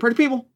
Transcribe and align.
party 0.00 0.16
people. 0.16 0.48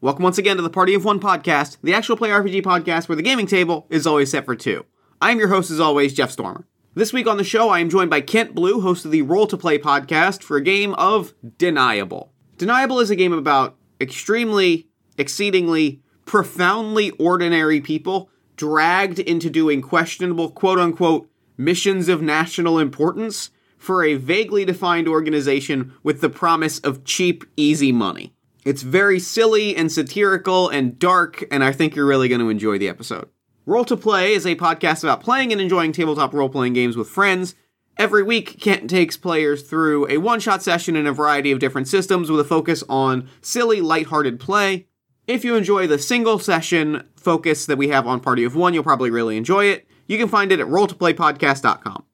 Welcome 0.00 0.22
once 0.22 0.38
again 0.38 0.56
to 0.56 0.62
the 0.62 0.70
Party 0.70 0.94
of 0.94 1.04
One 1.04 1.18
podcast, 1.18 1.76
the 1.82 1.92
actual 1.92 2.16
play 2.16 2.28
RPG 2.28 2.62
podcast 2.62 3.08
where 3.08 3.16
the 3.16 3.22
gaming 3.22 3.46
table 3.46 3.86
is 3.90 4.06
always 4.06 4.30
set 4.30 4.44
for 4.44 4.54
two. 4.54 4.86
I'm 5.20 5.40
your 5.40 5.48
host, 5.48 5.72
as 5.72 5.80
always, 5.80 6.14
Jeff 6.14 6.30
Stormer. 6.30 6.66
This 6.94 7.12
week 7.12 7.26
on 7.26 7.36
the 7.36 7.42
show, 7.42 7.68
I 7.68 7.80
am 7.80 7.90
joined 7.90 8.10
by 8.10 8.20
Kent 8.20 8.54
Blue, 8.54 8.80
host 8.80 9.04
of 9.04 9.10
the 9.10 9.22
Roll 9.22 9.48
to 9.48 9.56
Play 9.56 9.78
podcast, 9.78 10.42
for 10.42 10.56
a 10.56 10.62
game 10.62 10.94
of 10.94 11.34
Deniable. 11.58 12.32
Deniable 12.58 13.00
is 13.00 13.10
a 13.10 13.16
game 13.16 13.32
about 13.32 13.76
extremely, 14.00 14.88
exceedingly, 15.18 16.00
profoundly 16.24 17.10
ordinary 17.12 17.80
people 17.80 18.30
dragged 18.56 19.18
into 19.18 19.50
doing 19.50 19.82
questionable, 19.82 20.48
quote 20.48 20.78
unquote, 20.78 21.28
missions 21.56 22.08
of 22.08 22.22
national 22.22 22.78
importance 22.78 23.50
for 23.78 24.04
a 24.04 24.14
vaguely 24.14 24.64
defined 24.64 25.08
organization 25.08 25.92
with 26.04 26.20
the 26.20 26.30
promise 26.30 26.78
of 26.80 27.04
cheap, 27.04 27.44
easy 27.56 27.90
money. 27.90 28.32
It's 28.64 28.82
very 28.82 29.18
silly 29.18 29.74
and 29.74 29.90
satirical 29.90 30.68
and 30.68 30.98
dark, 30.98 31.44
and 31.50 31.64
I 31.64 31.72
think 31.72 31.96
you're 31.96 32.06
really 32.06 32.28
going 32.28 32.40
to 32.40 32.48
enjoy 32.48 32.78
the 32.78 32.88
episode. 32.88 33.28
Roll 33.66 33.84
to 33.84 33.96
Play 33.96 34.34
is 34.34 34.46
a 34.46 34.56
podcast 34.56 35.02
about 35.02 35.22
playing 35.22 35.52
and 35.52 35.60
enjoying 35.60 35.92
tabletop 35.92 36.32
role 36.32 36.48
playing 36.48 36.72
games 36.72 36.96
with 36.96 37.08
friends. 37.08 37.54
Every 37.96 38.22
week, 38.22 38.60
Kent 38.60 38.88
takes 38.88 39.16
players 39.16 39.62
through 39.62 40.08
a 40.08 40.18
one 40.18 40.40
shot 40.40 40.62
session 40.62 40.96
in 40.96 41.06
a 41.06 41.12
variety 41.12 41.52
of 41.52 41.58
different 41.58 41.88
systems 41.88 42.30
with 42.30 42.40
a 42.40 42.44
focus 42.44 42.82
on 42.88 43.28
silly, 43.40 43.80
lighthearted 43.80 44.40
play. 44.40 44.86
If 45.26 45.44
you 45.44 45.54
enjoy 45.54 45.86
the 45.86 45.98
single 45.98 46.38
session 46.38 47.08
focus 47.16 47.66
that 47.66 47.78
we 47.78 47.88
have 47.88 48.06
on 48.06 48.20
Party 48.20 48.44
of 48.44 48.56
One, 48.56 48.74
you'll 48.74 48.82
probably 48.82 49.10
really 49.10 49.36
enjoy 49.36 49.66
it. 49.66 49.86
You 50.06 50.18
can 50.18 50.28
find 50.28 50.50
it 50.50 50.60
at 50.60 50.66
rolltoplaypodcast.com. 50.66 52.04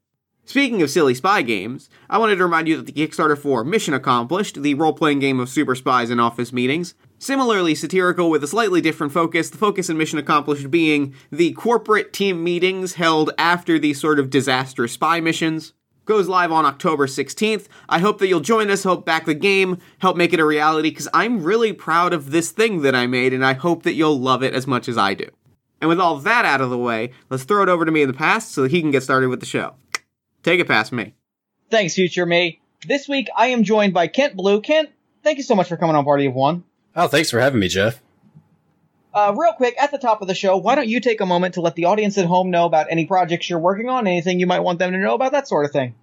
Speaking 0.48 0.80
of 0.80 0.88
silly 0.88 1.12
spy 1.12 1.42
games, 1.42 1.90
I 2.08 2.16
wanted 2.16 2.36
to 2.36 2.44
remind 2.44 2.68
you 2.68 2.78
that 2.78 2.86
the 2.86 2.92
Kickstarter 2.92 3.36
for 3.36 3.64
Mission 3.64 3.92
Accomplished, 3.92 4.62
the 4.62 4.72
role 4.72 4.94
playing 4.94 5.18
game 5.18 5.40
of 5.40 5.50
super 5.50 5.74
spies 5.74 6.08
in 6.08 6.18
office 6.18 6.54
meetings, 6.54 6.94
similarly 7.18 7.74
satirical 7.74 8.30
with 8.30 8.42
a 8.42 8.46
slightly 8.46 8.80
different 8.80 9.12
focus, 9.12 9.50
the 9.50 9.58
focus 9.58 9.90
in 9.90 9.98
Mission 9.98 10.18
Accomplished 10.18 10.70
being 10.70 11.14
the 11.30 11.52
corporate 11.52 12.14
team 12.14 12.42
meetings 12.42 12.94
held 12.94 13.30
after 13.36 13.78
these 13.78 14.00
sort 14.00 14.18
of 14.18 14.30
disastrous 14.30 14.92
spy 14.92 15.20
missions, 15.20 15.74
goes 16.06 16.28
live 16.28 16.50
on 16.50 16.64
October 16.64 17.06
16th. 17.06 17.66
I 17.86 17.98
hope 17.98 18.18
that 18.18 18.28
you'll 18.28 18.40
join 18.40 18.70
us, 18.70 18.84
help 18.84 19.04
back 19.04 19.26
the 19.26 19.34
game, 19.34 19.76
help 19.98 20.16
make 20.16 20.32
it 20.32 20.40
a 20.40 20.46
reality, 20.46 20.88
because 20.88 21.08
I'm 21.12 21.42
really 21.42 21.74
proud 21.74 22.14
of 22.14 22.30
this 22.30 22.52
thing 22.52 22.80
that 22.80 22.94
I 22.94 23.06
made, 23.06 23.34
and 23.34 23.44
I 23.44 23.52
hope 23.52 23.82
that 23.82 23.92
you'll 23.92 24.18
love 24.18 24.42
it 24.42 24.54
as 24.54 24.66
much 24.66 24.88
as 24.88 24.96
I 24.96 25.12
do. 25.12 25.28
And 25.82 25.90
with 25.90 26.00
all 26.00 26.16
that 26.16 26.46
out 26.46 26.62
of 26.62 26.70
the 26.70 26.78
way, 26.78 27.12
let's 27.28 27.44
throw 27.44 27.62
it 27.62 27.68
over 27.68 27.84
to 27.84 27.92
me 27.92 28.00
in 28.00 28.08
the 28.08 28.14
past 28.14 28.52
so 28.52 28.62
that 28.62 28.70
he 28.70 28.80
can 28.80 28.90
get 28.90 29.02
started 29.02 29.28
with 29.28 29.40
the 29.40 29.46
show. 29.46 29.74
Take 30.42 30.60
it 30.60 30.68
past 30.68 30.92
me. 30.92 31.14
Thanks, 31.70 31.94
future 31.94 32.26
me. 32.26 32.60
This 32.86 33.08
week 33.08 33.28
I 33.36 33.48
am 33.48 33.64
joined 33.64 33.92
by 33.92 34.06
Kent 34.06 34.36
Blue. 34.36 34.60
Kent, 34.60 34.90
thank 35.22 35.38
you 35.38 35.44
so 35.44 35.54
much 35.54 35.68
for 35.68 35.76
coming 35.76 35.96
on 35.96 36.04
Party 36.04 36.26
of 36.26 36.34
One. 36.34 36.64
Oh, 36.94 37.08
thanks 37.08 37.30
for 37.30 37.40
having 37.40 37.60
me, 37.60 37.68
Jeff. 37.68 38.00
Uh, 39.12 39.34
real 39.36 39.52
quick, 39.52 39.74
at 39.80 39.90
the 39.90 39.98
top 39.98 40.22
of 40.22 40.28
the 40.28 40.34
show, 40.34 40.56
why 40.56 40.74
don't 40.74 40.88
you 40.88 41.00
take 41.00 41.20
a 41.20 41.26
moment 41.26 41.54
to 41.54 41.60
let 41.60 41.74
the 41.74 41.86
audience 41.86 42.16
at 42.18 42.26
home 42.26 42.50
know 42.50 42.66
about 42.66 42.86
any 42.90 43.04
projects 43.04 43.50
you're 43.50 43.58
working 43.58 43.88
on, 43.88 44.06
anything 44.06 44.38
you 44.38 44.46
might 44.46 44.60
want 44.60 44.78
them 44.78 44.92
to 44.92 44.98
know 44.98 45.14
about, 45.14 45.32
that 45.32 45.48
sort 45.48 45.64
of 45.64 45.72
thing. 45.72 45.94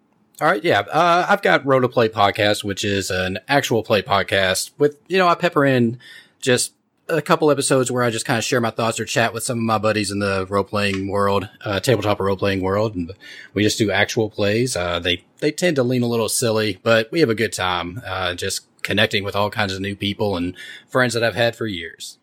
All 0.41 0.47
right, 0.47 0.63
yeah. 0.63 0.79
Uh, 0.79 1.25
I've 1.29 1.41
got 1.41 1.65
Roll 1.65 1.81
to 1.81 1.87
Play 1.87 2.09
podcast, 2.09 2.63
which 2.63 2.83
is 2.83 3.09
an 3.09 3.39
actual 3.47 3.83
play 3.83 4.01
podcast 4.01 4.71
with, 4.77 4.99
you 5.07 5.17
know, 5.17 5.27
I 5.27 5.35
pepper 5.35 5.63
in 5.63 5.97
just 6.41 6.73
a 7.07 7.21
couple 7.21 7.51
episodes 7.51 7.91
where 7.91 8.03
I 8.03 8.09
just 8.09 8.25
kind 8.25 8.37
of 8.37 8.43
share 8.43 8.61
my 8.61 8.71
thoughts 8.71 8.99
or 8.99 9.05
chat 9.05 9.33
with 9.33 9.43
some 9.43 9.59
of 9.59 9.63
my 9.63 9.77
buddies 9.77 10.11
in 10.11 10.19
the 10.19 10.45
role 10.49 10.63
playing 10.63 11.07
world, 11.07 11.47
uh, 11.63 11.79
tabletop 11.79 12.19
role 12.19 12.35
playing 12.35 12.61
world. 12.61 12.95
And 12.95 13.11
we 13.53 13.63
just 13.63 13.77
do 13.77 13.91
actual 13.91 14.29
plays. 14.29 14.75
Uh, 14.75 14.99
they, 14.99 15.23
they 15.39 15.51
tend 15.51 15.75
to 15.75 15.83
lean 15.83 16.01
a 16.01 16.07
little 16.07 16.29
silly, 16.29 16.79
but 16.83 17.11
we 17.11 17.19
have 17.19 17.29
a 17.29 17.35
good 17.35 17.53
time, 17.53 18.01
uh, 18.05 18.33
just 18.33 18.65
connecting 18.81 19.23
with 19.23 19.35
all 19.35 19.49
kinds 19.49 19.73
of 19.73 19.81
new 19.81 19.95
people 19.95 20.35
and 20.35 20.55
friends 20.87 21.13
that 21.13 21.23
I've 21.23 21.35
had 21.35 21.55
for 21.55 21.67
years. 21.67 22.17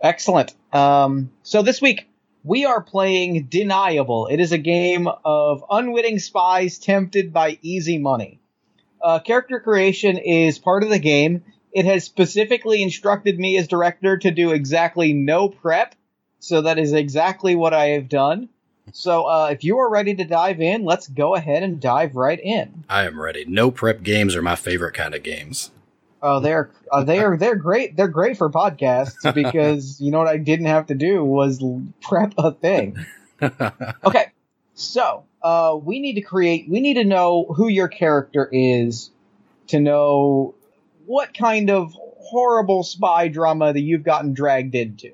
Excellent. 0.00 0.54
Um, 0.72 1.30
so 1.42 1.62
this 1.62 1.82
week 1.82 2.08
we 2.44 2.64
are 2.64 2.80
playing 2.80 3.44
Deniable. 3.44 4.28
It 4.28 4.40
is 4.40 4.52
a 4.52 4.58
game 4.58 5.08
of 5.24 5.64
unwitting 5.70 6.18
spies 6.18 6.78
tempted 6.78 7.32
by 7.32 7.58
easy 7.62 7.98
money. 7.98 8.40
Uh, 9.02 9.18
character 9.20 9.60
creation 9.60 10.18
is 10.18 10.58
part 10.58 10.82
of 10.82 10.88
the 10.88 10.98
game. 10.98 11.44
It 11.72 11.84
has 11.84 12.04
specifically 12.04 12.82
instructed 12.82 13.38
me 13.38 13.58
as 13.58 13.68
director 13.68 14.16
to 14.18 14.30
do 14.30 14.52
exactly 14.52 15.12
no 15.12 15.48
prep. 15.48 15.94
So 16.40 16.62
that 16.62 16.78
is 16.78 16.92
exactly 16.92 17.56
what 17.56 17.74
I 17.74 17.86
have 17.88 18.08
done. 18.08 18.48
So 18.92 19.24
uh, 19.24 19.48
if 19.50 19.64
you 19.64 19.78
are 19.78 19.90
ready 19.90 20.14
to 20.14 20.24
dive 20.24 20.60
in, 20.60 20.84
let's 20.84 21.08
go 21.08 21.34
ahead 21.34 21.62
and 21.62 21.80
dive 21.80 22.16
right 22.16 22.40
in. 22.40 22.84
I 22.88 23.04
am 23.04 23.20
ready. 23.20 23.44
No 23.46 23.70
prep 23.70 24.02
games 24.02 24.34
are 24.34 24.42
my 24.42 24.56
favorite 24.56 24.94
kind 24.94 25.14
of 25.14 25.22
games. 25.22 25.70
Oh, 26.20 26.40
they're 26.40 26.70
uh, 26.90 27.04
they 27.04 27.20
are 27.20 27.36
they're 27.36 27.56
great. 27.56 27.96
They're 27.96 28.08
great 28.08 28.36
for 28.36 28.50
podcasts 28.50 29.32
because 29.34 30.00
you 30.00 30.10
know 30.10 30.18
what 30.18 30.28
I 30.28 30.36
didn't 30.36 30.66
have 30.66 30.86
to 30.86 30.94
do 30.94 31.24
was 31.24 31.62
prep 32.00 32.34
a 32.38 32.52
thing. 32.52 32.96
okay, 34.04 34.32
so 34.74 35.24
uh, 35.42 35.78
we 35.80 36.00
need 36.00 36.14
to 36.14 36.22
create. 36.22 36.68
We 36.68 36.80
need 36.80 36.94
to 36.94 37.04
know 37.04 37.44
who 37.44 37.68
your 37.68 37.88
character 37.88 38.48
is 38.50 39.10
to 39.68 39.78
know 39.78 40.54
what 41.08 41.32
kind 41.32 41.70
of 41.70 41.94
horrible 41.94 42.82
spy 42.82 43.28
drama 43.28 43.72
that 43.72 43.80
you've 43.80 44.02
gotten 44.02 44.34
dragged 44.34 44.74
into. 44.74 45.10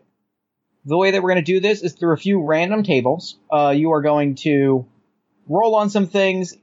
The 0.84 0.96
way 0.96 1.12
that 1.12 1.22
we're 1.22 1.30
going 1.30 1.44
to 1.44 1.52
do 1.52 1.60
this 1.60 1.82
is 1.82 1.92
through 1.92 2.14
a 2.14 2.16
few 2.16 2.42
random 2.42 2.82
tables. 2.82 3.38
Uh, 3.50 3.72
you 3.76 3.92
are 3.92 4.02
going 4.02 4.34
to 4.36 4.86
roll 5.48 5.76
on 5.76 5.90
some 5.90 6.08
things. 6.08 6.56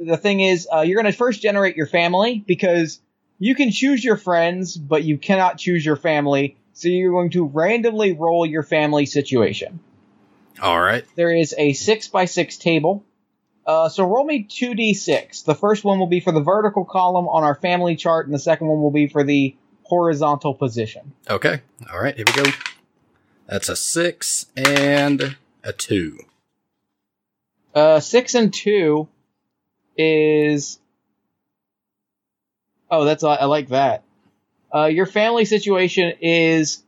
The 0.00 0.16
thing 0.16 0.40
is, 0.40 0.66
uh, 0.72 0.80
you're 0.80 1.00
going 1.00 1.12
to 1.12 1.16
first 1.16 1.42
generate 1.42 1.76
your 1.76 1.86
family 1.86 2.42
because 2.46 2.98
you 3.38 3.54
can 3.54 3.70
choose 3.70 4.02
your 4.02 4.16
friends, 4.16 4.74
but 4.74 5.04
you 5.04 5.18
cannot 5.18 5.58
choose 5.58 5.84
your 5.84 5.96
family. 5.96 6.56
So 6.72 6.88
you're 6.88 7.12
going 7.12 7.30
to 7.32 7.44
randomly 7.44 8.14
roll 8.14 8.46
your 8.46 8.62
family 8.62 9.04
situation. 9.04 9.80
All 10.62 10.80
right. 10.80 11.04
There 11.14 11.36
is 11.36 11.54
a 11.58 11.74
six 11.74 12.08
by 12.08 12.24
six 12.24 12.56
table. 12.56 13.04
Uh, 13.68 13.90
so 13.90 14.02
roll 14.02 14.24
me 14.24 14.44
2d6. 14.44 15.44
The 15.44 15.54
first 15.54 15.84
one 15.84 15.98
will 15.98 16.06
be 16.06 16.20
for 16.20 16.32
the 16.32 16.40
vertical 16.40 16.86
column 16.86 17.28
on 17.28 17.44
our 17.44 17.54
family 17.54 17.96
chart, 17.96 18.24
and 18.24 18.34
the 18.34 18.38
second 18.38 18.66
one 18.66 18.80
will 18.80 18.90
be 18.90 19.08
for 19.08 19.22
the 19.22 19.54
horizontal 19.82 20.54
position. 20.54 21.12
Okay. 21.28 21.60
All 21.92 22.00
right. 22.00 22.16
Here 22.16 22.24
we 22.26 22.44
go. 22.44 22.50
That's 23.46 23.68
a 23.68 23.76
six 23.76 24.46
and 24.56 25.36
a 25.62 25.74
two. 25.74 26.18
Uh, 27.74 28.00
six 28.00 28.34
and 28.34 28.54
two 28.54 29.06
is. 29.98 30.78
Oh, 32.90 33.04
that's 33.04 33.22
I 33.22 33.44
like 33.44 33.68
that. 33.68 34.02
Uh, 34.74 34.86
your 34.86 35.04
family 35.04 35.44
situation 35.44 36.14
is. 36.22 36.82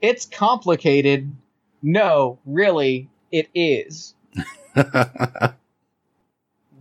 It's 0.00 0.26
complicated. 0.26 1.34
No, 1.82 2.38
really, 2.46 3.08
it 3.32 3.48
is. 3.52 4.14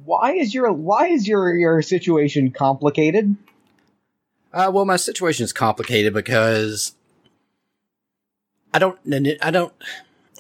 why 0.06 0.34
is 0.34 0.54
your 0.54 0.72
why 0.72 1.08
is 1.08 1.28
your 1.28 1.56
your 1.56 1.82
situation 1.82 2.52
complicated? 2.52 3.36
Uh, 4.54 4.72
well, 4.74 4.86
my 4.86 4.96
situation 4.96 5.44
is 5.44 5.54
complicated 5.54 6.14
because 6.14 6.94
I 8.74 8.80
don't 8.80 9.00
I 9.42 9.52
don't 9.52 9.74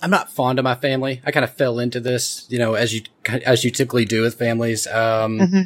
I'm 0.02 0.12
not 0.12 0.32
fond 0.32 0.60
of 0.60 0.64
my 0.64 0.76
family. 0.76 1.22
I 1.26 1.32
kind 1.32 1.44
of 1.44 1.54
fell 1.54 1.80
into 1.80 2.00
this, 2.00 2.46
you 2.50 2.60
know, 2.60 2.74
as 2.74 2.94
you 2.94 3.02
as 3.46 3.64
you 3.64 3.72
typically 3.72 4.06
do 4.06 4.22
with 4.22 4.36
families. 4.36 4.88
Um, 4.88 5.40
mm-hmm. 5.40 5.62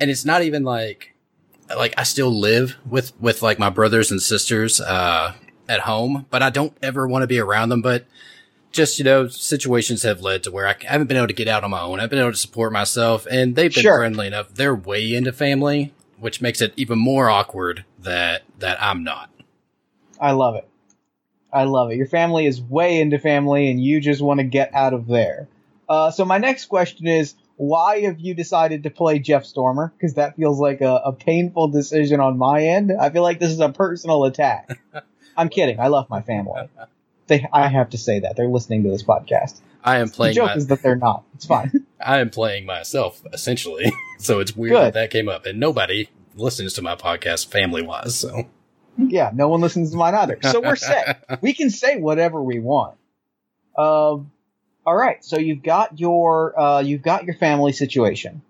and 0.00 0.10
it's 0.10 0.24
not 0.24 0.42
even 0.42 0.64
like 0.64 1.14
like 1.76 1.94
I 1.96 2.02
still 2.02 2.30
live 2.30 2.76
with 2.88 3.12
with 3.20 3.42
like 3.42 3.58
my 3.58 3.70
brothers 3.70 4.10
and 4.10 4.20
sisters 4.20 4.80
uh 4.80 5.34
at 5.68 5.80
home, 5.80 6.26
but 6.30 6.42
I 6.42 6.50
don't 6.50 6.76
ever 6.82 7.06
want 7.06 7.22
to 7.22 7.26
be 7.26 7.38
around 7.38 7.70
them, 7.70 7.80
but 7.80 8.06
just 8.74 8.98
you 8.98 9.04
know 9.04 9.28
situations 9.28 10.02
have 10.02 10.20
led 10.20 10.42
to 10.42 10.50
where 10.50 10.68
I 10.68 10.74
haven't 10.84 11.06
been 11.06 11.16
able 11.16 11.28
to 11.28 11.32
get 11.32 11.48
out 11.48 11.64
on 11.64 11.70
my 11.70 11.80
own. 11.80 12.00
I've 12.00 12.10
been 12.10 12.18
able 12.18 12.32
to 12.32 12.36
support 12.36 12.72
myself, 12.72 13.26
and 13.30 13.56
they've 13.56 13.72
been 13.72 13.82
sure. 13.82 13.98
friendly 13.98 14.26
enough. 14.26 14.52
They're 14.52 14.74
way 14.74 15.14
into 15.14 15.32
family, 15.32 15.94
which 16.18 16.42
makes 16.42 16.60
it 16.60 16.74
even 16.76 16.98
more 16.98 17.30
awkward 17.30 17.84
that 18.00 18.42
that 18.58 18.82
I'm 18.82 19.04
not. 19.04 19.30
I 20.20 20.32
love 20.32 20.56
it. 20.56 20.68
I 21.52 21.64
love 21.64 21.92
it. 21.92 21.96
Your 21.96 22.08
family 22.08 22.46
is 22.46 22.60
way 22.60 23.00
into 23.00 23.18
family, 23.18 23.70
and 23.70 23.82
you 23.82 24.00
just 24.00 24.20
want 24.20 24.40
to 24.40 24.44
get 24.44 24.74
out 24.74 24.92
of 24.92 25.06
there. 25.06 25.48
Uh, 25.88 26.10
so 26.10 26.24
my 26.24 26.38
next 26.38 26.66
question 26.66 27.06
is, 27.06 27.34
why 27.56 28.00
have 28.00 28.18
you 28.18 28.34
decided 28.34 28.82
to 28.82 28.90
play 28.90 29.20
Jeff 29.20 29.44
Stormer? 29.44 29.92
Because 29.96 30.14
that 30.14 30.34
feels 30.34 30.58
like 30.58 30.80
a, 30.80 31.02
a 31.04 31.12
painful 31.12 31.68
decision 31.68 32.18
on 32.18 32.36
my 32.38 32.64
end. 32.64 32.92
I 32.98 33.10
feel 33.10 33.22
like 33.22 33.38
this 33.38 33.52
is 33.52 33.60
a 33.60 33.68
personal 33.68 34.24
attack. 34.24 34.80
I'm 35.36 35.48
kidding. 35.48 35.78
I 35.78 35.88
love 35.88 36.10
my 36.10 36.22
family. 36.22 36.68
They, 37.26 37.46
I 37.52 37.68
have 37.68 37.90
to 37.90 37.98
say 37.98 38.20
that 38.20 38.36
they're 38.36 38.48
listening 38.48 38.82
to 38.84 38.90
this 38.90 39.02
podcast. 39.02 39.60
I 39.82 39.98
am 39.98 40.08
playing. 40.08 40.34
The 40.34 40.40
joke 40.40 40.46
my, 40.46 40.54
is 40.54 40.66
that 40.68 40.82
they're 40.82 40.96
not. 40.96 41.24
It's 41.34 41.46
fine. 41.46 41.86
I 42.00 42.18
am 42.18 42.30
playing 42.30 42.66
myself 42.66 43.22
essentially, 43.32 43.92
so 44.18 44.40
it's 44.40 44.56
weird 44.56 44.72
Good. 44.72 44.84
that 44.84 44.94
that 44.94 45.10
came 45.10 45.28
up, 45.28 45.46
and 45.46 45.60
nobody 45.60 46.08
listens 46.34 46.72
to 46.74 46.82
my 46.82 46.96
podcast 46.96 47.48
family 47.48 47.82
wise. 47.82 48.18
So 48.18 48.48
yeah, 48.98 49.30
no 49.34 49.48
one 49.48 49.60
listens 49.60 49.90
to 49.90 49.96
mine 49.96 50.14
either. 50.14 50.38
So 50.42 50.60
we're 50.60 50.76
set. 50.76 51.24
we 51.42 51.52
can 51.52 51.70
say 51.70 51.96
whatever 51.98 52.42
we 52.42 52.60
want. 52.60 52.96
Um, 53.76 54.30
all 54.86 54.96
right. 54.96 55.24
So 55.24 55.38
you've 55.38 55.62
got 55.62 55.98
your 55.98 56.58
uh, 56.58 56.80
you've 56.80 57.02
got 57.02 57.24
your 57.24 57.34
family 57.34 57.72
situation. 57.72 58.42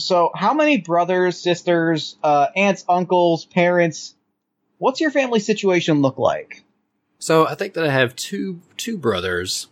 So, 0.00 0.30
how 0.34 0.54
many 0.54 0.78
brothers, 0.78 1.38
sisters, 1.38 2.16
uh, 2.22 2.46
aunts, 2.56 2.84
uncles, 2.88 3.44
parents? 3.44 4.14
What's 4.78 5.00
your 5.00 5.10
family 5.10 5.40
situation 5.40 6.00
look 6.00 6.18
like? 6.18 6.64
So 7.20 7.46
I 7.46 7.54
think 7.54 7.74
that 7.74 7.84
I 7.84 7.90
have 7.90 8.16
two 8.16 8.60
two 8.78 8.96
brothers 8.96 9.68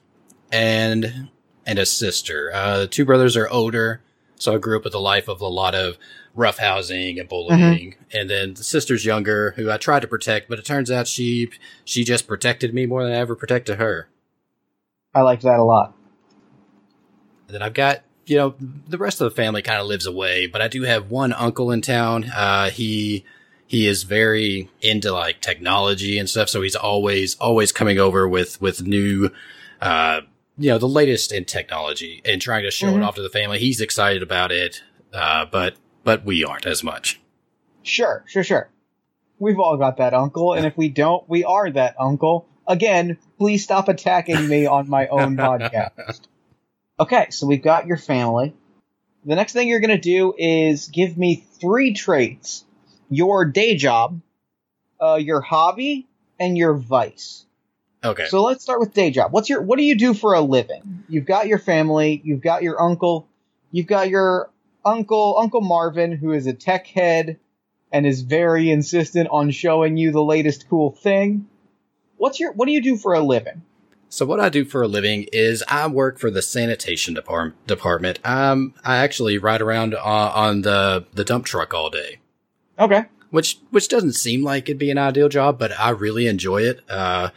and 0.52 1.30
and 1.66 1.78
a 1.78 1.86
sister. 1.86 2.52
Uh, 2.54 2.80
the 2.80 2.86
two 2.86 3.06
brothers 3.06 3.36
are 3.36 3.48
older, 3.48 4.02
so 4.36 4.54
I 4.54 4.58
grew 4.58 4.76
up 4.76 4.84
with 4.84 4.94
a 4.94 5.00
life 5.00 5.28
of 5.28 5.40
a 5.40 5.48
lot 5.48 5.74
of 5.74 5.96
roughhousing 6.36 7.18
and 7.18 7.28
bullying. 7.28 7.94
And 8.12 8.28
then 8.28 8.54
the 8.54 8.62
sister's 8.62 9.04
younger, 9.04 9.52
who 9.52 9.70
I 9.70 9.78
tried 9.78 10.00
to 10.00 10.06
protect, 10.06 10.48
but 10.48 10.58
it 10.58 10.66
turns 10.66 10.90
out 10.90 11.08
she 11.08 11.50
she 11.86 12.04
just 12.04 12.28
protected 12.28 12.74
me 12.74 12.84
more 12.84 13.02
than 13.02 13.12
I 13.12 13.16
ever 13.16 13.34
protected 13.34 13.78
her. 13.78 14.08
I 15.14 15.22
like 15.22 15.40
that 15.40 15.58
a 15.58 15.64
lot. 15.64 15.94
And 17.46 17.54
then 17.54 17.62
I've 17.62 17.74
got 17.74 18.02
you 18.26 18.36
know 18.36 18.56
the 18.86 18.98
rest 18.98 19.22
of 19.22 19.24
the 19.24 19.34
family 19.34 19.62
kind 19.62 19.80
of 19.80 19.86
lives 19.86 20.04
away, 20.04 20.46
but 20.46 20.60
I 20.60 20.68
do 20.68 20.82
have 20.82 21.10
one 21.10 21.32
uncle 21.32 21.70
in 21.70 21.80
town. 21.80 22.24
Uh, 22.24 22.68
he 22.68 23.24
he 23.68 23.86
is 23.86 24.02
very 24.02 24.68
into 24.80 25.12
like 25.12 25.40
technology 25.40 26.18
and 26.18 26.28
stuff, 26.28 26.48
so 26.48 26.62
he's 26.62 26.74
always 26.74 27.36
always 27.36 27.70
coming 27.70 27.98
over 27.98 28.26
with 28.28 28.60
with 28.60 28.82
new. 28.82 29.30
Uh, 29.80 30.22
you 30.60 30.68
know 30.70 30.78
the 30.78 30.88
latest 30.88 31.30
in 31.30 31.44
technology 31.44 32.20
and 32.24 32.42
trying 32.42 32.64
to 32.64 32.70
show 32.72 32.88
Mhm. 32.88 32.96
it 32.96 33.02
off 33.04 33.14
to 33.14 33.22
the 33.22 33.28
family. 33.28 33.60
He's 33.60 33.80
excited 33.80 34.24
about 34.24 34.50
it, 34.50 34.82
uh, 35.12 35.44
but 35.44 35.76
but 36.02 36.24
we 36.24 36.42
aren't 36.44 36.66
as 36.66 36.82
much. 36.82 37.20
Sure, 37.84 38.24
sure, 38.26 38.42
sure. 38.42 38.68
We've 39.38 39.60
all 39.60 39.76
got 39.76 39.98
that 39.98 40.14
uncle, 40.14 40.54
and 40.54 40.66
if 40.66 40.76
we 40.76 40.88
don't, 40.88 41.28
we 41.28 41.44
are 41.44 41.70
that 41.70 41.94
uncle. 42.00 42.48
Again, 42.66 43.18
please 43.38 43.62
stop 43.62 43.88
attacking 43.88 44.48
me 44.48 44.66
on 44.66 44.90
my 44.90 45.06
own 45.06 45.36
podcast. 45.46 46.22
Okay, 46.98 47.28
so 47.30 47.46
we've 47.46 47.62
got 47.62 47.86
your 47.86 47.96
family. 47.96 48.52
The 49.24 49.36
next 49.36 49.52
thing 49.52 49.68
you're 49.68 49.78
going 49.80 49.90
to 49.90 49.98
do 49.98 50.34
is 50.36 50.88
give 50.88 51.16
me 51.16 51.44
three 51.60 51.92
traits 51.92 52.64
your 53.10 53.44
day 53.44 53.76
job, 53.76 54.20
uh, 55.00 55.16
your 55.16 55.40
hobby, 55.40 56.06
and 56.38 56.56
your 56.56 56.74
vice. 56.74 57.44
Okay. 58.04 58.26
So 58.26 58.42
let's 58.44 58.62
start 58.62 58.80
with 58.80 58.94
day 58.94 59.10
job. 59.10 59.32
What's 59.32 59.48
your 59.48 59.60
what 59.62 59.76
do 59.76 59.84
you 59.84 59.96
do 59.96 60.14
for 60.14 60.34
a 60.34 60.40
living? 60.40 61.04
You've 61.08 61.26
got 61.26 61.48
your 61.48 61.58
family, 61.58 62.20
you've 62.24 62.42
got 62.42 62.62
your 62.62 62.80
uncle, 62.80 63.28
you've 63.72 63.86
got 63.86 64.08
your 64.08 64.50
uncle 64.84 65.36
Uncle 65.38 65.60
Marvin 65.60 66.12
who 66.12 66.32
is 66.32 66.46
a 66.46 66.52
tech 66.52 66.86
head 66.86 67.38
and 67.92 68.06
is 68.06 68.22
very 68.22 68.70
insistent 68.70 69.28
on 69.30 69.50
showing 69.50 69.96
you 69.96 70.12
the 70.12 70.22
latest 70.22 70.68
cool 70.68 70.92
thing. 70.92 71.46
What's 72.16 72.38
your 72.38 72.52
what 72.52 72.66
do 72.66 72.72
you 72.72 72.82
do 72.82 72.96
for 72.96 73.14
a 73.14 73.20
living? 73.20 73.62
So 74.10 74.24
what 74.24 74.40
I 74.40 74.48
do 74.48 74.64
for 74.64 74.82
a 74.82 74.88
living 74.88 75.26
is 75.32 75.62
I 75.68 75.86
work 75.86 76.18
for 76.18 76.30
the 76.30 76.40
sanitation 76.40 77.12
department. 77.12 77.66
department. 77.66 78.18
Um, 78.24 78.74
I 78.82 78.98
actually 78.98 79.36
ride 79.36 79.60
around 79.60 79.94
uh, 79.94 79.98
on 80.02 80.62
the 80.62 81.06
the 81.12 81.24
dump 81.24 81.44
truck 81.44 81.74
all 81.74 81.90
day, 81.90 82.20
Okay. 82.78 83.04
which 83.30 83.58
which 83.70 83.88
doesn't 83.88 84.12
seem 84.12 84.42
like 84.44 84.68
it'd 84.68 84.78
be 84.78 84.90
an 84.90 84.98
ideal 84.98 85.28
job, 85.28 85.58
but 85.58 85.72
I 85.78 85.90
really 85.90 86.26
enjoy 86.26 86.62
it. 86.62 86.80
Uh, 86.88 87.30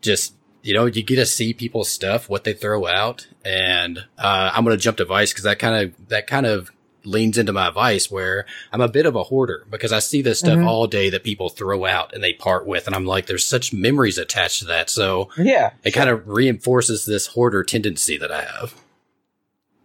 just 0.00 0.34
you 0.62 0.74
know, 0.74 0.86
you 0.86 1.02
get 1.02 1.16
to 1.16 1.26
see 1.26 1.52
people's 1.52 1.88
stuff, 1.88 2.28
what 2.28 2.42
they 2.44 2.52
throw 2.52 2.86
out, 2.86 3.28
and 3.44 3.98
uh, 4.18 4.50
I'm 4.52 4.64
gonna 4.64 4.76
jump 4.76 4.96
to 4.98 5.04
Vice 5.04 5.32
because 5.32 5.44
that 5.44 5.58
kind 5.58 5.76
of 5.90 6.08
that 6.08 6.26
kind 6.26 6.46
of 6.46 6.70
leans 7.04 7.38
into 7.38 7.52
my 7.52 7.70
vice 7.70 8.10
where 8.10 8.46
I'm 8.72 8.80
a 8.80 8.88
bit 8.88 9.06
of 9.06 9.14
a 9.14 9.22
hoarder 9.22 9.64
because 9.70 9.92
I 9.92 10.00
see 10.00 10.22
this 10.22 10.40
stuff 10.40 10.58
Mhm. 10.58 10.66
all 10.66 10.88
day 10.88 11.08
that 11.10 11.22
people 11.22 11.48
throw 11.48 11.84
out 11.84 12.12
and 12.12 12.20
they 12.24 12.32
part 12.32 12.66
with, 12.66 12.88
and 12.88 12.96
I'm 12.96 13.06
like, 13.06 13.26
there's 13.26 13.44
such 13.46 13.72
memories 13.72 14.18
attached 14.18 14.58
to 14.58 14.64
that, 14.64 14.90
so. 14.90 15.28
Yeah. 15.38 15.70
It 15.84 15.92
kind 15.92 16.10
of 16.10 16.26
reinforces 16.26 17.04
this 17.06 17.28
hoarder 17.28 17.62
tendency 17.62 18.18
that 18.18 18.32
I 18.32 18.40
have. 18.42 18.74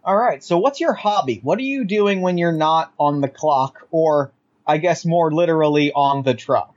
All 0.04 0.16
right. 0.16 0.42
So 0.42 0.58
what's 0.58 0.80
your 0.80 0.94
hobby? 0.94 1.38
What 1.44 1.60
are 1.60 1.62
you 1.62 1.84
doing 1.84 2.22
when 2.22 2.38
you're 2.38 2.50
not 2.50 2.92
on 2.98 3.20
the 3.20 3.28
clock 3.28 3.86
or 3.92 4.32
I 4.66 4.78
guess 4.78 5.04
more 5.04 5.32
literally 5.32 5.92
on 5.92 6.22
the 6.22 6.34
truck? 6.34 6.76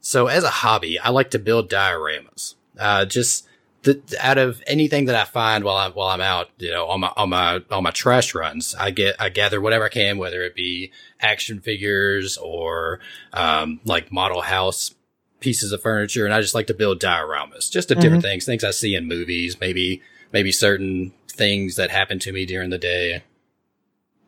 So 0.00 0.26
as 0.26 0.44
a 0.44 0.50
hobby, 0.50 0.98
I 0.98 1.10
like 1.10 1.30
to 1.30 1.38
build 1.38 1.70
dioramas. 1.70 2.54
Uh, 2.78 3.04
just 3.04 3.46
the, 3.82 4.00
out 4.20 4.38
of 4.38 4.62
anything 4.66 5.06
that 5.06 5.14
I 5.14 5.24
find 5.24 5.64
while 5.64 5.76
I'm 5.76 5.92
while 5.92 6.08
I'm 6.08 6.20
out, 6.20 6.50
you 6.58 6.70
know, 6.70 6.86
on 6.86 7.00
my 7.00 7.12
on 7.16 7.30
my 7.30 7.62
on 7.70 7.82
my 7.82 7.90
trash 7.90 8.34
runs, 8.34 8.74
I 8.74 8.90
get 8.90 9.16
I 9.20 9.28
gather 9.28 9.60
whatever 9.60 9.84
I 9.84 9.88
can, 9.88 10.18
whether 10.18 10.42
it 10.42 10.54
be 10.54 10.92
action 11.20 11.60
figures 11.60 12.36
or 12.38 13.00
um, 13.32 13.80
like 13.84 14.12
model 14.12 14.42
house 14.42 14.94
pieces 15.40 15.72
of 15.72 15.82
furniture, 15.82 16.24
and 16.24 16.32
I 16.32 16.40
just 16.40 16.54
like 16.54 16.68
to 16.68 16.74
build 16.74 17.00
dioramas, 17.00 17.70
just 17.70 17.90
of 17.90 17.98
different 17.98 18.22
things, 18.22 18.44
things 18.44 18.64
I 18.64 18.70
see 18.70 18.94
in 18.94 19.06
movies, 19.06 19.60
maybe 19.60 20.00
maybe 20.32 20.52
certain 20.52 21.12
things 21.28 21.76
that 21.76 21.90
happen 21.90 22.18
to 22.20 22.32
me 22.32 22.46
during 22.46 22.70
the 22.70 22.78
day. 22.78 23.24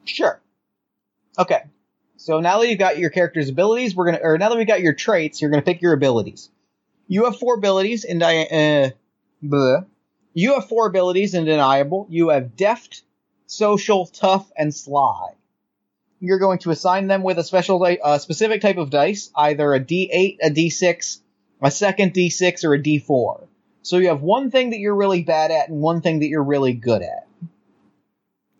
Sure. 0.05 0.41
Okay. 1.39 1.63
So 2.25 2.41
now 2.41 2.59
that 2.59 2.71
you've 2.71 2.79
got 2.79 2.97
your 2.97 3.11
character's 3.11 3.51
abilities, 3.51 3.95
we're 3.95 4.07
gonna, 4.07 4.21
or 4.23 4.39
now 4.39 4.49
that 4.49 4.57
we've 4.57 4.67
got 4.67 4.81
your 4.81 4.95
traits, 4.95 5.43
you're 5.43 5.51
gonna 5.51 5.61
pick 5.61 5.83
your 5.83 5.93
abilities. 5.93 6.49
You 7.07 7.27
have 7.27 7.39
four 7.39 7.57
abilities 7.57 8.05
in 8.05 8.19
di- 8.19 8.47
uh, 8.47 8.91
bleh. 9.47 9.85
You 10.33 10.55
have 10.55 10.67
four 10.67 10.87
abilities 10.87 11.35
in 11.35 11.45
deniable. 11.45 12.07
You 12.09 12.31
have 12.31 12.57
deft, 12.57 13.03
social, 13.47 14.07
tough, 14.07 14.51
and 14.57 14.75
sly. 14.75 15.35
You're 16.19 16.39
going 16.39 16.61
to 16.61 16.71
assign 16.71 17.09
them 17.09 17.25
with 17.25 17.39
a 17.39 17.45
special, 17.45 17.87
uh, 18.03 18.17
specific 18.17 18.63
type 18.63 18.79
of 18.79 18.89
dice, 18.89 19.31
either 19.37 19.75
a 19.75 19.81
D8, 19.81 20.39
a 20.41 20.49
D6, 20.49 21.21
a 21.61 21.71
second 21.71 22.15
D6, 22.15 22.65
or 22.65 22.73
a 22.73 22.83
D4. 22.83 23.47
So 23.83 23.99
you 23.99 24.09
have 24.09 24.23
one 24.23 24.51
thing 24.51 24.71
that 24.71 24.79
you're 24.79 24.95
really 24.95 25.25
bad 25.25 25.51
at 25.51 25.69
and 25.69 25.83
one 25.83 26.01
thing 26.01 26.21
that 26.21 26.29
you're 26.29 26.43
really 26.43 26.73
good 26.73 27.03
at. 27.03 27.27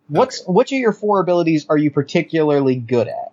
What's 0.07 0.43
which 0.45 0.71
of 0.71 0.77
your 0.77 0.93
four 0.93 1.19
abilities 1.19 1.65
are 1.67 1.77
you 1.79 1.89
particularly 1.89 2.75
good 2.75 3.07
at? 3.07 3.31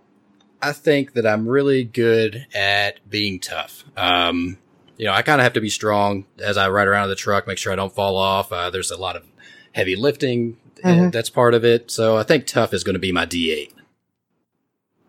I 0.62 0.72
think 0.72 1.14
that 1.14 1.26
I'm 1.26 1.48
really 1.48 1.82
good 1.84 2.46
at 2.54 3.00
being 3.10 3.40
tough. 3.40 3.84
Um, 3.96 4.58
you 4.96 5.06
know, 5.06 5.12
I 5.12 5.22
kind 5.22 5.40
of 5.40 5.42
have 5.44 5.54
to 5.54 5.60
be 5.60 5.68
strong 5.70 6.24
as 6.38 6.56
I 6.56 6.68
ride 6.70 6.86
around 6.86 7.04
in 7.04 7.10
the 7.10 7.16
truck, 7.16 7.46
make 7.48 7.58
sure 7.58 7.72
I 7.72 7.76
don't 7.76 7.92
fall 7.92 8.16
off. 8.16 8.52
Uh, 8.52 8.70
there's 8.70 8.90
a 8.92 8.96
lot 8.96 9.16
of 9.16 9.24
heavy 9.72 9.96
lifting. 9.96 10.56
uh, 10.84 10.88
Mhm. 10.88 11.12
That's 11.12 11.30
part 11.30 11.54
of 11.54 11.64
it. 11.64 11.90
So 11.90 12.16
I 12.16 12.22
think 12.22 12.46
tough 12.46 12.72
is 12.72 12.84
going 12.84 12.94
to 12.94 13.00
be 13.00 13.12
my 13.12 13.26
D8. 13.26 13.72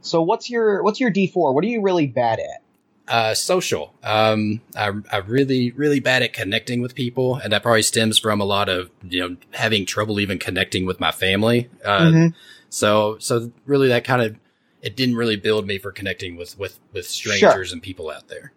So 0.01 0.21
what's 0.21 0.50
your 0.50 0.83
what's 0.83 1.00
your 1.00 1.11
D4? 1.11 1.53
What 1.53 1.63
are 1.63 1.67
you 1.67 1.81
really 1.81 2.07
bad 2.07 2.39
at? 2.39 2.61
Uh, 3.07 3.33
social. 3.33 3.94
Um, 4.03 4.61
I, 4.75 4.88
I'm 5.11 5.27
really, 5.27 5.71
really 5.71 5.99
bad 5.99 6.21
at 6.23 6.31
connecting 6.33 6.81
with 6.81 6.95
people. 6.95 7.35
And 7.35 7.51
that 7.54 7.61
probably 7.61 7.81
stems 7.83 8.18
from 8.18 8.39
a 8.39 8.45
lot 8.45 8.69
of, 8.69 8.89
you 9.07 9.19
know, 9.19 9.35
having 9.51 9.85
trouble 9.85 10.19
even 10.19 10.39
connecting 10.39 10.85
with 10.85 10.99
my 10.99 11.11
family. 11.11 11.69
Uh, 11.83 11.99
Mhm. 12.01 12.33
so, 12.69 13.18
so 13.19 13.51
really 13.66 13.89
that 13.89 14.04
kind 14.06 14.21
of, 14.21 14.35
it 14.83 14.97
didn't 14.97 15.16
really 15.16 15.37
build 15.37 15.66
me 15.66 15.80
for 15.80 15.92
connecting 15.92 16.35
with, 16.35 16.59
with, 16.59 16.78
with 16.92 17.07
strangers 17.07 17.71
and 17.71 17.81
people 17.81 18.11
out 18.11 18.28
there. 18.28 18.52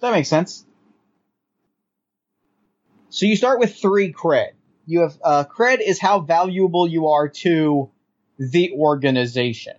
That 0.00 0.12
makes 0.12 0.28
sense. 0.28 0.64
So 3.10 3.26
you 3.26 3.36
start 3.36 3.60
with 3.60 3.76
three 3.76 4.12
cred. 4.12 4.52
You 4.86 5.02
have 5.02 5.18
uh, 5.22 5.44
cred 5.44 5.80
is 5.80 6.00
how 6.00 6.20
valuable 6.20 6.88
you 6.88 7.08
are 7.08 7.28
to 7.28 7.90
the 8.38 8.72
organization. 8.72 9.76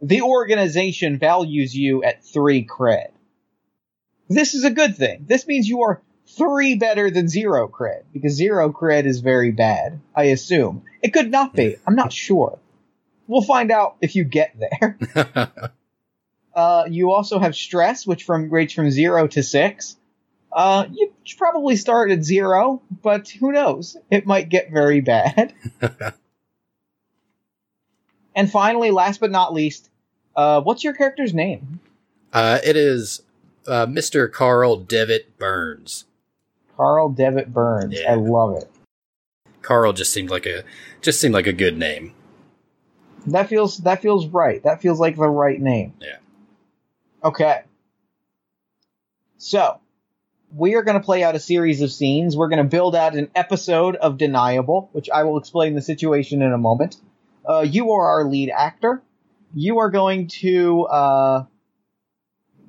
The 0.00 0.22
organization 0.22 1.18
values 1.18 1.76
you 1.76 2.02
at 2.02 2.24
three 2.24 2.66
cred. 2.66 3.10
This 4.28 4.54
is 4.54 4.64
a 4.64 4.70
good 4.70 4.96
thing. 4.96 5.26
This 5.28 5.46
means 5.46 5.68
you 5.68 5.82
are 5.82 6.02
three 6.26 6.74
better 6.74 7.10
than 7.10 7.28
zero 7.28 7.68
cred 7.68 8.04
because 8.14 8.32
zero 8.32 8.72
cred 8.72 9.04
is 9.04 9.20
very 9.20 9.52
bad. 9.52 10.00
I 10.14 10.24
assume 10.24 10.84
it 11.02 11.12
could 11.12 11.30
not 11.30 11.54
be. 11.54 11.76
I'm 11.86 11.94
not 11.94 12.12
sure. 12.12 12.58
We'll 13.26 13.42
find 13.42 13.70
out 13.70 13.96
if 14.00 14.14
you 14.14 14.24
get 14.24 14.56
there. 14.58 14.98
Uh, 16.56 16.86
you 16.88 17.12
also 17.12 17.38
have 17.38 17.54
stress, 17.54 18.06
which 18.06 18.24
from 18.24 18.48
rates 18.48 18.72
from 18.72 18.90
zero 18.90 19.26
to 19.26 19.42
six. 19.42 19.98
Uh, 20.50 20.86
you 20.90 21.12
should 21.22 21.36
probably 21.36 21.76
start 21.76 22.10
at 22.10 22.24
zero, 22.24 22.80
but 23.02 23.28
who 23.28 23.52
knows? 23.52 23.98
It 24.10 24.24
might 24.24 24.48
get 24.48 24.72
very 24.72 25.02
bad. 25.02 25.52
and 28.34 28.50
finally, 28.50 28.90
last 28.90 29.20
but 29.20 29.30
not 29.30 29.52
least, 29.52 29.90
uh, 30.34 30.62
what's 30.62 30.82
your 30.82 30.94
character's 30.94 31.34
name? 31.34 31.80
Uh, 32.32 32.58
it 32.64 32.74
is 32.74 33.20
uh, 33.68 33.84
Mr. 33.84 34.32
Carl 34.32 34.78
Devitt 34.78 35.38
Burns. 35.38 36.06
Carl 36.74 37.10
Devitt 37.10 37.52
Burns. 37.52 38.00
Yeah. 38.00 38.12
I 38.12 38.14
love 38.14 38.56
it. 38.56 38.70
Carl 39.60 39.92
just 39.92 40.10
seemed 40.10 40.30
like 40.30 40.46
a 40.46 40.62
just 41.02 41.20
seemed 41.20 41.34
like 41.34 41.46
a 41.46 41.52
good 41.52 41.76
name. 41.76 42.14
That 43.26 43.48
feels 43.48 43.78
that 43.78 44.02
feels 44.02 44.26
right. 44.26 44.62
That 44.62 44.80
feels 44.80 45.00
like 45.00 45.16
the 45.16 45.28
right 45.28 45.60
name. 45.60 45.94
Yeah. 46.00 46.16
Okay. 47.24 47.62
So, 49.38 49.80
we 50.54 50.74
are 50.74 50.82
going 50.82 50.98
to 50.98 51.04
play 51.04 51.22
out 51.22 51.34
a 51.34 51.40
series 51.40 51.82
of 51.82 51.92
scenes. 51.92 52.36
We're 52.36 52.48
going 52.48 52.62
to 52.62 52.68
build 52.68 52.94
out 52.94 53.14
an 53.14 53.30
episode 53.34 53.96
of 53.96 54.16
Deniable, 54.16 54.88
which 54.92 55.10
I 55.10 55.24
will 55.24 55.38
explain 55.38 55.74
the 55.74 55.82
situation 55.82 56.42
in 56.42 56.52
a 56.52 56.58
moment. 56.58 56.96
Uh, 57.48 57.60
you 57.60 57.92
are 57.92 58.06
our 58.06 58.24
lead 58.24 58.50
actor. 58.50 59.02
You 59.54 59.78
are 59.78 59.90
going 59.90 60.28
to 60.28 60.84
uh, 60.84 61.44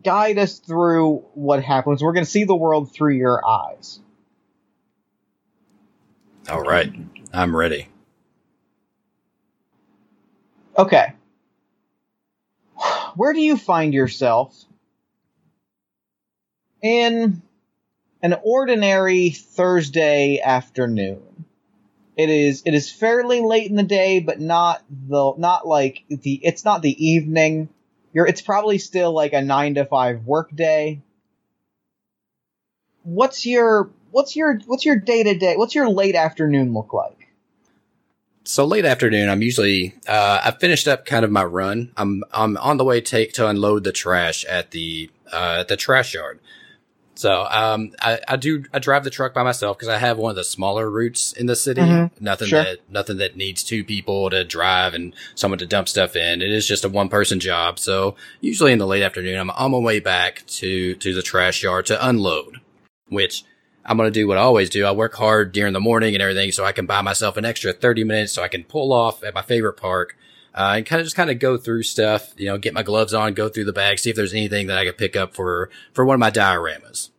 guide 0.04 0.38
us 0.38 0.60
through 0.60 1.26
what 1.34 1.64
happens. 1.64 2.04
We're 2.04 2.14
going 2.14 2.26
to 2.26 2.32
see 2.32 2.44
the 2.44 2.56
world 2.56 2.94
through 2.94 3.16
your 3.16 3.46
eyes. 3.48 4.00
All 6.50 6.62
right, 6.62 6.94
I'm 7.34 7.56
ready. 7.56 7.90
Okay. 10.78 11.14
where 13.16 13.34
do 13.34 13.42
you 13.42 13.58
find 13.58 13.94
yourself 13.94 14.56
in 16.82 17.42
an 18.22 18.36
ordinary 18.44 19.30
Thursday 19.32 20.40
afternoon? 20.40 21.46
It 22.16 22.30
is 22.30 22.64
it 22.66 22.74
is 22.74 22.92
fairly 22.92 23.42
late 23.42 23.70
in 23.70 23.76
the 23.76 23.84
day, 23.84 24.20
but 24.20 24.40
not 24.40 24.84
the 24.90 25.34
not 25.38 25.68
like 25.68 26.04
the 26.10 26.40
it's 26.44 26.66
not 26.66 26.82
the 26.82 27.06
evening. 27.06 27.70
You're 28.14 28.28
it's 28.28 28.42
probably 28.42 28.78
still 28.78 29.12
like 29.14 29.34
a 29.34 29.42
nine 29.42 29.76
to 29.76 29.86
five 29.86 30.26
work 30.26 30.56
day. 30.56 31.02
What's 33.04 33.46
your 33.46 33.90
what's 34.12 34.36
your 34.36 34.60
what's 34.66 34.86
your 34.86 34.96
day 34.98 35.24
to 35.24 35.38
day 35.38 35.56
what's 35.58 35.76
your 35.76 35.90
late 35.90 36.16
afternoon 36.16 36.74
look 36.74 36.94
like? 36.94 37.17
So 38.48 38.64
late 38.64 38.86
afternoon, 38.86 39.30
I'm 39.30 39.42
usually 39.42 39.94
uh, 40.08 40.40
I 40.42 40.52
finished 40.52 40.88
up 40.88 41.06
kind 41.06 41.26
of 41.26 41.32
my 41.32 41.44
run. 41.44 41.92
I'm 41.98 42.24
I'm 42.32 42.56
on 42.58 42.78
the 42.78 42.86
way 42.86 43.02
take 43.02 43.34
to 43.34 43.48
unload 43.48 43.84
the 43.84 43.92
trash 43.92 44.46
at 44.46 44.72
the 44.72 45.12
uh, 45.34 45.58
at 45.60 45.68
the 45.68 45.76
trash 45.76 46.14
yard. 46.14 46.40
So 47.16 47.46
um, 47.50 47.92
I, 48.02 48.20
I 48.26 48.38
do 48.38 48.64
I 48.74 48.80
drive 48.80 49.04
the 49.04 49.10
truck 49.10 49.34
by 49.34 49.44
myself 49.44 49.78
because 49.78 49.90
I 49.90 49.98
have 49.98 50.18
one 50.18 50.30
of 50.30 50.38
the 50.38 50.46
smaller 50.46 50.90
routes 50.90 51.34
in 51.34 51.48
the 51.48 51.58
city. 51.58 51.82
Mhm. 51.82 52.12
Nothing 52.22 52.48
Sure. 52.48 52.64
that 52.64 52.90
nothing 52.90 53.18
that 53.18 53.36
needs 53.36 53.64
two 53.64 53.84
people 53.84 54.30
to 54.30 54.46
drive 54.46 54.94
and 54.94 55.14
someone 55.36 55.60
to 55.60 55.66
dump 55.66 55.90
stuff 55.90 56.16
in. 56.16 56.42
It 56.42 56.50
is 56.52 56.66
just 56.66 56.86
a 56.86 56.90
one 56.90 57.10
person 57.10 57.42
job. 57.42 57.80
So 57.80 58.16
usually 58.40 58.72
in 58.72 58.80
the 58.80 58.88
late 58.88 59.04
afternoon, 59.04 59.38
I'm 59.38 59.50
on 59.50 59.72
my 59.72 59.78
way 59.78 60.00
back 60.00 60.46
to 60.48 60.96
to 60.96 61.14
the 61.14 61.22
trash 61.22 61.64
yard 61.64 61.86
to 61.88 62.08
unload, 62.08 62.62
which 63.10 63.44
I'm 63.88 63.98
going 63.98 64.12
to 64.12 64.20
do 64.20 64.28
what 64.28 64.38
I 64.38 64.42
always 64.42 64.70
do. 64.70 64.86
I 64.86 64.92
work 64.92 65.16
hard 65.16 65.54
during 65.54 65.74
the 65.74 65.80
morning 65.80 66.14
and 66.14 66.22
everything 66.22 66.52
so 66.52 66.66
I 66.66 66.74
can 66.74 66.86
buy 66.86 67.02
myself 67.02 67.38
an 67.38 67.46
extra 67.46 67.72
30 67.72 68.04
minutes 68.04 68.34
so 68.34 68.44
I 68.44 68.50
can 68.50 68.66
pull 68.66 68.92
off 68.92 69.24
at 69.24 69.34
my 69.34 69.42
favorite 69.42 69.78
park. 69.78 70.18
Uh, 70.54 70.74
and 70.78 70.86
kind 70.86 71.00
of 71.00 71.06
just 71.06 71.16
kind 71.16 71.30
of 71.30 71.40
go 71.40 71.56
through 71.56 71.84
stuff, 71.84 72.34
you 72.36 72.48
know, 72.48 72.58
get 72.58 72.74
my 72.74 72.82
gloves 72.84 73.14
on, 73.14 73.34
go 73.34 73.48
through 73.48 73.66
the 73.66 73.74
bag, 73.74 74.00
see 74.00 74.10
if 74.10 74.16
there's 74.16 74.34
anything 74.34 74.68
that 74.68 74.78
I 74.78 74.86
could 74.86 74.98
pick 74.98 75.16
up 75.16 75.36
for, 75.36 75.70
for 75.94 76.04
one 76.04 76.16
of 76.16 76.20
my 76.20 76.32
dioramas. 76.32 77.12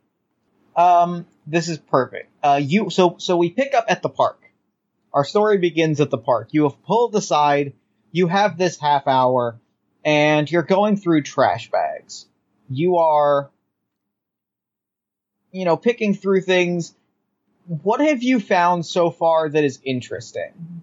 Um, 0.77 1.27
this 1.47 1.69
is 1.69 1.79
perfect. 1.79 2.31
Uh, 2.43 2.61
you 2.63 2.91
so 2.91 3.17
so 3.19 3.37
we 3.37 3.51
pick 3.51 3.75
up 3.75 3.87
at 3.89 4.03
the 4.03 4.09
park. 4.09 4.41
Our 5.13 5.25
story 5.25 5.59
begins 5.59 6.01
at 6.01 6.11
the 6.11 6.19
park. 6.19 6.51
You 6.53 6.65
have 6.65 6.83
pulled 6.85 7.17
aside. 7.17 7.73
You 8.13 8.29
have 8.29 8.57
this 8.57 8.79
half 8.79 9.09
hour, 9.09 9.59
and 10.05 10.51
you're 10.51 10.63
going 10.63 10.97
through 10.97 11.23
trash 11.23 11.71
bags. 11.71 12.27
You 12.71 12.99
are, 12.99 13.51
you 15.53 15.65
know, 15.65 15.77
picking 15.77 16.15
through 16.15 16.43
things. 16.43 16.95
What 17.67 18.01
have 18.01 18.23
you 18.23 18.41
found 18.41 18.87
so 18.87 19.11
far 19.11 19.49
that 19.49 19.65
is 19.65 19.79
interesting? 19.85 20.83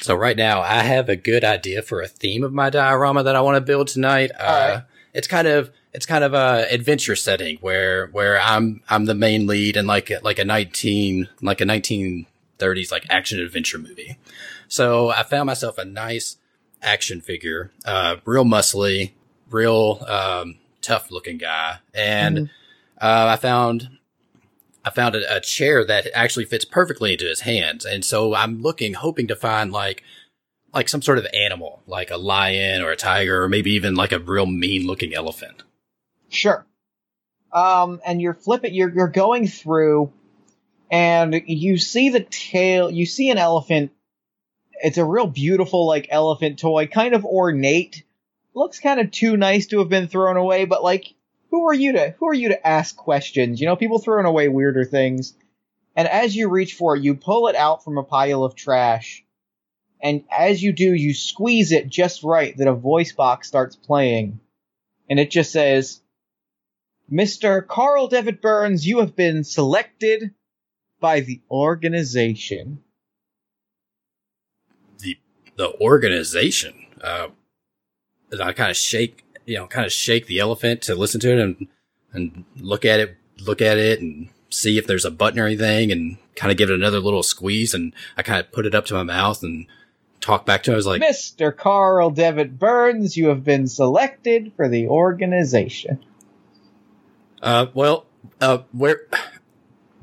So 0.00 0.14
right 0.14 0.36
now 0.36 0.60
I 0.60 0.82
have 0.82 1.08
a 1.08 1.16
good 1.16 1.42
idea 1.44 1.82
for 1.82 2.00
a 2.00 2.08
theme 2.08 2.44
of 2.44 2.52
my 2.52 2.70
diorama 2.70 3.22
that 3.24 3.34
I 3.34 3.40
want 3.40 3.56
to 3.56 3.60
build 3.60 3.88
tonight. 3.88 4.30
Uh, 4.38 4.42
Alright. 4.42 4.84
it's 5.14 5.26
kind 5.26 5.48
of, 5.48 5.70
it's 5.92 6.06
kind 6.06 6.22
of 6.22 6.34
a 6.34 6.66
adventure 6.70 7.16
setting 7.16 7.56
where, 7.60 8.08
where 8.08 8.40
I'm, 8.40 8.82
I'm 8.88 9.06
the 9.06 9.14
main 9.14 9.46
lead 9.46 9.76
in 9.76 9.86
like, 9.86 10.12
like 10.22 10.38
a 10.38 10.44
19, 10.44 11.28
like 11.40 11.60
a 11.60 11.64
1930s, 11.64 12.92
like 12.92 13.06
action 13.08 13.40
adventure 13.40 13.78
movie. 13.78 14.18
So 14.68 15.08
I 15.08 15.22
found 15.22 15.46
myself 15.46 15.78
a 15.78 15.84
nice 15.84 16.36
action 16.82 17.20
figure, 17.20 17.72
uh, 17.84 18.16
real 18.24 18.44
muscly, 18.44 19.12
real, 19.50 20.04
um, 20.06 20.56
tough 20.82 21.10
looking 21.10 21.38
guy. 21.38 21.78
And, 21.94 22.38
Mhm. 22.38 22.50
Uh, 23.00 23.26
I 23.30 23.36
found, 23.36 23.88
I 24.84 24.90
found 24.90 25.14
a, 25.14 25.36
a 25.36 25.40
chair 25.40 25.84
that 25.84 26.08
actually 26.14 26.44
fits 26.44 26.64
perfectly 26.64 27.12
into 27.12 27.26
his 27.26 27.40
hands. 27.40 27.84
And 27.84 28.04
so 28.04 28.34
I'm 28.34 28.62
looking, 28.62 28.94
hoping 28.94 29.26
to 29.28 29.36
find 29.36 29.72
like, 29.72 30.02
like 30.74 30.88
some 30.88 31.02
sort 31.02 31.18
of 31.18 31.26
animal, 31.32 31.82
like 31.86 32.10
a 32.10 32.16
lion 32.16 32.82
or 32.82 32.90
a 32.90 32.96
tiger, 32.96 33.42
or 33.42 33.48
maybe 33.48 33.72
even 33.72 33.94
like 33.94 34.12
a 34.12 34.18
real 34.18 34.46
mean 34.46 34.86
looking 34.86 35.14
elephant. 35.14 35.62
Sure. 36.28 36.66
Um, 37.52 38.00
and 38.04 38.20
you're 38.20 38.34
flipping, 38.34 38.74
you're, 38.74 38.90
you're 38.90 39.08
going 39.08 39.46
through 39.46 40.12
and 40.90 41.42
you 41.46 41.78
see 41.78 42.10
the 42.10 42.20
tail, 42.20 42.90
you 42.90 43.06
see 43.06 43.30
an 43.30 43.38
elephant. 43.38 43.92
It's 44.78 44.98
a 44.98 45.04
real 45.06 45.26
beautiful, 45.26 45.86
like, 45.86 46.08
elephant 46.10 46.58
toy, 46.58 46.86
kind 46.86 47.14
of 47.14 47.24
ornate. 47.24 48.04
Looks 48.54 48.78
kind 48.78 49.00
of 49.00 49.10
too 49.10 49.38
nice 49.38 49.68
to 49.68 49.78
have 49.78 49.88
been 49.88 50.06
thrown 50.06 50.36
away, 50.36 50.66
but 50.66 50.82
like, 50.82 51.14
who 51.50 51.68
are 51.68 51.74
you 51.74 51.92
to, 51.92 52.14
who 52.18 52.28
are 52.28 52.34
you 52.34 52.48
to 52.48 52.66
ask 52.66 52.96
questions? 52.96 53.60
You 53.60 53.66
know, 53.66 53.76
people 53.76 53.98
throwing 53.98 54.26
away 54.26 54.48
weirder 54.48 54.84
things. 54.84 55.34
And 55.94 56.08
as 56.08 56.36
you 56.36 56.48
reach 56.48 56.74
for 56.74 56.96
it, 56.96 57.02
you 57.02 57.14
pull 57.14 57.48
it 57.48 57.56
out 57.56 57.82
from 57.82 57.98
a 57.98 58.02
pile 58.02 58.44
of 58.44 58.54
trash. 58.54 59.24
And 60.02 60.24
as 60.30 60.62
you 60.62 60.72
do, 60.72 60.92
you 60.92 61.14
squeeze 61.14 61.72
it 61.72 61.88
just 61.88 62.22
right 62.22 62.56
that 62.56 62.68
a 62.68 62.74
voice 62.74 63.12
box 63.12 63.48
starts 63.48 63.76
playing. 63.76 64.40
And 65.08 65.18
it 65.18 65.30
just 65.30 65.52
says, 65.52 66.00
Mr. 67.10 67.66
Carl 67.66 68.08
David 68.08 68.40
Burns, 68.40 68.86
you 68.86 68.98
have 68.98 69.16
been 69.16 69.44
selected 69.44 70.34
by 71.00 71.20
the 71.20 71.40
organization. 71.50 72.82
The 74.98 75.16
the 75.56 75.72
organization. 75.80 76.74
Uh, 77.00 77.28
I 78.42 78.52
kind 78.52 78.70
of 78.70 78.76
shake, 78.76 79.24
you 79.46 79.56
know, 79.56 79.66
kind 79.66 79.86
of 79.86 79.92
shake 79.92 80.26
the 80.26 80.38
elephant 80.38 80.82
to 80.82 80.94
listen 80.94 81.20
to 81.20 81.32
it 81.32 81.38
and 81.38 81.68
and 82.12 82.44
look 82.56 82.84
at 82.84 83.00
it, 83.00 83.16
look 83.40 83.62
at 83.62 83.78
it, 83.78 84.00
and 84.00 84.28
see 84.50 84.78
if 84.78 84.86
there's 84.86 85.04
a 85.04 85.10
button 85.10 85.38
or 85.38 85.46
anything, 85.46 85.90
and 85.92 86.18
kind 86.34 86.50
of 86.50 86.58
give 86.58 86.70
it 86.70 86.74
another 86.74 87.00
little 87.00 87.22
squeeze. 87.22 87.72
And 87.72 87.94
I 88.16 88.22
kind 88.22 88.40
of 88.40 88.52
put 88.52 88.66
it 88.66 88.74
up 88.74 88.86
to 88.86 88.94
my 88.94 89.02
mouth 89.02 89.42
and 89.42 89.66
talk 90.20 90.44
back 90.44 90.62
to 90.64 90.72
it. 90.72 90.74
I 90.74 90.76
was 90.76 90.86
like, 90.86 91.02
Mr. 91.02 91.56
Carl 91.56 92.10
Devitt 92.10 92.58
Burns, 92.58 93.16
you 93.16 93.28
have 93.28 93.44
been 93.44 93.68
selected 93.68 94.52
for 94.56 94.68
the 94.68 94.88
organization. 94.88 96.04
Uh, 97.40 97.66
well, 97.74 98.06
uh, 98.40 98.58
where 98.72 99.02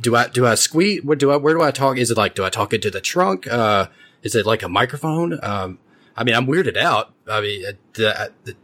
do 0.02 0.16
I 0.16 0.28
do 0.28 0.46
I 0.46 0.56
squeeze? 0.56 1.04
Where 1.04 1.18
do 1.18 1.32
I 1.32 1.38
where 1.38 1.54
do 1.54 1.62
I 1.62 1.72
talk? 1.72 1.98
Is 1.98 2.12
it 2.12 2.18
like 2.18 2.36
do 2.36 2.46
I 2.46 2.50
talk 2.50 2.74
into 2.74 2.90
the 2.92 3.02
trunk? 3.02 3.48
Uh, 3.48 3.88
is 4.22 4.36
it 4.36 4.46
like 4.46 4.64
a 4.64 4.70
microphone? 4.70 5.40
Um, 5.44 5.80
I 6.16 6.24
mean, 6.24 6.36
I'm 6.36 6.46
weirded 6.46 6.78
out. 6.78 7.14
I 7.28 7.42
mean, 7.42 7.64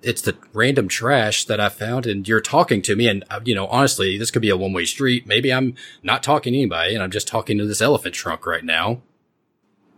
it's 0.03 0.21
the 0.21 0.37
random 0.53 0.87
trash 0.87 1.45
that 1.45 1.59
I 1.59 1.69
found, 1.69 2.05
and 2.05 2.27
you're 2.27 2.41
talking 2.41 2.81
to 2.83 2.95
me, 2.95 3.07
and 3.07 3.23
uh, 3.29 3.39
you 3.43 3.55
know, 3.55 3.67
honestly, 3.67 4.17
this 4.17 4.29
could 4.31 4.41
be 4.41 4.49
a 4.49 4.57
one 4.57 4.73
way 4.73 4.85
street. 4.85 5.25
Maybe 5.25 5.51
I'm 5.51 5.75
not 6.03 6.21
talking 6.21 6.53
to 6.53 6.59
anybody, 6.59 6.93
and 6.93 7.03
I'm 7.03 7.11
just 7.11 7.27
talking 7.27 7.57
to 7.57 7.65
this 7.65 7.81
elephant 7.81 8.13
trunk 8.13 8.45
right 8.45 8.63
now. 8.63 9.01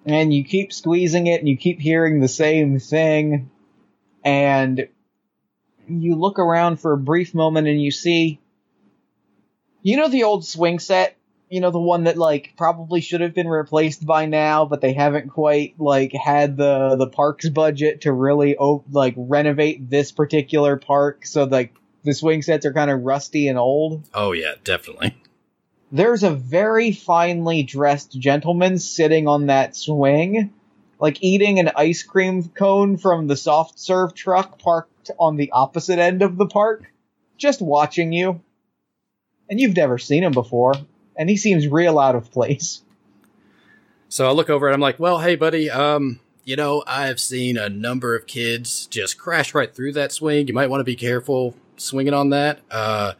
And 0.05 0.33
you 0.33 0.43
keep 0.43 0.73
squeezing 0.73 1.27
it 1.27 1.39
and 1.39 1.47
you 1.47 1.57
keep 1.57 1.79
hearing 1.79 2.19
the 2.19 2.27
same 2.27 2.79
thing. 2.79 3.51
And 4.23 4.87
you 5.87 6.15
look 6.15 6.39
around 6.39 6.77
for 6.77 6.93
a 6.93 6.97
brief 6.97 7.33
moment 7.33 7.67
and 7.67 7.81
you 7.81 7.91
see, 7.91 8.39
you 9.83 9.97
know, 9.97 10.07
the 10.07 10.23
old 10.23 10.45
swing 10.45 10.79
set? 10.79 11.17
You 11.51 11.59
know, 11.59 11.69
the 11.69 11.79
one 11.79 12.05
that 12.05 12.17
like 12.17 12.53
probably 12.55 13.01
should 13.01 13.19
have 13.19 13.33
been 13.35 13.47
replaced 13.47 14.05
by 14.05 14.25
now, 14.25 14.63
but 14.65 14.79
they 14.79 14.93
haven't 14.93 15.29
quite 15.29 15.75
like 15.77 16.13
had 16.13 16.55
the, 16.55 16.95
the 16.95 17.07
park's 17.07 17.49
budget 17.49 18.01
to 18.01 18.13
really 18.13 18.55
like 18.89 19.13
renovate 19.17 19.89
this 19.89 20.13
particular 20.13 20.77
park. 20.77 21.25
So 21.25 21.43
like 21.43 21.75
the 22.03 22.13
swing 22.13 22.41
sets 22.41 22.65
are 22.65 22.73
kind 22.73 22.89
of 22.89 23.01
rusty 23.01 23.49
and 23.49 23.59
old. 23.59 24.07
Oh 24.13 24.31
yeah, 24.31 24.53
definitely. 24.63 25.13
there's 25.91 26.23
a 26.23 26.31
very 26.31 26.93
finely 26.93 27.63
dressed 27.63 28.17
gentleman 28.17 28.79
sitting 28.79 29.27
on 29.27 29.47
that 29.47 29.75
swing, 29.75 30.53
like 30.99 31.17
eating 31.21 31.59
an 31.59 31.71
ice 31.75 32.03
cream 32.03 32.47
cone 32.47 32.97
from 32.97 33.27
the 33.27 33.35
soft 33.35 33.77
serve 33.77 34.13
truck 34.13 34.57
parked 34.59 35.11
on 35.19 35.35
the 35.35 35.51
opposite 35.51 35.99
end 35.99 36.21
of 36.21 36.37
the 36.37 36.45
park, 36.47 36.85
just 37.37 37.61
watching 37.61 38.13
you. 38.13 38.41
And 39.49 39.59
you've 39.59 39.75
never 39.75 39.97
seen 39.97 40.23
him 40.23 40.31
before, 40.31 40.75
and 41.21 41.29
he 41.29 41.37
seems 41.37 41.67
real 41.67 41.99
out 41.99 42.15
of 42.15 42.31
place. 42.31 42.81
So 44.09 44.27
I 44.27 44.31
look 44.31 44.49
over 44.49 44.65
and 44.67 44.73
I'm 44.73 44.81
like, 44.81 44.99
well, 44.99 45.19
hey, 45.19 45.35
buddy, 45.35 45.69
um, 45.69 46.19
you 46.43 46.55
know, 46.55 46.83
I've 46.87 47.19
seen 47.19 47.57
a 47.57 47.69
number 47.69 48.15
of 48.15 48.25
kids 48.25 48.87
just 48.87 49.19
crash 49.19 49.53
right 49.53 49.73
through 49.73 49.93
that 49.93 50.11
swing. 50.11 50.47
You 50.47 50.55
might 50.55 50.71
want 50.71 50.79
to 50.79 50.83
be 50.83 50.95
careful 50.95 51.53
swinging 51.77 52.15
on 52.15 52.31
that. 52.31 52.61
Uh, 52.71 53.13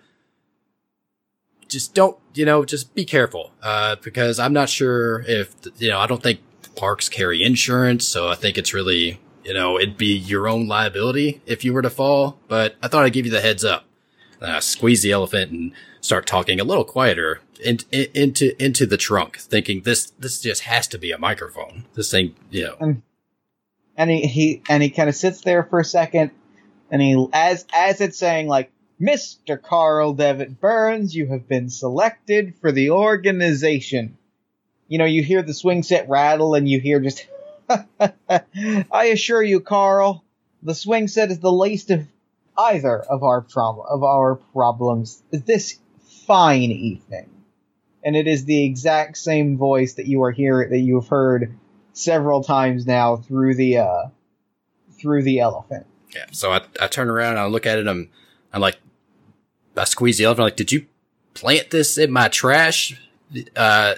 just 1.68 1.94
don't, 1.94 2.18
you 2.34 2.44
know, 2.44 2.66
just 2.66 2.96
be 2.96 3.06
careful. 3.06 3.52
Uh, 3.62 3.98
because 4.02 4.40
I'm 4.40 4.52
not 4.52 4.68
sure 4.68 5.24
if, 5.28 5.54
you 5.78 5.90
know, 5.90 6.00
I 6.00 6.08
don't 6.08 6.24
think 6.24 6.40
parks 6.76 7.08
carry 7.08 7.44
insurance. 7.44 8.08
So 8.08 8.30
I 8.30 8.36
think 8.36 8.58
it's 8.58 8.74
really, 8.74 9.20
you 9.46 9.54
know, 9.54 9.78
it'd 9.78 9.96
be 9.96 10.18
your 10.18 10.48
own 10.48 10.68
liability 10.68 11.40
if 11.46 11.64
you 11.64 11.72
were 11.72 11.84
to 11.84 11.92
fall. 11.92 12.40
But 12.48 12.78
I 12.82 12.88
thought 12.88 13.06
I'd 13.06 13.14
give 13.14 13.28
you 13.28 13.32
the 13.32 13.42
heads 13.42 13.64
up. 13.64 13.86
Squeeze 14.60 15.04
the 15.04 15.12
elephant 15.12 15.52
and 15.52 15.72
start 16.02 16.26
talking 16.26 16.60
a 16.60 16.64
little 16.64 16.84
quieter 16.84 17.40
in, 17.64 17.80
in, 17.92 18.08
into 18.14 18.62
into 18.62 18.86
the 18.86 18.98
trunk, 18.98 19.38
thinking 19.38 19.82
this 19.82 20.12
this 20.20 20.42
just 20.42 20.64
has 20.64 20.88
to 20.88 20.98
be 20.98 21.12
a 21.12 21.18
microphone. 21.18 21.86
This 21.94 22.12
thing, 22.12 22.36
you 22.50 22.66
know. 22.66 22.98
And 23.96 24.10
he, 24.10 24.26
he 24.28 24.62
and 24.68 24.82
he 24.82 24.90
kind 24.90 25.10
of 25.10 25.16
sits 25.16 25.42
there 25.42 25.64
for 25.64 25.80
a 25.80 25.86
second, 25.86 26.32
and 26.90 27.02
he 27.02 27.28
as 27.32 27.66
as 27.74 28.02
it's 28.02 28.18
saying 28.18 28.48
like, 28.48 28.72
Mr. 29.00 29.62
Carl 29.62 30.14
Devitt 30.14 30.60
Burns, 30.60 31.16
you 31.16 31.28
have 31.28 31.48
been 31.48 31.70
selected 31.70 32.56
for 32.60 32.72
the 32.72 32.92
organization. 32.92 34.18
You 34.88 34.98
know, 34.98 35.06
you 35.06 35.24
hear 35.24 35.42
the 35.42 35.54
swing 35.54 35.84
set 35.84 36.10
rattle, 36.10 36.56
and 36.56 36.68
you 36.68 36.80
hear 36.80 37.00
just. 37.00 37.28
I 38.00 39.06
assure 39.14 39.42
you, 39.42 39.62
Carl, 39.62 40.26
the 40.62 40.76
swing 40.76 41.08
set 41.08 41.32
is 41.32 41.40
the 41.40 41.52
least 41.52 41.90
of 41.90 42.06
either 42.58 43.00
of 43.00 43.24
our 43.24 43.42
problem 43.42 43.86
of 43.90 44.04
our 44.04 44.36
problems 44.36 45.24
this 45.32 45.80
fine 46.32 46.72
evening. 46.72 47.30
And 48.06 48.16
it 48.16 48.26
is 48.26 48.46
the 48.46 48.64
exact 48.64 49.18
same 49.18 49.58
voice 49.58 49.96
that 49.96 50.08
you 50.08 50.24
are 50.24 50.32
here 50.32 50.66
that 50.66 50.80
you 50.80 50.96
have 51.02 51.10
heard 51.10 51.58
several 51.92 52.42
times 52.42 52.88
now 52.88 53.18
through 53.18 53.56
the 53.56 53.80
uh 53.80 54.04
through 54.98 55.24
the 55.24 55.40
elephant. 55.40 55.86
Yeah. 56.16 56.26
So 56.32 56.54
I, 56.54 56.62
I 56.80 56.88
turn 56.88 57.10
around 57.10 57.32
and 57.32 57.40
I 57.40 57.48
look 57.48 57.66
at 57.66 57.78
it. 57.78 57.82
And 57.82 57.90
I'm, 57.90 58.10
I'm 58.54 58.62
like, 58.62 58.78
I 59.76 59.84
squeeze 59.84 60.18
the 60.20 60.24
elephant. 60.24 60.44
I'm 60.44 60.46
like, 60.48 60.56
did 60.56 60.72
you 60.72 60.86
plant 61.34 61.70
this 61.72 61.98
in 61.98 62.12
my 62.12 62.30
trash? 62.30 62.98
Uh, 63.56 63.96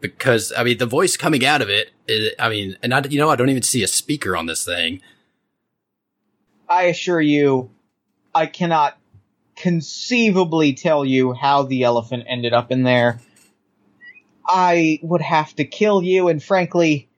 because 0.00 0.54
I 0.56 0.64
mean, 0.64 0.78
the 0.78 0.86
voice 0.86 1.18
coming 1.18 1.44
out 1.44 1.60
of 1.60 1.68
it, 1.68 1.90
it 2.08 2.34
I 2.38 2.48
mean, 2.48 2.78
and 2.82 2.94
I, 2.94 3.02
you 3.10 3.18
know, 3.18 3.28
I 3.28 3.36
don't 3.36 3.50
even 3.50 3.62
see 3.62 3.82
a 3.82 3.88
speaker 3.88 4.36
on 4.36 4.46
this 4.46 4.64
thing. 4.64 5.02
I 6.66 6.84
assure 6.84 7.20
you, 7.20 7.70
I 8.34 8.46
cannot 8.46 8.96
conceivably 9.56 10.72
tell 10.74 11.04
you 11.04 11.32
how 11.32 11.62
the 11.62 11.84
elephant 11.84 12.24
ended 12.26 12.52
up 12.52 12.70
in 12.70 12.82
there. 12.82 13.20
I 14.46 14.98
would 15.02 15.22
have 15.22 15.54
to 15.56 15.64
kill 15.64 16.02
you, 16.02 16.28
and 16.28 16.42
frankly, 16.42 17.08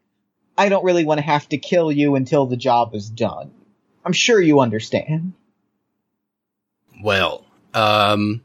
I 0.57 0.69
don't 0.69 0.85
really 0.85 1.05
want 1.05 1.19
to 1.19 1.27
have 1.27 1.49
to 1.49 1.59
kill 1.59 1.91
you 1.91 2.15
until 2.15 2.47
the 2.47 2.57
job 2.57 2.95
is 2.95 3.11
done. 3.11 3.53
I'm 4.05 4.13
sure 4.13 4.41
you 4.41 4.61
understand. 4.61 5.33
Well, 7.03 7.45
um, 7.75 8.43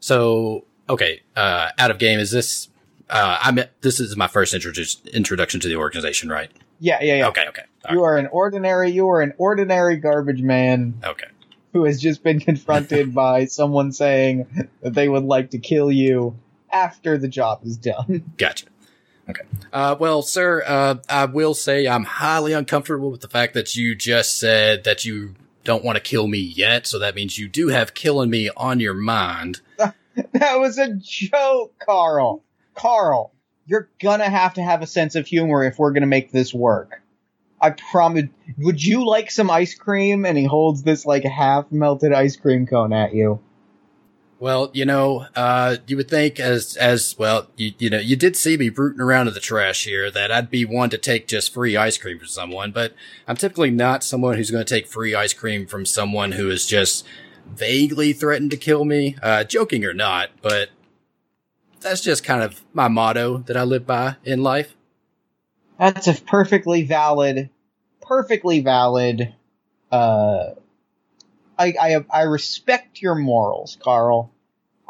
so 0.00 0.64
okay, 0.88 1.20
uh, 1.36 1.70
out 1.78 1.90
of 1.90 1.98
game 1.98 2.18
is 2.18 2.30
this? 2.30 2.68
Uh, 3.10 3.38
I'm 3.40 3.58
this 3.82 4.00
is 4.00 4.16
my 4.16 4.26
first 4.26 4.54
introdu- 4.54 5.12
introduction 5.12 5.60
to 5.60 5.68
the 5.68 5.76
organization, 5.76 6.30
right? 6.30 6.50
Yeah, 6.80 6.98
yeah, 7.02 7.16
yeah. 7.16 7.28
Okay, 7.28 7.46
okay, 7.48 7.62
all 7.84 7.94
You 7.94 8.02
are 8.04 8.16
an 8.16 8.28
ordinary, 8.28 8.90
you 8.90 9.08
are 9.08 9.20
an 9.20 9.34
ordinary 9.38 9.96
garbage 9.96 10.42
man 10.42 11.00
okay. 11.04 11.26
who 11.72 11.84
has 11.84 12.00
just 12.00 12.22
been 12.22 12.40
confronted 12.40 13.14
by 13.14 13.46
someone 13.46 13.92
saying 13.92 14.68
that 14.82 14.94
they 14.94 15.08
would 15.08 15.24
like 15.24 15.50
to 15.50 15.58
kill 15.58 15.90
you 15.90 16.36
after 16.70 17.18
the 17.18 17.28
job 17.28 17.60
is 17.64 17.76
done. 17.76 18.32
Gotcha. 18.36 18.66
Okay. 19.28 19.42
Uh, 19.72 19.94
well, 19.98 20.22
sir, 20.22 20.62
uh, 20.66 20.96
I 21.08 21.26
will 21.26 21.54
say 21.54 21.86
I'm 21.86 22.04
highly 22.04 22.54
uncomfortable 22.54 23.10
with 23.10 23.20
the 23.20 23.28
fact 23.28 23.54
that 23.54 23.74
you 23.76 23.94
just 23.94 24.38
said 24.38 24.84
that 24.84 25.04
you 25.04 25.34
don't 25.64 25.84
want 25.84 25.96
to 25.96 26.02
kill 26.02 26.26
me 26.26 26.38
yet. 26.38 26.86
So 26.86 26.98
that 26.98 27.14
means 27.14 27.38
you 27.38 27.46
do 27.46 27.68
have 27.68 27.92
killing 27.92 28.30
me 28.30 28.50
on 28.56 28.80
your 28.80 28.94
mind. 28.94 29.60
That 30.32 30.58
was 30.58 30.78
a 30.78 30.94
joke, 30.94 31.74
Carl. 31.78 32.42
Carl, 32.74 33.32
you're 33.66 33.88
gonna 34.00 34.28
have 34.28 34.54
to 34.54 34.62
have 34.62 34.82
a 34.82 34.86
sense 34.86 35.14
of 35.14 35.28
humor 35.28 35.62
if 35.62 35.78
we're 35.78 35.92
gonna 35.92 36.06
make 36.06 36.32
this 36.32 36.52
work. 36.52 37.02
I 37.60 37.70
promise. 37.70 38.24
Would 38.58 38.84
you 38.84 39.06
like 39.06 39.30
some 39.30 39.50
ice 39.50 39.74
cream? 39.74 40.24
And 40.24 40.38
he 40.38 40.44
holds 40.44 40.82
this 40.82 41.06
like 41.06 41.24
half 41.24 41.70
melted 41.70 42.12
ice 42.12 42.36
cream 42.36 42.66
cone 42.66 42.92
at 42.92 43.14
you. 43.14 43.40
Well, 44.40 44.70
you 44.72 44.84
know, 44.84 45.26
uh, 45.34 45.78
you 45.88 45.96
would 45.96 46.08
think 46.08 46.38
as, 46.38 46.76
as, 46.76 47.16
well, 47.18 47.48
you, 47.56 47.72
you 47.78 47.90
know, 47.90 47.98
you 47.98 48.14
did 48.14 48.36
see 48.36 48.56
me 48.56 48.68
rooting 48.68 49.00
around 49.00 49.26
in 49.26 49.34
the 49.34 49.40
trash 49.40 49.84
here 49.84 50.12
that 50.12 50.30
I'd 50.30 50.48
be 50.48 50.64
one 50.64 50.90
to 50.90 50.98
take 50.98 51.26
just 51.26 51.52
free 51.52 51.76
ice 51.76 51.98
cream 51.98 52.18
from 52.18 52.28
someone, 52.28 52.70
but 52.70 52.94
I'm 53.26 53.36
typically 53.36 53.72
not 53.72 54.04
someone 54.04 54.36
who's 54.36 54.52
going 54.52 54.64
to 54.64 54.74
take 54.74 54.86
free 54.86 55.12
ice 55.12 55.32
cream 55.32 55.66
from 55.66 55.84
someone 55.84 56.32
who 56.32 56.50
is 56.50 56.66
just 56.66 57.04
vaguely 57.48 58.12
threatened 58.12 58.52
to 58.52 58.56
kill 58.56 58.84
me, 58.84 59.16
uh, 59.22 59.42
joking 59.42 59.84
or 59.84 59.94
not, 59.94 60.30
but 60.40 60.68
that's 61.80 62.00
just 62.00 62.22
kind 62.22 62.42
of 62.42 62.62
my 62.72 62.86
motto 62.86 63.38
that 63.38 63.56
I 63.56 63.64
live 63.64 63.88
by 63.88 64.16
in 64.24 64.44
life. 64.44 64.76
That's 65.78 66.08
a 66.08 66.14
perfectly 66.14 66.82
valid, 66.82 67.50
perfectly 68.00 68.60
valid. 68.60 69.32
Uh, 69.92 70.50
I 71.58 71.74
I 71.80 72.04
I 72.10 72.22
respect 72.22 73.00
your 73.00 73.14
morals, 73.14 73.78
Carl. 73.80 74.32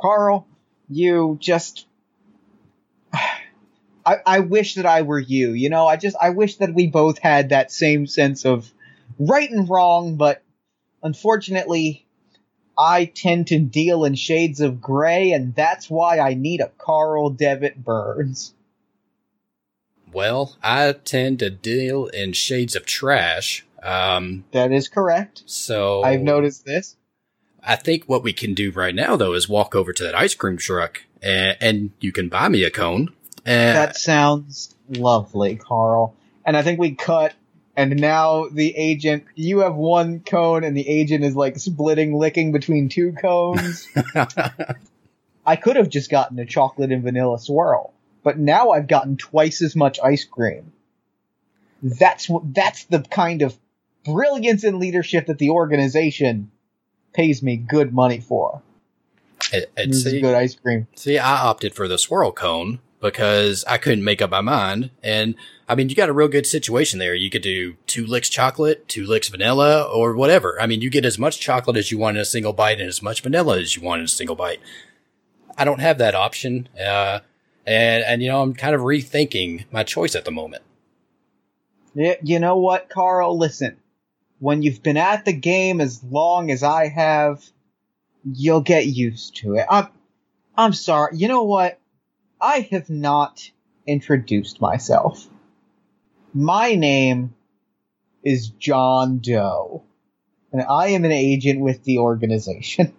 Carl, 0.00 0.46
you 0.88 1.36
just. 1.40 1.86
I, 4.06 4.16
I 4.24 4.40
wish 4.40 4.76
that 4.76 4.86
I 4.86 5.02
were 5.02 5.18
you. 5.18 5.50
You 5.52 5.68
know, 5.68 5.86
I 5.86 5.96
just 5.96 6.16
I 6.20 6.30
wish 6.30 6.56
that 6.56 6.74
we 6.74 6.86
both 6.86 7.18
had 7.18 7.50
that 7.50 7.70
same 7.70 8.06
sense 8.06 8.46
of 8.46 8.72
right 9.18 9.50
and 9.50 9.68
wrong, 9.68 10.16
but 10.16 10.42
unfortunately, 11.02 12.06
I 12.78 13.04
tend 13.04 13.48
to 13.48 13.58
deal 13.58 14.04
in 14.06 14.14
shades 14.14 14.60
of 14.60 14.80
gray, 14.80 15.32
and 15.32 15.54
that's 15.54 15.90
why 15.90 16.20
I 16.20 16.32
need 16.34 16.62
a 16.62 16.72
Carl 16.78 17.28
Devitt 17.30 17.84
Burns. 17.84 18.54
Well, 20.12 20.56
I 20.62 20.92
tend 20.92 21.38
to 21.40 21.50
deal 21.50 22.06
in 22.06 22.32
shades 22.32 22.74
of 22.76 22.86
trash. 22.86 23.64
Um, 23.82 24.44
That 24.52 24.72
is 24.72 24.88
correct. 24.88 25.42
so 25.46 26.02
I've 26.02 26.22
noticed 26.22 26.64
this. 26.64 26.96
I 27.62 27.76
think 27.76 28.04
what 28.04 28.22
we 28.22 28.32
can 28.32 28.54
do 28.54 28.70
right 28.70 28.94
now 28.94 29.16
though 29.16 29.34
is 29.34 29.48
walk 29.48 29.74
over 29.74 29.92
to 29.92 30.02
that 30.04 30.14
ice 30.14 30.34
cream 30.34 30.56
truck 30.56 31.02
and, 31.22 31.56
and 31.60 31.90
you 32.00 32.12
can 32.12 32.28
buy 32.28 32.48
me 32.48 32.64
a 32.64 32.70
cone. 32.70 33.12
And 33.44 33.76
That 33.76 33.96
sounds 33.96 34.74
lovely, 34.88 35.56
Carl. 35.56 36.14
And 36.44 36.56
I 36.56 36.62
think 36.62 36.78
we 36.80 36.94
cut, 36.94 37.34
and 37.76 38.00
now 38.00 38.48
the 38.48 38.74
agent, 38.76 39.24
you 39.34 39.60
have 39.60 39.74
one 39.74 40.20
cone, 40.20 40.64
and 40.64 40.76
the 40.76 40.88
agent 40.88 41.24
is 41.24 41.36
like 41.36 41.58
splitting, 41.58 42.14
licking 42.16 42.52
between 42.52 42.88
two 42.88 43.12
cones. 43.12 43.86
I 45.46 45.56
could 45.56 45.76
have 45.76 45.88
just 45.88 46.10
gotten 46.10 46.38
a 46.38 46.46
chocolate 46.46 46.90
and 46.92 47.02
vanilla 47.02 47.38
swirl, 47.38 47.92
but 48.28 48.38
now 48.38 48.72
I've 48.72 48.88
gotten 48.88 49.16
twice 49.16 49.62
as 49.62 49.74
much 49.74 49.98
ice 50.04 50.26
cream. 50.26 50.70
That's 51.82 52.28
what, 52.28 52.54
that's 52.54 52.84
the 52.84 53.00
kind 53.00 53.40
of 53.40 53.56
brilliance 54.04 54.64
and 54.64 54.78
leadership 54.78 55.28
that 55.28 55.38
the 55.38 55.48
organization 55.48 56.50
pays 57.14 57.42
me 57.42 57.56
good 57.56 57.94
money 57.94 58.20
for. 58.20 58.60
and 59.78 59.96
see, 59.96 60.20
good 60.20 60.34
ice 60.34 60.54
cream. 60.54 60.88
see, 60.94 61.16
I 61.16 61.40
opted 61.40 61.74
for 61.74 61.88
the 61.88 61.96
swirl 61.96 62.30
cone 62.30 62.80
because 63.00 63.64
I 63.66 63.78
couldn't 63.78 64.04
make 64.04 64.20
up 64.20 64.28
my 64.28 64.42
mind. 64.42 64.90
And 65.02 65.34
I 65.66 65.74
mean, 65.74 65.88
you 65.88 65.94
got 65.94 66.10
a 66.10 66.12
real 66.12 66.28
good 66.28 66.46
situation 66.46 66.98
there. 66.98 67.14
You 67.14 67.30
could 67.30 67.40
do 67.40 67.76
two 67.86 68.04
licks 68.04 68.28
chocolate, 68.28 68.86
two 68.88 69.06
licks 69.06 69.28
vanilla, 69.28 69.84
or 69.84 70.14
whatever. 70.14 70.60
I 70.60 70.66
mean, 70.66 70.82
you 70.82 70.90
get 70.90 71.06
as 71.06 71.18
much 71.18 71.40
chocolate 71.40 71.78
as 71.78 71.90
you 71.90 71.96
want 71.96 72.18
in 72.18 72.20
a 72.20 72.26
single 72.26 72.52
bite 72.52 72.78
and 72.78 72.90
as 72.90 73.00
much 73.00 73.22
vanilla 73.22 73.58
as 73.58 73.74
you 73.74 73.80
want 73.80 74.00
in 74.00 74.04
a 74.04 74.08
single 74.08 74.36
bite. 74.36 74.60
I 75.56 75.64
don't 75.64 75.80
have 75.80 75.96
that 75.96 76.14
option. 76.14 76.68
Uh, 76.78 77.20
and, 77.68 78.02
and, 78.04 78.22
you 78.22 78.28
know, 78.28 78.40
I'm 78.40 78.54
kind 78.54 78.74
of 78.74 78.80
rethinking 78.80 79.66
my 79.70 79.84
choice 79.84 80.14
at 80.16 80.24
the 80.24 80.30
moment. 80.30 80.62
Yeah, 81.94 82.14
you 82.22 82.38
know 82.38 82.56
what, 82.56 82.88
Carl? 82.88 83.36
Listen, 83.36 83.76
when 84.38 84.62
you've 84.62 84.82
been 84.82 84.96
at 84.96 85.24
the 85.24 85.32
game 85.32 85.80
as 85.80 86.02
long 86.02 86.50
as 86.50 86.62
I 86.62 86.88
have, 86.88 87.44
you'll 88.24 88.62
get 88.62 88.86
used 88.86 89.36
to 89.36 89.56
it. 89.56 89.66
I'm, 89.68 89.88
I'm 90.56 90.72
sorry. 90.72 91.16
You 91.16 91.28
know 91.28 91.44
what? 91.44 91.78
I 92.40 92.68
have 92.70 92.88
not 92.88 93.50
introduced 93.86 94.60
myself. 94.60 95.26
My 96.32 96.74
name 96.74 97.34
is 98.22 98.48
John 98.48 99.18
Doe, 99.18 99.82
and 100.52 100.62
I 100.62 100.88
am 100.88 101.04
an 101.04 101.12
agent 101.12 101.60
with 101.60 101.84
the 101.84 101.98
organization. 101.98 102.94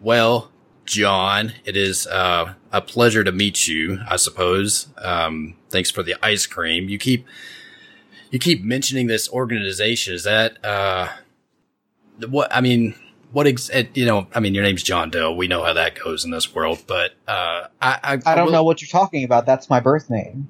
Well, 0.00 0.50
John, 0.86 1.52
it 1.64 1.76
is 1.76 2.06
uh, 2.06 2.54
a 2.72 2.80
pleasure 2.80 3.24
to 3.24 3.32
meet 3.32 3.66
you. 3.68 4.00
I 4.08 4.16
suppose. 4.16 4.88
Um, 4.98 5.54
thanks 5.70 5.90
for 5.90 6.02
the 6.02 6.14
ice 6.22 6.46
cream. 6.46 6.88
You 6.88 6.98
keep 6.98 7.26
you 8.30 8.38
keep 8.38 8.62
mentioning 8.62 9.06
this 9.06 9.28
organization. 9.30 10.14
Is 10.14 10.24
that 10.24 10.62
uh, 10.64 11.08
what? 12.28 12.54
I 12.54 12.60
mean, 12.60 12.94
what? 13.32 13.46
Ex- 13.46 13.70
you 13.94 14.04
know, 14.06 14.26
I 14.34 14.40
mean, 14.40 14.54
your 14.54 14.64
name's 14.64 14.82
John 14.82 15.10
Doe. 15.10 15.32
We 15.32 15.46
know 15.48 15.64
how 15.64 15.72
that 15.72 15.94
goes 16.02 16.24
in 16.24 16.30
this 16.30 16.54
world. 16.54 16.82
But 16.86 17.12
uh, 17.28 17.68
I, 17.80 17.98
I, 18.02 18.12
I 18.26 18.34
don't 18.34 18.46
will- 18.46 18.52
know 18.52 18.64
what 18.64 18.82
you're 18.82 18.88
talking 18.88 19.24
about. 19.24 19.46
That's 19.46 19.70
my 19.70 19.80
birth 19.80 20.10
name, 20.10 20.48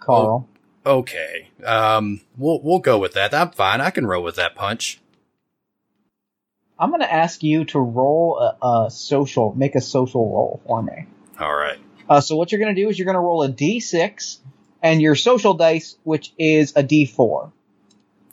Carl. 0.00 0.48
Okay, 0.84 1.50
um, 1.64 2.22
we'll 2.36 2.60
we'll 2.62 2.80
go 2.80 2.98
with 2.98 3.12
that. 3.12 3.32
I'm 3.34 3.50
fine. 3.52 3.80
I 3.80 3.90
can 3.90 4.06
roll 4.06 4.24
with 4.24 4.36
that 4.36 4.54
punch. 4.56 5.00
I'm 6.82 6.90
going 6.90 7.00
to 7.00 7.12
ask 7.12 7.44
you 7.44 7.64
to 7.66 7.78
roll 7.78 8.40
a, 8.40 8.66
a 8.66 8.90
social, 8.90 9.54
make 9.54 9.76
a 9.76 9.80
social 9.80 10.28
roll 10.28 10.60
for 10.66 10.82
me. 10.82 11.06
All 11.38 11.54
right. 11.54 11.78
Uh, 12.08 12.20
so 12.20 12.34
what 12.34 12.50
you're 12.50 12.58
going 12.58 12.74
to 12.74 12.82
do 12.82 12.88
is 12.88 12.98
you're 12.98 13.04
going 13.04 13.14
to 13.14 13.20
roll 13.20 13.44
a 13.44 13.48
d6 13.48 14.38
and 14.82 15.00
your 15.00 15.14
social 15.14 15.54
dice, 15.54 15.96
which 16.02 16.32
is 16.38 16.72
a 16.74 16.82
d4. 16.82 17.52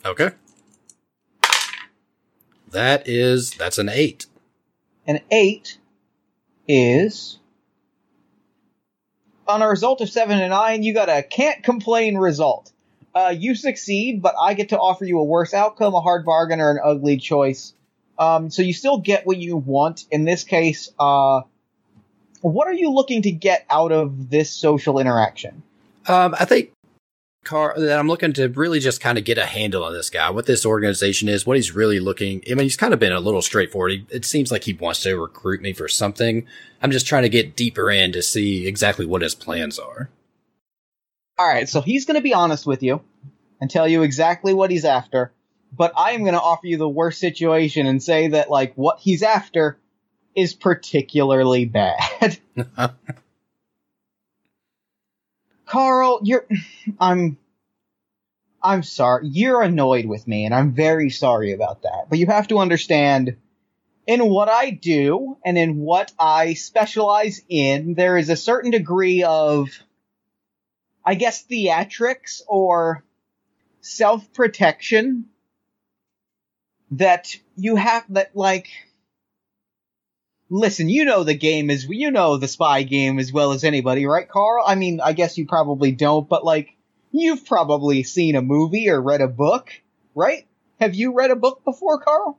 Okay. 0.04 0.30
That 2.72 3.08
is 3.08 3.52
that's 3.52 3.78
an 3.78 3.88
eight. 3.88 4.26
An 5.06 5.20
8 5.30 5.78
is. 6.66 7.38
On 9.46 9.62
a 9.62 9.68
result 9.68 10.00
of 10.00 10.10
7 10.10 10.40
and 10.40 10.50
9, 10.50 10.82
you 10.82 10.92
got 10.92 11.08
a 11.08 11.22
can't 11.22 11.62
complain 11.62 12.18
result. 12.18 12.72
Uh, 13.14 13.32
you 13.36 13.54
succeed, 13.54 14.20
but 14.20 14.34
I 14.40 14.54
get 14.54 14.70
to 14.70 14.78
offer 14.78 15.04
you 15.04 15.20
a 15.20 15.24
worse 15.24 15.54
outcome, 15.54 15.94
a 15.94 16.00
hard 16.00 16.24
bargain, 16.24 16.60
or 16.60 16.72
an 16.72 16.80
ugly 16.82 17.16
choice. 17.16 17.74
Um, 18.20 18.50
so 18.50 18.62
you 18.62 18.74
still 18.74 18.98
get 18.98 19.26
what 19.26 19.38
you 19.38 19.56
want. 19.56 20.04
In 20.10 20.24
this 20.24 20.44
case, 20.44 20.90
uh, 20.98 21.40
what 22.42 22.68
are 22.68 22.74
you 22.74 22.90
looking 22.90 23.22
to 23.22 23.32
get 23.32 23.66
out 23.70 23.92
of 23.92 24.30
this 24.30 24.50
social 24.50 24.98
interaction? 24.98 25.62
Um, 26.06 26.36
I 26.38 26.44
think 26.44 26.70
Carl, 27.44 27.80
that 27.80 27.98
I'm 27.98 28.08
looking 28.08 28.34
to 28.34 28.48
really 28.48 28.80
just 28.80 29.00
kind 29.00 29.16
of 29.16 29.24
get 29.24 29.38
a 29.38 29.46
handle 29.46 29.82
on 29.82 29.94
this 29.94 30.10
guy, 30.10 30.28
what 30.28 30.44
this 30.44 30.66
organization 30.66 31.28
is, 31.28 31.46
what 31.46 31.56
he's 31.56 31.74
really 31.74 31.98
looking. 31.98 32.42
I 32.46 32.50
mean, 32.50 32.64
he's 32.64 32.76
kind 32.76 32.92
of 32.92 33.00
been 33.00 33.12
a 33.12 33.20
little 33.20 33.40
straightforward. 33.40 33.92
He, 33.92 34.06
it 34.10 34.26
seems 34.26 34.52
like 34.52 34.64
he 34.64 34.74
wants 34.74 35.02
to 35.04 35.18
recruit 35.18 35.62
me 35.62 35.72
for 35.72 35.88
something. 35.88 36.46
I'm 36.82 36.90
just 36.90 37.06
trying 37.06 37.22
to 37.22 37.30
get 37.30 37.56
deeper 37.56 37.90
in 37.90 38.12
to 38.12 38.22
see 38.22 38.66
exactly 38.66 39.06
what 39.06 39.22
his 39.22 39.34
plans 39.34 39.78
are. 39.78 40.10
All 41.38 41.48
right, 41.48 41.66
so 41.66 41.80
he's 41.80 42.04
going 42.04 42.16
to 42.16 42.22
be 42.22 42.34
honest 42.34 42.66
with 42.66 42.82
you 42.82 43.00
and 43.62 43.70
tell 43.70 43.88
you 43.88 44.02
exactly 44.02 44.52
what 44.52 44.70
he's 44.70 44.84
after, 44.84 45.32
but 45.72 45.92
I 45.96 46.12
am 46.12 46.22
going 46.22 46.34
to 46.34 46.40
offer 46.40 46.66
you 46.66 46.76
the 46.76 46.88
worst 46.88 47.20
situation 47.20 47.86
and 47.86 48.02
say 48.02 48.28
that 48.28 48.50
like 48.50 48.74
what 48.74 48.98
he's 49.00 49.22
after 49.22 49.78
is 50.34 50.54
particularly 50.54 51.64
bad. 51.64 52.38
Carl, 55.66 56.20
you're 56.24 56.46
I'm 56.98 57.38
I'm 58.62 58.82
sorry. 58.82 59.28
You're 59.28 59.62
annoyed 59.62 60.06
with 60.06 60.26
me 60.26 60.44
and 60.44 60.54
I'm 60.54 60.72
very 60.72 61.10
sorry 61.10 61.52
about 61.52 61.82
that. 61.82 62.06
But 62.08 62.18
you 62.18 62.26
have 62.26 62.48
to 62.48 62.58
understand 62.58 63.36
in 64.06 64.28
what 64.28 64.48
I 64.48 64.70
do 64.70 65.38
and 65.44 65.56
in 65.56 65.78
what 65.78 66.12
I 66.18 66.54
specialize 66.54 67.42
in, 67.48 67.94
there 67.94 68.16
is 68.16 68.28
a 68.28 68.36
certain 68.36 68.72
degree 68.72 69.22
of 69.22 69.68
I 71.04 71.14
guess 71.14 71.44
theatrics 71.46 72.42
or 72.46 73.04
self-protection 73.80 75.29
that 76.92 77.36
you 77.56 77.76
have 77.76 78.04
that 78.10 78.36
like 78.36 78.68
listen, 80.50 80.88
you 80.88 81.04
know 81.04 81.22
the 81.22 81.34
game 81.34 81.70
is, 81.70 81.86
you 81.88 82.10
know 82.10 82.36
the 82.36 82.48
spy 82.48 82.82
game 82.82 83.18
as 83.18 83.32
well 83.32 83.52
as 83.52 83.64
anybody, 83.64 84.04
right, 84.06 84.28
Carl? 84.28 84.64
I 84.66 84.74
mean, 84.74 85.00
I 85.00 85.12
guess 85.12 85.38
you 85.38 85.46
probably 85.46 85.92
don't, 85.92 86.28
but 86.28 86.44
like, 86.44 86.76
you've 87.12 87.46
probably 87.46 88.02
seen 88.02 88.36
a 88.36 88.42
movie 88.42 88.90
or 88.90 89.00
read 89.00 89.20
a 89.20 89.28
book, 89.28 89.70
right? 90.14 90.46
Have 90.80 90.94
you 90.94 91.14
read 91.14 91.30
a 91.30 91.36
book 91.36 91.64
before, 91.64 92.00
Carl? 92.00 92.38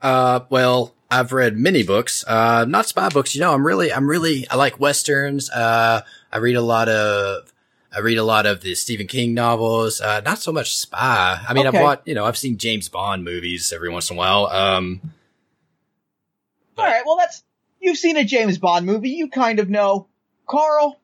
Uh, 0.00 0.40
well, 0.50 0.94
I've 1.10 1.32
read 1.32 1.56
many 1.56 1.82
books, 1.82 2.24
uh, 2.26 2.64
not 2.66 2.86
spy 2.86 3.08
books. 3.08 3.34
You 3.34 3.42
know, 3.42 3.52
I'm 3.52 3.66
really, 3.66 3.92
I'm 3.92 4.08
really, 4.08 4.48
I 4.48 4.56
like 4.56 4.80
westerns. 4.80 5.50
Uh, 5.50 6.02
I 6.32 6.38
read 6.38 6.56
a 6.56 6.62
lot 6.62 6.88
of, 6.88 7.52
I 7.96 8.00
read 8.00 8.18
a 8.18 8.24
lot 8.24 8.44
of 8.44 8.60
the 8.60 8.74
Stephen 8.74 9.06
King 9.06 9.32
novels. 9.32 10.02
Uh, 10.02 10.20
not 10.20 10.38
so 10.38 10.52
much 10.52 10.76
spy. 10.76 11.40
I 11.48 11.54
mean, 11.54 11.66
Okay. 11.66 11.78
I've 11.78 11.82
watched, 11.82 12.06
you 12.06 12.14
know, 12.14 12.26
I've 12.26 12.36
seen 12.36 12.58
James 12.58 12.90
Bond 12.90 13.24
movies 13.24 13.72
every 13.72 13.88
once 13.88 14.10
in 14.10 14.16
a 14.16 14.18
while. 14.18 14.46
Um, 14.48 15.00
All 16.76 16.84
right, 16.84 17.02
well, 17.06 17.16
that's 17.16 17.42
you've 17.80 17.96
seen 17.96 18.18
a 18.18 18.24
James 18.24 18.58
Bond 18.58 18.84
movie, 18.84 19.10
you 19.10 19.28
kind 19.28 19.60
of 19.60 19.70
know. 19.70 20.08
Carl, 20.46 21.00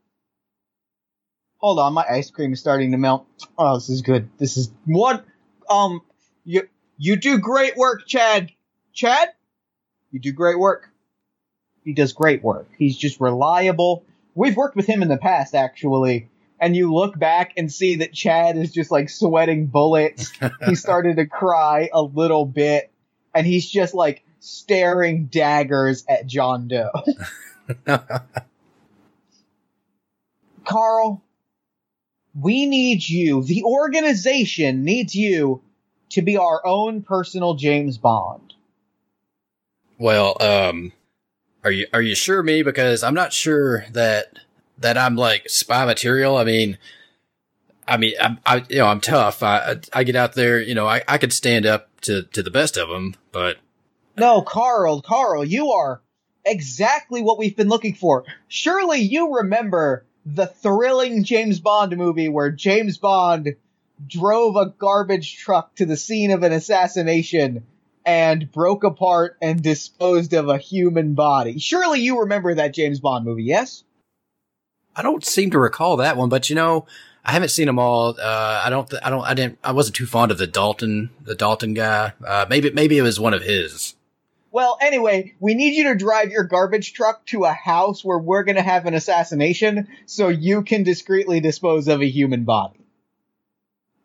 hold 1.56 1.78
on, 1.78 1.94
my 1.94 2.04
ice 2.08 2.30
cream 2.30 2.52
is 2.52 2.60
starting 2.60 2.92
to 2.92 2.98
melt. 2.98 3.26
Oh, 3.56 3.74
this 3.76 3.88
is 3.88 4.02
good. 4.02 4.28
This 4.38 4.58
is 4.58 4.70
what. 4.84 5.24
Um, 5.70 6.02
you 6.44 6.68
you 6.98 7.16
do 7.16 7.38
great 7.38 7.74
work, 7.76 8.06
Chad. 8.06 8.52
Chad, 8.92 9.30
you 10.10 10.20
do 10.20 10.32
great 10.32 10.58
work. 10.58 10.90
He 11.84 11.94
does 11.94 12.12
great 12.12 12.42
work. 12.44 12.68
He's 12.76 12.98
just 12.98 13.18
reliable. 13.18 14.04
We've 14.34 14.56
worked 14.56 14.76
with 14.76 14.86
him 14.86 15.00
in 15.02 15.08
the 15.08 15.16
past, 15.16 15.54
actually. 15.54 16.28
And 16.62 16.76
you 16.76 16.94
look 16.94 17.18
back 17.18 17.54
and 17.56 17.70
see 17.72 17.96
that 17.96 18.12
Chad 18.12 18.56
is 18.56 18.70
just 18.70 18.92
like 18.92 19.10
sweating 19.10 19.66
bullets. 19.66 20.30
he 20.66 20.76
started 20.76 21.16
to 21.16 21.26
cry 21.26 21.90
a 21.92 22.00
little 22.00 22.46
bit, 22.46 22.92
and 23.34 23.44
he's 23.44 23.68
just 23.68 23.94
like 23.94 24.22
staring 24.38 25.26
daggers 25.26 26.04
at 26.08 26.28
John 26.28 26.68
Doe. 26.68 26.90
Carl, 30.64 31.20
we 32.38 32.66
need 32.66 33.08
you. 33.08 33.42
The 33.42 33.64
organization 33.64 34.84
needs 34.84 35.16
you 35.16 35.62
to 36.10 36.22
be 36.22 36.36
our 36.36 36.64
own 36.64 37.02
personal 37.02 37.54
James 37.54 37.98
Bond. 37.98 38.54
well, 39.98 40.36
um, 40.40 40.92
are 41.64 41.72
you, 41.72 41.86
are 41.92 42.02
you 42.02 42.14
sure 42.14 42.42
me? 42.44 42.62
Because 42.62 43.02
I'm 43.02 43.14
not 43.14 43.32
sure 43.32 43.84
that, 43.92 44.38
that 44.82 44.98
I'm 44.98 45.16
like 45.16 45.48
spy 45.48 45.84
material. 45.84 46.36
I 46.36 46.44
mean, 46.44 46.78
I 47.86 47.96
mean, 47.96 48.14
I'm, 48.20 48.38
I, 48.46 48.64
you 48.68 48.78
know, 48.78 48.86
I'm 48.86 49.00
tough. 49.00 49.42
I, 49.42 49.58
I, 49.58 49.76
I 49.92 50.04
get 50.04 50.16
out 50.16 50.34
there, 50.34 50.60
you 50.60 50.74
know, 50.74 50.86
I, 50.86 51.02
I 51.08 51.18
could 51.18 51.32
stand 51.32 51.66
up 51.66 51.88
to, 52.02 52.22
to 52.22 52.42
the 52.42 52.50
best 52.50 52.76
of 52.76 52.88
them, 52.88 53.14
but 53.32 53.58
No, 54.16 54.42
Carl, 54.42 55.02
Carl, 55.02 55.44
you 55.44 55.72
are 55.72 56.00
exactly 56.44 57.22
what 57.22 57.38
we've 57.38 57.56
been 57.56 57.68
looking 57.68 57.94
for. 57.94 58.24
Surely 58.48 59.00
you 59.00 59.36
remember 59.36 60.04
the 60.24 60.46
thrilling 60.46 61.24
James 61.24 61.60
Bond 61.60 61.96
movie 61.96 62.28
where 62.28 62.50
James 62.50 62.98
Bond 62.98 63.56
drove 64.06 64.56
a 64.56 64.66
garbage 64.66 65.36
truck 65.36 65.74
to 65.76 65.86
the 65.86 65.96
scene 65.96 66.30
of 66.30 66.42
an 66.42 66.52
assassination 66.52 67.64
and 68.04 68.50
broke 68.50 68.84
apart 68.84 69.36
and 69.40 69.62
disposed 69.62 70.32
of 70.32 70.48
a 70.48 70.58
human 70.58 71.14
body. 71.14 71.58
Surely 71.58 72.00
you 72.00 72.20
remember 72.20 72.54
that 72.54 72.74
James 72.74 73.00
Bond 73.00 73.24
movie, 73.24 73.44
yes? 73.44 73.84
I 74.94 75.02
don't 75.02 75.24
seem 75.24 75.50
to 75.50 75.58
recall 75.58 75.96
that 75.98 76.16
one, 76.16 76.28
but 76.28 76.50
you 76.50 76.56
know, 76.56 76.86
I 77.24 77.32
haven't 77.32 77.50
seen 77.50 77.66
them 77.66 77.78
all. 77.78 78.16
Uh, 78.20 78.62
I 78.64 78.68
don't, 78.68 78.88
th- 78.90 79.02
I 79.04 79.10
don't, 79.10 79.24
I 79.24 79.34
didn't, 79.34 79.58
I 79.62 79.72
wasn't 79.72 79.96
too 79.96 80.06
fond 80.06 80.32
of 80.32 80.38
the 80.38 80.46
Dalton, 80.46 81.10
the 81.22 81.34
Dalton 81.34 81.72
guy. 81.74 82.12
Uh, 82.26 82.46
maybe, 82.48 82.70
maybe 82.70 82.98
it 82.98 83.02
was 83.02 83.20
one 83.20 83.32
of 83.32 83.42
his. 83.42 83.94
Well, 84.50 84.76
anyway, 84.82 85.34
we 85.40 85.54
need 85.54 85.74
you 85.74 85.84
to 85.84 85.94
drive 85.94 86.30
your 86.30 86.44
garbage 86.44 86.92
truck 86.92 87.24
to 87.26 87.44
a 87.44 87.52
house 87.52 88.04
where 88.04 88.18
we're 88.18 88.42
going 88.44 88.56
to 88.56 88.62
have 88.62 88.84
an 88.84 88.92
assassination 88.92 89.88
so 90.04 90.28
you 90.28 90.62
can 90.62 90.82
discreetly 90.82 91.40
dispose 91.40 91.88
of 91.88 92.02
a 92.02 92.08
human 92.08 92.44
body. 92.44 92.80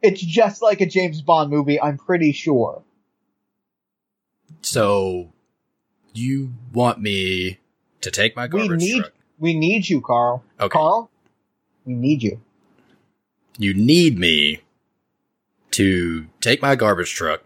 It's 0.01 0.21
just 0.21 0.61
like 0.61 0.79
a 0.79 0.85
James 0.85 1.21
Bond 1.21 1.49
movie, 1.49 1.81
I'm 1.81 1.97
pretty 1.97 2.31
sure. 2.31 2.83
So 4.61 5.33
you 6.13 6.53
want 6.71 7.01
me 7.01 7.59
to 8.01 8.11
take 8.11 8.35
my 8.35 8.45
We 8.45 8.59
garbage 8.59 8.79
need 8.79 9.01
truck? 9.01 9.13
We 9.39 9.53
need 9.55 9.87
you, 9.87 10.01
Carl. 10.01 10.43
Okay. 10.59 10.69
Carl, 10.73 11.09
we 11.85 11.93
need 11.93 12.23
you. 12.23 12.41
You 13.57 13.73
need 13.73 14.17
me 14.19 14.61
to 15.71 16.25
take 16.41 16.61
my 16.61 16.75
garbage 16.75 17.13
truck, 17.13 17.41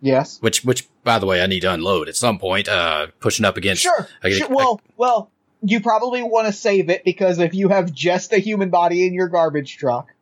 Yes. 0.00 0.38
which, 0.40 0.64
which, 0.64 0.86
by 1.04 1.18
the 1.18 1.26
way, 1.26 1.42
I 1.42 1.46
need 1.46 1.60
to 1.60 1.72
unload 1.72 2.08
at 2.08 2.16
some 2.16 2.38
point, 2.38 2.68
uh, 2.68 3.08
pushing 3.20 3.44
up 3.44 3.56
against. 3.56 3.82
Sure. 3.82 4.08
I 4.22 4.28
get- 4.30 4.38
sure. 4.38 4.48
Well, 4.48 4.80
well, 4.96 5.30
you 5.62 5.80
probably 5.80 6.22
want 6.22 6.46
to 6.46 6.52
save 6.52 6.90
it 6.90 7.04
because 7.04 7.38
if 7.38 7.54
you 7.54 7.68
have 7.68 7.92
just 7.92 8.32
a 8.32 8.38
human 8.38 8.70
body 8.70 9.06
in 9.06 9.14
your 9.14 9.28
garbage 9.28 9.76
truck, 9.78 10.12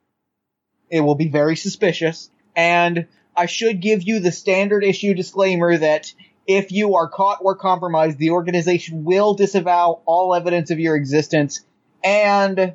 it 0.90 1.00
will 1.00 1.16
be 1.16 1.29
very 1.29 1.57
suspicious. 1.57 2.31
And 2.57 3.07
I 3.37 3.46
should 3.46 3.81
give 3.81 4.03
you 4.05 4.20
the 4.20 4.31
standard 4.33 4.85
issue 4.85 5.12
disclaimer 5.14 5.77
that 5.77 6.12
if 6.46 6.72
you 6.72 6.96
are 6.96 7.09
caught 7.09 7.38
or 7.40 7.54
compromised, 7.54 8.18
the 8.18 8.30
organization 8.30 9.04
will 9.04 9.35
disavow 9.35 10.00
all 10.04 10.35
evidence 10.35 10.70
of 10.70 10.78
your 10.78 10.96
existence 10.96 11.64
and 12.02 12.74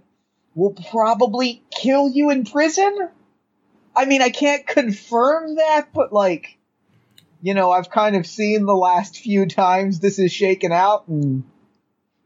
will 0.55 0.75
probably 0.91 1.63
kill 1.71 2.10
you 2.10 2.32
in 2.32 2.45
prison. 2.45 3.10
I 3.95 4.05
mean, 4.05 4.21
I 4.21 4.29
can't 4.29 4.65
confirm 4.65 5.55
that, 5.55 5.89
but 5.93 6.12
like, 6.12 6.58
you 7.41 7.53
know, 7.53 7.71
I've 7.71 7.89
kind 7.89 8.15
of 8.15 8.25
seen 8.25 8.65
the 8.65 8.75
last 8.75 9.17
few 9.17 9.45
times 9.45 9.99
this 9.99 10.19
is 10.19 10.32
shaken 10.32 10.71
out, 10.71 11.08
and 11.08 11.43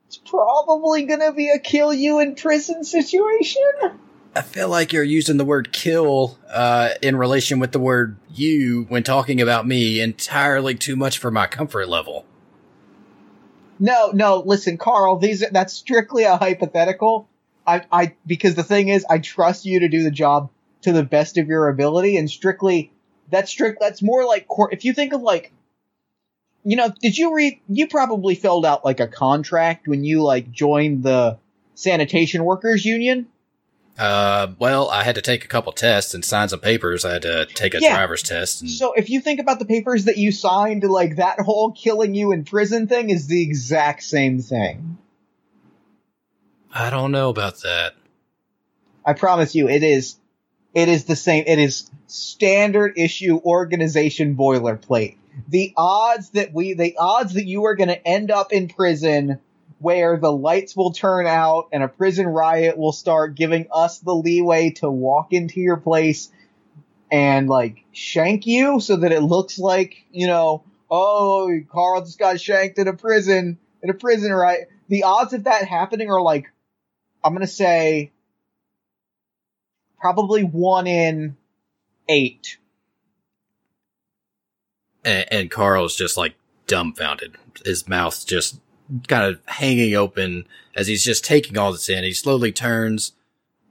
it's 0.07 0.17
probably 0.17 1.03
gonna 1.03 1.33
be 1.33 1.49
a 1.49 1.59
kill 1.59 1.93
you 1.93 2.19
in 2.19 2.35
prison 2.35 2.83
situation. 2.83 3.61
I 4.35 4.41
feel 4.41 4.67
like 4.67 4.91
you're 4.91 5.03
using 5.03 5.37
the 5.37 5.45
word 5.45 5.71
kill, 5.71 6.39
uh, 6.49 6.89
in 7.01 7.15
relation 7.15 7.59
with 7.59 7.71
the 7.71 7.79
word 7.79 8.17
you 8.33 8.85
when 8.89 9.03
talking 9.03 9.39
about 9.39 9.67
me 9.67 10.01
entirely 10.01 10.73
too 10.73 10.95
much 10.95 11.19
for 11.19 11.29
my 11.29 11.45
comfort 11.45 11.87
level. 11.87 12.25
No, 13.79 14.11
no, 14.11 14.41
listen, 14.45 14.77
Carl, 14.77 15.17
these 15.17 15.43
that's 15.51 15.73
strictly 15.73 16.23
a 16.23 16.37
hypothetical. 16.37 17.27
I, 17.65 17.83
I, 17.91 18.15
because 18.25 18.55
the 18.55 18.63
thing 18.63 18.89
is, 18.89 19.05
I 19.09 19.19
trust 19.19 19.65
you 19.65 19.81
to 19.81 19.87
do 19.87 20.03
the 20.03 20.11
job 20.11 20.49
to 20.81 20.91
the 20.91 21.03
best 21.03 21.37
of 21.37 21.47
your 21.47 21.69
ability, 21.69 22.17
and 22.17 22.29
strictly, 22.29 22.91
that's 23.29 23.51
strict. 23.51 23.79
That's 23.79 24.01
more 24.01 24.25
like 24.25 24.47
court. 24.47 24.73
If 24.73 24.85
you 24.85 24.93
think 24.93 25.13
of 25.13 25.21
like, 25.21 25.51
you 26.63 26.75
know, 26.75 26.93
did 27.01 27.17
you 27.17 27.35
read? 27.35 27.59
You 27.67 27.87
probably 27.87 28.35
filled 28.35 28.65
out 28.65 28.85
like 28.85 28.99
a 28.99 29.07
contract 29.07 29.87
when 29.87 30.03
you 30.03 30.23
like 30.23 30.51
joined 30.51 31.03
the 31.03 31.37
sanitation 31.75 32.43
workers 32.45 32.85
union. 32.85 33.27
Uh, 33.97 34.47
well, 34.57 34.89
I 34.89 35.03
had 35.03 35.15
to 35.15 35.21
take 35.21 35.45
a 35.45 35.47
couple 35.47 35.71
tests 35.71 36.13
and 36.13 36.25
sign 36.25 36.49
some 36.49 36.59
papers. 36.59 37.05
I 37.05 37.13
had 37.13 37.21
to 37.23 37.45
take 37.45 37.75
a 37.75 37.79
Yeah. 37.79 37.93
driver's 37.93 38.23
test. 38.23 38.61
And 38.61 38.69
So 38.69 38.93
if 38.93 39.09
you 39.09 39.19
think 39.19 39.39
about 39.39 39.59
the 39.59 39.65
papers 39.65 40.05
that 40.05 40.17
you 40.17 40.31
signed, 40.31 40.83
like 40.83 41.17
that 41.17 41.39
whole 41.39 41.71
killing 41.71 42.15
you 42.15 42.31
in 42.31 42.43
prison 42.43 42.87
thing 42.87 43.11
is 43.11 43.27
the 43.27 43.43
exact 43.43 44.03
same 44.03 44.41
thing. 44.41 44.97
I 46.73 46.89
don't 46.89 47.11
know 47.11 47.29
about 47.29 47.61
that. 47.61 47.93
I 49.05 49.13
promise 49.13 49.53
you, 49.53 49.69
it 49.69 49.83
is. 49.83 50.15
It 50.73 50.89
is 50.89 51.05
the 51.05 51.15
same. 51.15 51.43
It 51.45 51.59
is 51.59 51.87
standard 52.07 52.93
issue 52.97 53.39
organization 53.45 54.35
boilerplate. 54.35 55.17
The 55.47 55.71
odds 55.77 56.31
that 56.31 56.51
we, 56.51 56.73
the 56.73 56.95
odds 56.97 57.33
that 57.33 57.45
you 57.45 57.65
are 57.65 57.75
going 57.75 57.89
to 57.89 58.07
end 58.07 58.31
up 58.31 58.51
in 58.51 58.69
prison 58.69 59.39
where 59.83 60.15
the 60.15 60.31
lights 60.31 60.77
will 60.77 60.93
turn 60.93 61.27
out 61.27 61.67
and 61.73 61.83
a 61.83 61.89
prison 61.89 62.25
riot 62.25 62.77
will 62.77 62.93
start 62.93 63.35
giving 63.35 63.67
us 63.69 63.99
the 63.99 64.15
leeway 64.15 64.69
to 64.69 64.89
walk 64.89 65.33
into 65.33 65.59
your 65.59 65.75
place 65.75 66.31
and 67.11 67.49
like 67.49 67.83
shank 67.91 68.47
you 68.47 68.79
so 68.79 68.95
that 68.95 69.11
it 69.11 69.19
looks 69.19 69.59
like, 69.59 70.05
you 70.09 70.27
know, 70.27 70.63
oh, 70.89 71.59
Carl 71.69 71.99
just 72.05 72.17
got 72.17 72.39
shanked 72.39 72.79
in 72.79 72.87
a 72.87 72.93
prison, 72.93 73.57
in 73.81 73.89
a 73.89 73.93
prison 73.93 74.31
riot. 74.31 74.69
The 74.87 75.03
odds 75.03 75.33
of 75.33 75.43
that 75.43 75.67
happening 75.67 76.09
are 76.09 76.21
like, 76.21 76.45
I'm 77.21 77.33
gonna 77.33 77.45
say 77.45 78.13
probably 79.99 80.45
one 80.45 80.87
in 80.87 81.35
eight. 82.07 82.57
And, 85.03 85.25
and 85.29 85.51
Carl's 85.51 85.97
just 85.97 86.15
like 86.15 86.35
dumbfounded. 86.67 87.35
His 87.65 87.85
mouth 87.85 88.25
just 88.25 88.61
kind 89.07 89.25
of 89.25 89.39
hanging 89.45 89.95
open 89.95 90.45
as 90.75 90.87
he's 90.87 91.03
just 91.03 91.23
taking 91.23 91.57
all 91.57 91.71
this 91.71 91.89
in. 91.89 92.03
He 92.03 92.13
slowly 92.13 92.51
turns, 92.51 93.13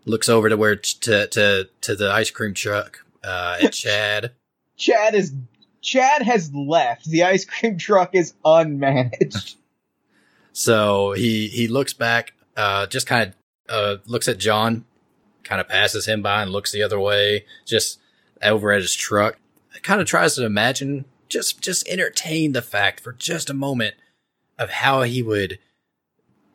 looks 0.04 0.28
over 0.28 0.48
to 0.48 0.56
where 0.56 0.76
to 0.76 1.26
to 1.26 1.68
to 1.80 1.96
the 1.96 2.11
ice 2.11 2.30
cream 2.30 2.54
truck 2.54 3.04
uh, 3.22 3.58
at 3.62 3.72
Chad. 3.72 4.32
Chad 4.76 5.14
is 5.14 5.32
Chad 5.80 6.22
has 6.22 6.52
left. 6.54 7.04
The 7.06 7.24
ice 7.24 7.44
cream 7.44 7.78
truck 7.78 8.14
is 8.14 8.35
unmanaged. 8.44 9.56
so 10.52 11.12
he 11.12 11.48
he 11.48 11.68
looks 11.68 11.92
back, 11.92 12.32
uh, 12.56 12.87
just 12.87 13.06
kind 13.06 13.35
of 13.68 13.98
uh, 13.98 14.02
looks 14.06 14.28
at 14.28 14.38
John, 14.38 14.85
kind 15.44 15.61
of 15.61 15.68
passes 15.68 16.06
him 16.06 16.22
by 16.22 16.42
and 16.42 16.50
looks 16.50 16.72
the 16.72 16.82
other 16.82 17.00
way, 17.00 17.46
just 17.64 18.00
over 18.42 18.72
at 18.72 18.82
his 18.82 18.94
truck. 18.94 19.38
Kind 19.82 20.00
of 20.00 20.06
tries 20.06 20.37
to 20.37 20.44
imagine, 20.44 21.06
just 21.28 21.61
just 21.61 21.88
entertain 21.88 22.52
the 22.52 22.62
fact 22.62 23.00
for 23.00 23.12
just 23.12 23.50
a 23.50 23.54
moment 23.54 23.94
of 24.62 24.70
how 24.70 25.03
he 25.03 25.22
would, 25.22 25.59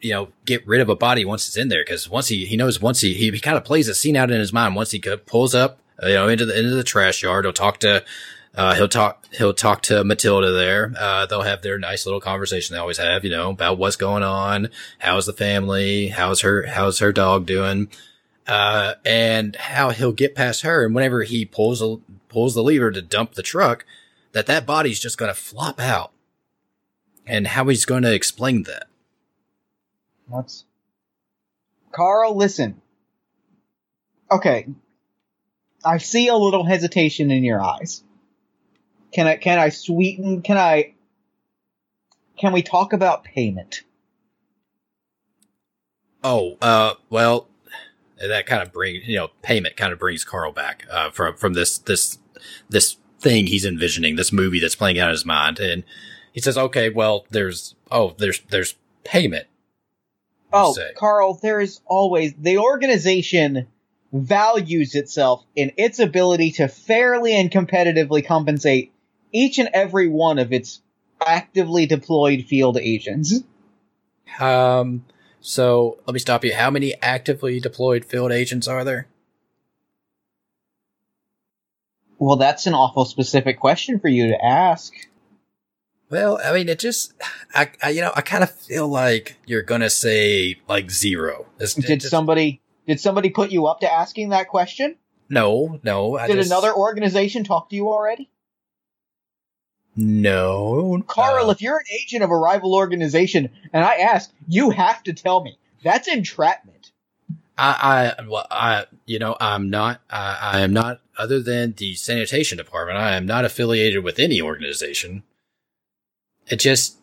you 0.02 0.12
know, 0.12 0.30
get 0.46 0.66
rid 0.68 0.82
of 0.82 0.90
a 0.90 0.96
body 0.96 1.26
once 1.26 1.48
it's 1.48 1.58
in 1.58 1.70
there. 1.70 1.84
Because 1.84 2.10
once 2.10 2.30
he 2.30 2.46
he 2.46 2.58
knows 2.58 2.82
once 2.82 3.02
he 3.02 3.14
he, 3.14 3.32
he 3.32 3.40
kind 3.40 3.58
of 3.58 3.66
plays 3.66 3.88
a 3.88 3.96
scene 3.96 4.16
out 4.16 4.32
in 4.32 4.40
his 4.40 4.54
mind. 4.54 4.76
Once 4.76 4.92
he 4.92 5.00
pulls 5.00 5.54
up, 5.54 5.80
you 6.02 6.14
know, 6.14 6.28
into 6.28 6.46
the 6.46 6.58
into 6.58 6.76
the 6.76 6.84
trash 6.84 7.22
yard, 7.24 7.46
he'll 7.46 7.54
talk 7.54 7.80
to. 7.80 8.04
Uh, 8.56 8.74
he'll 8.74 8.88
talk. 8.88 9.24
He'll 9.34 9.54
talk 9.54 9.84
to 9.84 10.04
Matilda 10.04 10.52
there. 10.52 10.92
Uh, 10.98 11.28
they'll 11.28 11.44
have 11.44 11.62
their 11.62 11.78
nice 11.78 12.08
little 12.08 12.22
conversation 12.22 12.74
they 12.74 12.80
always 12.80 12.98
have, 12.98 13.24
you 13.24 13.30
know, 13.30 13.52
about 13.52 13.78
what's 13.78 13.98
going 13.98 14.24
on, 14.24 14.70
how's 14.98 15.28
the 15.28 15.34
family, 15.34 16.08
how's 16.08 16.42
her, 16.42 16.66
how's 16.66 16.98
her 16.98 17.12
dog 17.12 17.46
doing, 17.46 17.88
uh, 18.48 18.96
and 19.06 19.56
how 19.58 19.92
he'll 19.92 20.12
get 20.12 20.34
past 20.34 20.64
her. 20.64 20.84
And 20.84 20.96
whenever 20.96 21.22
he 21.22 21.46
pulls 21.46 21.84
a, 21.84 21.98
pulls 22.30 22.56
the 22.56 22.64
lever 22.64 22.90
to 22.90 23.02
dump 23.02 23.36
the 23.36 23.44
truck, 23.44 23.86
that 24.32 24.48
that 24.48 24.66
body's 24.66 25.00
just 25.00 25.20
going 25.20 25.30
to 25.30 25.40
flop 25.40 25.80
out 25.80 26.12
and 27.28 27.48
how 27.48 27.68
he's 27.68 27.86
going 27.86 28.04
to 28.04 28.14
explain 28.14 28.64
that. 28.64 28.88
What's 30.28 30.66
Carl? 31.92 32.36
Listen. 32.36 32.82
Okay, 34.30 34.68
I 35.86 36.00
see 36.00 36.28
a 36.28 36.36
little 36.36 36.66
hesitation 36.66 37.32
in 37.32 37.44
your 37.44 37.62
eyes. 37.62 38.04
Can 39.14 39.28
I? 39.28 39.38
Can 39.38 39.60
I 39.60 39.70
sweeten? 39.70 40.42
Can 40.42 40.58
I? 40.58 40.94
Can 42.38 42.52
we 42.52 42.62
talk 42.62 42.94
about 42.94 43.24
payment? 43.24 43.84
Oh, 46.24 46.58
uh, 46.62 46.96
well, 47.10 47.48
that 48.20 48.46
kind 48.46 48.62
of 48.62 48.74
brings 48.74 49.08
you 49.08 49.16
know 49.16 49.30
payment 49.42 49.78
kind 49.78 49.94
of 49.94 50.00
brings 50.00 50.24
Carl 50.24 50.52
back 50.52 50.86
uh, 50.92 51.10
from 51.10 51.36
from 51.38 51.54
this 51.54 51.78
this 51.78 52.18
this 52.70 52.98
thing 53.20 53.48
he's 53.48 53.66
envisioning, 53.66 54.16
this 54.16 54.32
movie 54.32 54.60
that's 54.60 54.76
playing 54.76 55.00
out 55.00 55.10
in 55.10 55.14
his 55.14 55.26
mind, 55.26 55.60
and 55.60 55.84
he 56.38 56.42
says, 56.42 56.56
"Okay, 56.56 56.92
well, 56.92 57.26
there's 57.32 57.74
oh, 57.90 58.14
there's 58.20 58.42
there's 58.52 58.76
payment." 59.04 59.48
Oh, 60.54 60.72
say. 60.72 60.92
Carl, 60.96 61.40
there 61.42 61.60
is 61.60 61.82
always 61.88 62.36
the 62.36 62.60
organization 62.60 63.66
values 64.14 64.94
itself 64.94 65.44
in 65.56 65.72
its 65.78 65.98
ability 65.98 66.52
to 66.52 66.68
fairly 66.68 67.34
and 67.34 67.50
competitively 67.50 68.24
compensate 68.24 68.94
each 69.32 69.58
and 69.58 69.70
every 69.74 70.10
one 70.10 70.38
of 70.38 70.54
its 70.54 70.80
actively 71.26 71.88
deployed 71.88 72.46
field 72.46 72.78
agents. 72.78 73.42
Um, 74.40 75.06
so 75.42 75.98
let 76.06 76.14
me 76.14 76.20
stop 76.20 76.46
you. 76.46 76.54
How 76.54 76.70
many 76.70 76.94
actively 77.02 77.60
deployed 77.60 78.06
field 78.06 78.32
agents 78.32 78.68
are 78.68 78.84
there? 78.84 79.08
Well, 82.20 82.38
that's 82.38 82.68
an 82.68 82.76
awful 82.76 83.06
specific 83.06 83.60
question 83.60 84.00
for 84.00 84.08
you 84.08 84.28
to 84.28 84.46
ask. 84.46 84.94
Well, 86.10 86.40
I 86.44 86.54
mean, 86.54 86.70
it 86.70 86.80
just, 86.80 87.14
I, 87.54 87.70
I 87.84 87.90
you 87.90 88.02
know, 88.02 88.14
I 88.16 88.22
kind 88.22 88.44
of 88.44 88.52
feel 88.52 88.88
like 88.88 89.38
you're 89.46 89.62
gonna 89.62 89.90
say 89.90 90.56
like 90.68 90.90
zero. 90.90 91.48
It's, 91.60 91.74
did 91.74 92.00
just, 92.00 92.12
somebody, 92.12 92.62
did 92.88 93.00
somebody 93.00 93.30
put 93.30 93.52
you 93.52 93.68
up 93.68 93.82
to 93.82 93.92
asking 93.92 94.30
that 94.30 94.48
question? 94.48 94.96
No, 95.30 95.80
no. 95.84 96.18
I 96.18 96.28
did 96.28 96.38
just, 96.38 96.50
another 96.50 96.74
organization 96.74 97.44
talk 97.44 97.70
to 97.70 97.76
you 97.76 97.90
already? 97.90 98.30
No. 99.98 101.04
Carl, 101.08 101.48
uh, 101.48 101.52
if 101.52 101.62
you're 101.62 101.78
an 101.78 101.86
agent 102.02 102.24
of 102.24 102.30
a 102.30 102.38
rival 102.38 102.76
organization 102.76 103.50
and 103.74 103.84
I 103.84 103.96
ask, 103.96 104.32
you 104.48 104.70
have 104.70 105.04
to 105.04 105.14
tell 105.14 105.44
me. 105.44 105.58
That's 105.84 106.08
entrapment. 106.08 106.92
I, 107.58 108.14
I, 108.20 108.24
well, 108.24 108.48
I, 108.52 108.86
you 109.06 109.20
know, 109.20 109.36
I'm 109.42 109.70
not, 109.70 110.02
I, 110.10 110.38
I 110.54 110.60
am 110.62 110.72
not, 110.72 111.02
other 111.18 111.42
than 111.42 111.74
the 111.74 111.96
sanitation 111.96 112.58
department, 112.58 113.00
I 113.00 113.16
am 113.16 113.26
not 113.26 113.44
affiliated 113.46 114.04
with 114.04 114.20
any 114.20 114.42
organization. 114.42 115.24
It 116.50 116.58
just. 116.58 116.98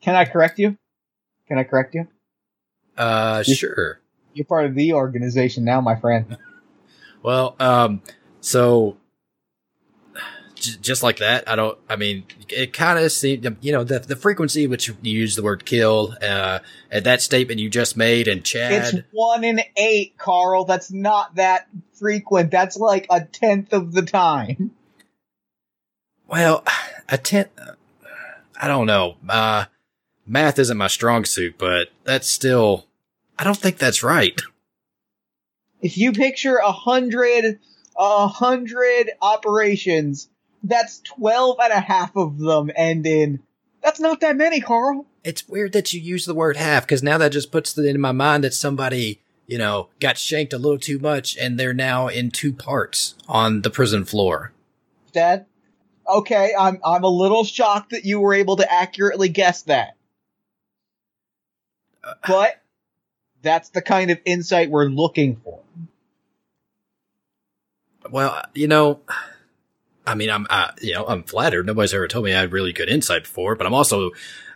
Can 0.00 0.14
I 0.14 0.24
correct 0.24 0.58
you? 0.58 0.76
Can 1.48 1.58
I 1.58 1.64
correct 1.64 1.94
you? 1.94 2.08
Uh, 2.96 3.42
you're, 3.46 3.56
sure. 3.56 4.00
You're 4.34 4.44
part 4.44 4.66
of 4.66 4.74
the 4.74 4.92
organization 4.92 5.64
now, 5.64 5.80
my 5.80 5.96
friend. 5.96 6.36
well, 7.22 7.56
um, 7.58 8.02
so 8.40 8.96
j- 10.54 10.78
just 10.80 11.02
like 11.02 11.18
that, 11.18 11.48
I 11.48 11.56
don't. 11.56 11.78
I 11.88 11.96
mean, 11.96 12.24
it 12.48 12.72
kind 12.72 12.98
of 12.98 13.10
seemed, 13.12 13.56
you 13.60 13.72
know, 13.72 13.84
the 13.84 14.00
the 14.00 14.16
frequency 14.16 14.66
which 14.66 14.88
you 14.88 14.96
use 15.02 15.36
the 15.36 15.42
word 15.42 15.64
"kill" 15.64 16.16
uh, 16.22 16.60
at 16.90 17.04
that 17.04 17.22
statement 17.22 17.60
you 17.60 17.70
just 17.70 17.96
made, 17.96 18.28
and 18.28 18.44
Chad. 18.44 18.94
It's 18.94 19.06
one 19.12 19.44
in 19.44 19.60
eight, 19.76 20.16
Carl. 20.18 20.64
That's 20.64 20.90
not 20.90 21.36
that 21.36 21.68
frequent. 21.94 22.50
That's 22.50 22.76
like 22.76 23.06
a 23.10 23.24
tenth 23.24 23.72
of 23.72 23.92
the 23.92 24.02
time. 24.02 24.72
Well, 26.26 26.64
a 27.08 27.18
tenth. 27.18 27.50
I 28.60 28.68
don't 28.68 28.86
know. 28.86 29.16
Uh, 29.28 29.66
math 30.26 30.58
isn't 30.58 30.76
my 30.76 30.86
strong 30.86 31.24
suit, 31.24 31.56
but 31.58 31.88
that's 32.04 32.28
still, 32.28 32.86
I 33.38 33.44
don't 33.44 33.56
think 33.56 33.78
that's 33.78 34.02
right. 34.02 34.40
If 35.80 35.98
you 35.98 36.12
picture 36.12 36.56
a 36.56 36.72
hundred, 36.72 37.58
a 37.96 38.28
hundred 38.28 39.10
operations, 39.20 40.28
that's 40.62 41.00
12 41.00 41.58
and 41.62 41.72
a 41.72 41.80
half 41.80 42.16
of 42.16 42.38
them 42.38 42.70
end 42.74 43.06
in, 43.06 43.40
that's 43.82 44.00
not 44.00 44.20
that 44.20 44.36
many, 44.36 44.60
Carl. 44.60 45.06
It's 45.24 45.46
weird 45.46 45.72
that 45.72 45.92
you 45.92 46.00
use 46.00 46.24
the 46.24 46.34
word 46.34 46.56
half, 46.56 46.84
because 46.84 47.02
now 47.02 47.18
that 47.18 47.32
just 47.32 47.52
puts 47.52 47.76
it 47.76 47.84
in 47.84 48.00
my 48.00 48.12
mind 48.12 48.44
that 48.44 48.54
somebody, 48.54 49.20
you 49.46 49.58
know, 49.58 49.88
got 50.00 50.16
shanked 50.16 50.54
a 50.54 50.58
little 50.58 50.78
too 50.78 50.98
much 50.98 51.36
and 51.36 51.60
they're 51.60 51.74
now 51.74 52.08
in 52.08 52.30
two 52.30 52.52
parts 52.52 53.14
on 53.28 53.60
the 53.60 53.70
prison 53.70 54.06
floor. 54.06 54.52
Dad, 55.12 55.44
okay, 56.06 56.52
I'm 56.58 56.80
I'm 56.84 57.04
a 57.04 57.08
little 57.08 57.44
shocked 57.44 57.90
that 57.90 58.04
you 58.04 58.20
were 58.20 58.34
able 58.34 58.56
to 58.56 58.72
accurately 58.72 59.28
guess 59.28 59.62
that. 59.62 59.96
Uh, 62.02 62.14
but 62.26 62.62
that's 63.42 63.70
the 63.70 63.82
kind 63.82 64.10
of 64.10 64.18
insight 64.24 64.70
we're 64.70 64.86
looking 64.86 65.36
for. 65.36 65.60
Well, 68.10 68.42
you 68.54 68.68
know, 68.68 69.00
I 70.06 70.14
mean, 70.14 70.30
I'm, 70.30 70.46
uh, 70.50 70.72
you 70.80 70.92
know, 70.92 71.06
I'm 71.06 71.22
flattered. 71.22 71.66
Nobody's 71.66 71.94
ever 71.94 72.08
told 72.08 72.24
me 72.24 72.34
I 72.34 72.40
had 72.40 72.52
really 72.52 72.72
good 72.72 72.88
insight 72.88 73.22
before, 73.22 73.54
but 73.54 73.66
I'm 73.66 73.74
also, 73.74 74.10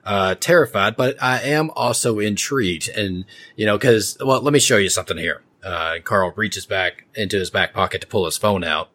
uh, 0.04 0.34
terrified, 0.34 0.96
but 0.96 1.22
I 1.22 1.40
am 1.40 1.70
also 1.70 2.18
intrigued. 2.18 2.88
And, 2.88 3.24
you 3.56 3.66
know, 3.66 3.78
cause, 3.78 4.16
well, 4.20 4.40
let 4.42 4.52
me 4.52 4.58
show 4.58 4.76
you 4.76 4.90
something 4.90 5.16
here. 5.16 5.42
Uh, 5.62 5.96
Carl 6.04 6.32
reaches 6.36 6.66
back 6.66 7.06
into 7.14 7.38
his 7.38 7.50
back 7.50 7.72
pocket 7.72 8.00
to 8.02 8.06
pull 8.06 8.26
his 8.26 8.36
phone 8.36 8.64
out. 8.64 8.90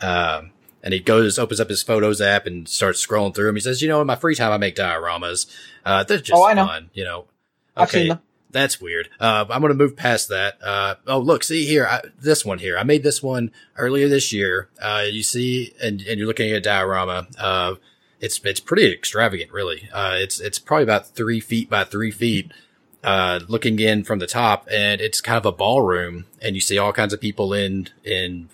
Um, 0.00 0.52
and 0.82 0.94
he 0.94 1.00
goes, 1.00 1.38
opens 1.38 1.60
up 1.60 1.68
his 1.68 1.82
photos 1.82 2.20
app 2.20 2.46
and 2.46 2.68
starts 2.68 3.04
scrolling 3.04 3.34
through 3.34 3.46
them. 3.46 3.56
He 3.56 3.60
says, 3.60 3.82
you 3.82 3.88
know, 3.88 4.00
in 4.00 4.06
my 4.06 4.16
free 4.16 4.34
time, 4.34 4.52
I 4.52 4.58
make 4.58 4.76
dioramas. 4.76 5.46
Uh, 5.84 6.04
they're 6.04 6.18
just 6.18 6.38
oh, 6.38 6.44
I 6.44 6.54
know. 6.54 6.66
fun, 6.66 6.90
you 6.92 7.04
know. 7.04 7.26
Okay. 7.76 8.12
That's 8.50 8.80
weird. 8.80 9.10
Uh, 9.20 9.44
I'm 9.50 9.60
going 9.60 9.72
to 9.72 9.78
move 9.78 9.94
past 9.94 10.28
that. 10.30 10.56
Uh, 10.62 10.94
oh, 11.06 11.18
look, 11.18 11.44
see 11.44 11.66
here, 11.66 11.86
I, 11.86 12.00
this 12.18 12.44
one 12.44 12.58
here. 12.58 12.78
I 12.78 12.82
made 12.82 13.02
this 13.02 13.22
one 13.22 13.50
earlier 13.76 14.08
this 14.08 14.32
year. 14.32 14.70
Uh, 14.80 15.04
you 15.06 15.22
see, 15.22 15.74
and, 15.82 16.00
and 16.00 16.18
you're 16.18 16.26
looking 16.26 16.50
at 16.50 16.56
a 16.56 16.60
diorama. 16.60 17.26
Uh, 17.38 17.74
it's, 18.20 18.40
it's 18.44 18.60
pretty 18.60 18.90
extravagant, 18.90 19.52
really. 19.52 19.88
Uh, 19.92 20.14
it's, 20.16 20.40
it's 20.40 20.58
probably 20.58 20.84
about 20.84 21.08
three 21.08 21.40
feet 21.40 21.68
by 21.68 21.84
three 21.84 22.10
feet, 22.10 22.50
uh, 23.04 23.40
looking 23.48 23.78
in 23.78 24.02
from 24.02 24.18
the 24.18 24.26
top 24.26 24.66
and 24.72 25.00
it's 25.00 25.20
kind 25.20 25.36
of 25.36 25.46
a 25.46 25.52
ballroom 25.52 26.26
and 26.42 26.56
you 26.56 26.60
see 26.60 26.78
all 26.78 26.92
kinds 26.92 27.12
of 27.12 27.20
people 27.20 27.52
in, 27.52 27.88
in 28.02 28.48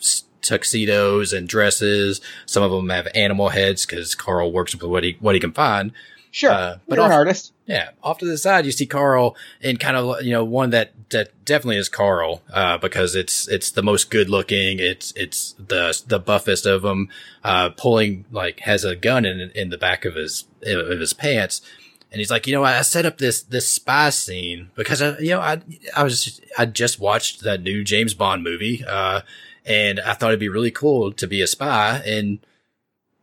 tuxedos 0.45 1.33
and 1.33 1.49
dresses. 1.49 2.21
Some 2.47 2.63
of 2.63 2.71
them 2.71 2.89
have 2.91 3.09
animal 3.15 3.49
heads 3.49 3.85
because 3.85 4.15
Carl 4.15 4.53
works 4.53 4.75
with 4.75 4.83
what 4.89 5.03
he 5.03 5.17
what 5.21 5.35
he 5.35 5.41
can 5.41 5.53
find. 5.53 5.93
Sure, 6.31 6.51
Uh, 6.51 6.77
but 6.89 6.97
you're 6.97 7.07
an 7.07 7.13
artist. 7.13 7.53
Yeah, 7.67 7.91
off 8.03 8.19
to 8.19 8.27
the 8.27 8.37
side, 8.37 8.67
you 8.67 8.73
see 8.73 8.87
Carl 8.87 9.37
in 9.61 9.77
kind 9.77 9.97
of 9.97 10.21
you 10.23 10.33
know 10.33 10.45
one 10.45 10.71
that 10.71 10.91
that 11.11 11.31
definitely 11.45 11.77
is 11.77 11.89
Carl 11.89 12.43
uh, 12.53 12.77
because 12.77 13.15
it's 13.15 13.47
it's 13.49 13.71
the 13.71 13.83
most 13.85 14.11
good 14.11 14.29
looking. 14.29 14.81
It's 14.81 15.13
it's 15.17 15.55
the 15.59 16.03
the 16.09 16.19
buffest 16.19 16.67
of 16.67 16.83
them, 16.83 17.09
uh, 17.45 17.71
pulling 17.71 18.25
like 18.33 18.61
has 18.61 18.85
a 18.85 18.97
gun 18.97 19.25
in 19.25 19.51
in 19.55 19.71
the 19.71 19.79
back 19.79 20.05
of 20.05 20.17
his 20.17 20.45
of 20.67 20.99
his 20.99 21.13
pants, 21.13 21.63
and 22.11 22.19
he's 22.19 22.33
like, 22.33 22.49
you 22.49 22.53
know, 22.53 22.65
I 22.65 22.83
set 22.83 23.07
up 23.07 23.19
this 23.19 23.41
this 23.43 23.69
spy 23.69 24.11
scene 24.11 24.71
because 24.75 25.01
I 25.01 25.17
you 25.21 25.31
know 25.31 25.41
I 25.41 25.63
I 25.97 26.03
was 26.03 26.25
just, 26.25 26.41
I 26.59 26.67
just 26.67 26.99
watched 26.99 27.43
that 27.43 27.63
new 27.63 27.85
James 27.85 28.13
Bond 28.13 28.43
movie, 28.43 28.85
uh, 28.85 29.21
and 29.65 30.01
I 30.01 30.15
thought 30.15 30.31
it'd 30.31 30.41
be 30.41 30.49
really 30.49 30.71
cool 30.71 31.13
to 31.13 31.27
be 31.27 31.41
a 31.41 31.47
spy, 31.47 32.03
and 32.05 32.41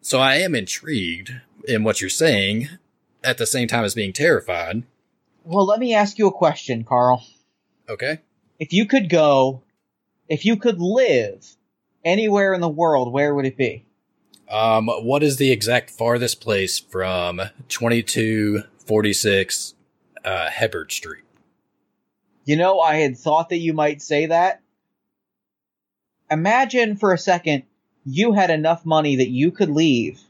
so 0.01 0.19
I 0.19 0.35
am 0.35 0.55
intrigued 0.55 1.33
in 1.67 1.83
what 1.83 2.01
you're 2.01 2.09
saying 2.09 2.69
at 3.23 3.37
the 3.37 3.45
same 3.45 3.67
time 3.67 3.83
as 3.83 3.93
being 3.93 4.13
terrified. 4.13 4.83
Well, 5.43 5.65
let 5.65 5.79
me 5.79 5.93
ask 5.93 6.17
you 6.17 6.27
a 6.27 6.31
question, 6.31 6.83
Carl. 6.83 7.23
Okay. 7.89 8.19
If 8.59 8.73
you 8.73 8.85
could 8.85 9.09
go, 9.09 9.63
if 10.27 10.45
you 10.45 10.55
could 10.55 10.79
live 10.79 11.55
anywhere 12.03 12.53
in 12.53 12.61
the 12.61 12.69
world, 12.69 13.11
where 13.11 13.35
would 13.35 13.45
it 13.45 13.57
be? 13.57 13.85
Um, 14.49 14.87
what 14.87 15.23
is 15.23 15.37
the 15.37 15.51
exact 15.51 15.89
farthest 15.89 16.41
place 16.41 16.77
from 16.77 17.41
2246 17.69 19.73
uh, 20.25 20.49
Hebert 20.49 20.91
Street? 20.91 21.23
You 22.43 22.57
know, 22.57 22.79
I 22.79 22.95
had 22.95 23.17
thought 23.17 23.49
that 23.49 23.59
you 23.59 23.73
might 23.73 24.01
say 24.01 24.25
that. 24.25 24.60
Imagine 26.31 26.95
for 26.95 27.13
a 27.13 27.17
second 27.17 27.63
you 28.05 28.31
had 28.31 28.49
enough 28.49 28.85
money 28.85 29.17
that 29.17 29.29
you 29.29 29.51
could 29.51 29.69
leave 29.69 30.21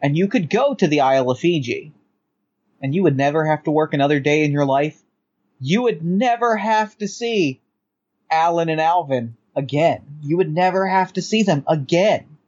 and 0.00 0.16
you 0.16 0.28
could 0.28 0.48
go 0.48 0.74
to 0.74 0.86
the 0.86 1.00
Isle 1.00 1.30
of 1.30 1.40
Fiji 1.40 1.92
and 2.80 2.94
you 2.94 3.02
would 3.02 3.16
never 3.16 3.44
have 3.44 3.64
to 3.64 3.72
work 3.72 3.92
another 3.92 4.20
day 4.20 4.44
in 4.44 4.52
your 4.52 4.64
life. 4.64 5.02
You 5.58 5.82
would 5.82 6.04
never 6.04 6.56
have 6.56 6.96
to 6.98 7.08
see 7.08 7.60
Alan 8.30 8.68
and 8.68 8.80
Alvin 8.80 9.36
again. 9.56 10.02
You 10.22 10.36
would 10.36 10.54
never 10.54 10.86
have 10.86 11.12
to 11.14 11.22
see 11.22 11.42
them 11.42 11.64
again. 11.66 12.38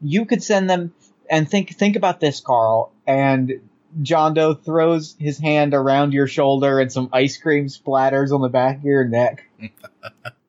You 0.00 0.24
could 0.24 0.42
send 0.42 0.70
them 0.70 0.94
and 1.30 1.48
think 1.48 1.76
think 1.76 1.96
about 1.96 2.18
this, 2.18 2.40
Carl, 2.40 2.92
and 3.06 3.60
John 4.00 4.32
Doe 4.32 4.54
throws 4.54 5.16
his 5.18 5.38
hand 5.38 5.74
around 5.74 6.12
your 6.12 6.26
shoulder 6.26 6.80
and 6.80 6.90
some 6.90 7.10
ice 7.12 7.36
cream 7.36 7.66
splatters 7.66 8.32
on 8.32 8.40
the 8.40 8.48
back 8.48 8.78
of 8.78 8.84
your 8.84 9.04
neck. 9.04 9.44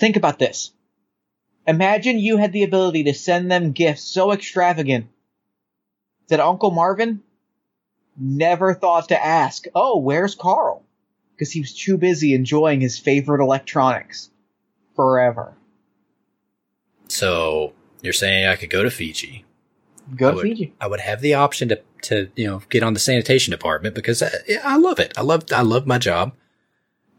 Think 0.00 0.16
about 0.16 0.38
this. 0.38 0.72
Imagine 1.66 2.18
you 2.18 2.38
had 2.38 2.52
the 2.52 2.64
ability 2.64 3.04
to 3.04 3.14
send 3.14 3.50
them 3.50 3.72
gifts 3.72 4.02
so 4.02 4.32
extravagant 4.32 5.08
that 6.28 6.40
Uncle 6.40 6.70
Marvin 6.70 7.22
never 8.18 8.72
thought 8.72 9.10
to 9.10 9.24
ask, 9.24 9.66
Oh, 9.74 9.98
where's 9.98 10.34
Carl? 10.34 10.82
Because 11.34 11.52
he 11.52 11.60
was 11.60 11.74
too 11.74 11.98
busy 11.98 12.34
enjoying 12.34 12.80
his 12.80 12.98
favorite 12.98 13.42
electronics 13.42 14.30
forever. 14.96 15.52
So 17.08 17.74
you're 18.00 18.14
saying 18.14 18.46
I 18.46 18.56
could 18.56 18.70
go 18.70 18.82
to 18.82 18.90
Fiji. 18.90 19.44
Go 20.16 20.28
I 20.28 20.30
to 20.30 20.36
would, 20.36 20.42
Fiji. 20.42 20.74
I 20.80 20.86
would 20.86 21.00
have 21.00 21.20
the 21.20 21.34
option 21.34 21.68
to, 21.68 21.80
to, 22.02 22.30
you 22.36 22.46
know, 22.46 22.62
get 22.70 22.82
on 22.82 22.94
the 22.94 23.00
sanitation 23.00 23.50
department 23.50 23.94
because 23.94 24.22
uh, 24.22 24.30
I, 24.48 24.74
I 24.74 24.76
love 24.76 24.98
it. 24.98 25.12
I 25.18 25.20
love, 25.20 25.44
I 25.54 25.60
love 25.60 25.86
my 25.86 25.98
job 25.98 26.32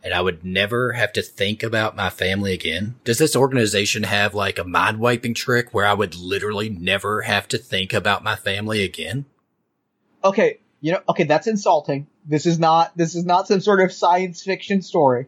and 0.03 0.13
I 0.13 0.21
would 0.21 0.43
never 0.43 0.93
have 0.93 1.13
to 1.13 1.21
think 1.21 1.63
about 1.63 1.95
my 1.95 2.09
family 2.09 2.53
again. 2.53 2.95
Does 3.03 3.17
this 3.17 3.35
organization 3.35 4.03
have 4.03 4.33
like 4.33 4.57
a 4.57 4.63
mind 4.63 4.99
wiping 4.99 5.33
trick 5.33 5.73
where 5.73 5.85
I 5.85 5.93
would 5.93 6.15
literally 6.15 6.69
never 6.69 7.21
have 7.21 7.47
to 7.49 7.57
think 7.57 7.93
about 7.93 8.23
my 8.23 8.35
family 8.35 8.83
again? 8.83 9.25
Okay, 10.23 10.59
you 10.79 10.91
know, 10.91 11.01
okay, 11.09 11.23
that's 11.23 11.47
insulting. 11.47 12.07
This 12.25 12.45
is 12.45 12.59
not, 12.59 12.95
this 12.97 13.15
is 13.15 13.25
not 13.25 13.47
some 13.47 13.61
sort 13.61 13.81
of 13.81 13.93
science 13.93 14.43
fiction 14.43 14.81
story. 14.81 15.27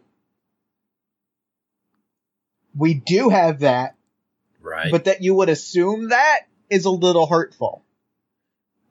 We 2.76 2.94
do 2.96 3.30
have 3.30 3.60
that, 3.60 3.96
Right. 4.62 4.92
but 4.92 5.06
that 5.06 5.22
you 5.22 5.36
would 5.36 5.50
assume 5.50 6.10
that 6.10 6.42
is 6.70 6.86
a 6.86 6.90
little 6.90 7.28
hurtful. 7.28 7.84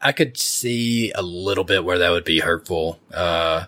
I 0.01 0.13
could 0.13 0.37
see 0.37 1.13
a 1.13 1.23
little 1.23 1.65
bit 1.65 1.85
where 1.85 1.99
that 1.99 2.11
would 2.11 2.25
be 2.25 2.41
hurtful. 2.41 2.99
Uh, 3.13 3.67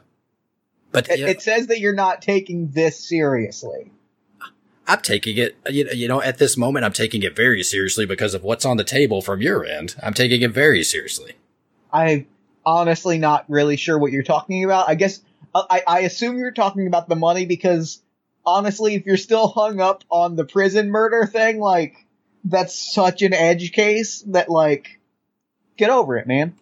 but 0.94 1.10
It, 1.10 1.20
it 1.20 1.42
says 1.42 1.66
that 1.66 1.80
you're 1.80 1.92
not 1.92 2.22
taking 2.22 2.70
this 2.70 2.98
seriously. 2.98 3.90
I'm 4.86 5.00
taking 5.00 5.36
it, 5.38 5.56
you 5.68 5.84
know, 5.84 5.92
you 5.92 6.08
know, 6.08 6.22
at 6.22 6.38
this 6.38 6.56
moment, 6.56 6.84
I'm 6.84 6.92
taking 6.92 7.22
it 7.22 7.34
very 7.34 7.62
seriously 7.62 8.06
because 8.06 8.34
of 8.34 8.42
what's 8.42 8.64
on 8.64 8.76
the 8.76 8.84
table 8.84 9.22
from 9.22 9.40
your 9.40 9.64
end. 9.64 9.96
I'm 10.02 10.14
taking 10.14 10.42
it 10.42 10.52
very 10.52 10.82
seriously. 10.82 11.32
I'm 11.92 12.26
honestly 12.64 13.18
not 13.18 13.44
really 13.48 13.76
sure 13.76 13.98
what 13.98 14.12
you're 14.12 14.22
talking 14.22 14.62
about. 14.62 14.88
I 14.88 14.94
guess 14.94 15.20
I, 15.54 15.82
I 15.86 16.00
assume 16.00 16.36
you're 16.36 16.52
talking 16.52 16.86
about 16.86 17.08
the 17.08 17.16
money 17.16 17.46
because 17.46 18.02
honestly, 18.44 18.94
if 18.94 19.06
you're 19.06 19.16
still 19.16 19.48
hung 19.48 19.80
up 19.80 20.04
on 20.10 20.36
the 20.36 20.44
prison 20.44 20.90
murder 20.90 21.26
thing, 21.26 21.60
like 21.60 22.06
that's 22.44 22.94
such 22.94 23.22
an 23.22 23.32
edge 23.32 23.72
case 23.72 24.20
that 24.28 24.50
like 24.50 25.00
get 25.76 25.90
over 25.90 26.16
it, 26.16 26.26
man. 26.26 26.56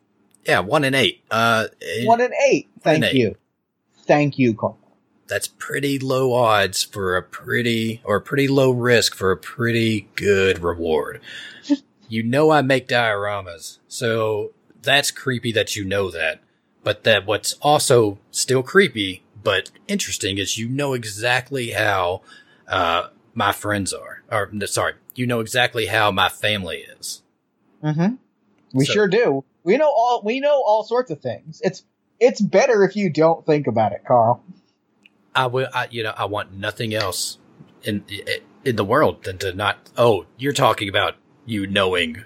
Yeah, 0.47 0.61
one 0.61 0.85
and 0.85 0.95
eight. 0.95 1.23
Uh, 1.31 1.67
One 2.05 2.21
and 2.21 2.35
eight. 2.49 2.69
Thank 2.83 3.05
eight. 3.05 3.15
you. 3.15 3.37
Thank 4.13 4.39
you, 4.39 4.53
Carl. 4.55 4.79
that's 5.27 5.49
pretty 5.49 5.99
low 5.99 6.35
odds 6.35 6.83
for 6.83 7.17
a 7.17 7.23
pretty, 7.23 8.03
or 8.05 8.21
pretty 8.21 8.47
low 8.47 8.71
risk 8.71 9.15
for 9.15 9.31
a 9.31 9.37
pretty 9.37 10.09
good 10.17 10.59
reward. 10.63 11.21
you 12.09 12.23
know, 12.23 12.51
I 12.51 12.61
make 12.61 12.87
dioramas, 12.89 13.79
so 13.89 14.53
that's 14.83 15.11
creepy 15.11 15.51
that 15.53 15.75
you 15.77 15.85
know 15.85 16.11
that. 16.11 16.41
But 16.85 17.05
that 17.05 17.25
what's 17.25 17.55
also 17.63 18.19
still 18.31 18.63
creepy, 18.63 19.23
but 19.43 19.71
interesting 19.89 20.37
is 20.37 20.59
you 20.59 20.69
know 20.69 20.93
exactly 20.93 21.71
how, 21.71 22.21
uh, 22.69 23.09
my 23.35 23.53
friends 23.53 23.93
are, 23.95 24.23
or 24.31 24.51
sorry, 24.67 24.95
you 25.15 25.27
know 25.27 25.41
exactly 25.41 25.87
how 25.87 26.11
my 26.11 26.29
family 26.29 26.85
is. 26.99 27.23
Mm-hmm. 27.83 28.17
We 28.75 28.85
So- 28.85 28.93
sure 28.93 29.09
do. 29.09 29.45
We 29.65 29.77
know 29.79 29.91
all 29.97 30.23
we 30.25 30.41
know 30.41 30.61
all 30.67 30.83
sorts 30.83 31.11
of 31.13 31.21
things. 31.21 31.61
It's 31.65 31.85
it's 32.23 32.41
better 32.41 32.85
if 32.85 32.95
you 32.95 33.11
don't 33.11 33.45
think 33.45 33.67
about 33.67 33.93
it, 33.93 34.05
Carl. 34.07 34.45
I 35.35 35.47
will, 35.47 35.69
I, 35.75 35.89
you 35.91 36.05
know, 36.05 36.15
I 36.17 36.27
want 36.27 36.53
nothing 36.53 36.95
else 36.95 37.39
in 37.83 38.05
in 38.65 38.77
the 38.77 38.85
world 38.85 39.25
than 39.25 39.39
to 39.39 39.53
not. 39.53 39.91
Oh, 39.97 40.27
you're 40.39 40.53
talking 40.53 40.89
about 40.89 41.17
you 41.47 41.67
knowing 41.67 42.23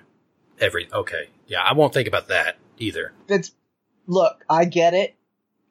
every. 0.60 0.88
Okay, 0.92 1.30
yeah, 1.46 1.62
I 1.62 1.72
won't 1.72 1.94
think 1.94 2.08
about 2.08 2.28
that 2.28 2.56
either. 2.78 3.12
That's 3.26 3.52
look, 4.06 4.44
I 4.50 4.66
get 4.66 4.92
it. 4.92 5.16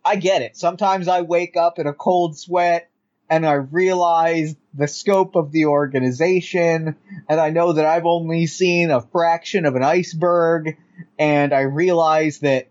I 0.04 0.16
get 0.16 0.42
it. 0.42 0.58
Sometimes 0.58 1.08
I 1.08 1.22
wake 1.22 1.56
up 1.56 1.78
in 1.78 1.88
a 1.88 1.94
cold 1.94 2.38
sweat 2.38 2.90
and 3.30 3.46
I 3.46 3.54
realize 3.54 4.56
the 4.74 4.88
scope 4.88 5.36
of 5.36 5.52
the 5.52 5.66
organization 5.66 6.96
and 7.28 7.40
I 7.40 7.50
know 7.50 7.74
that 7.74 7.86
I've 7.86 8.06
only 8.06 8.46
seen 8.46 8.92
a 8.92 9.02
fraction 9.02 9.66
of 9.66 9.76
an 9.76 9.84
iceberg 9.84 10.78
and 11.18 11.54
I 11.54 11.62
realize 11.62 12.40
that 12.40 12.70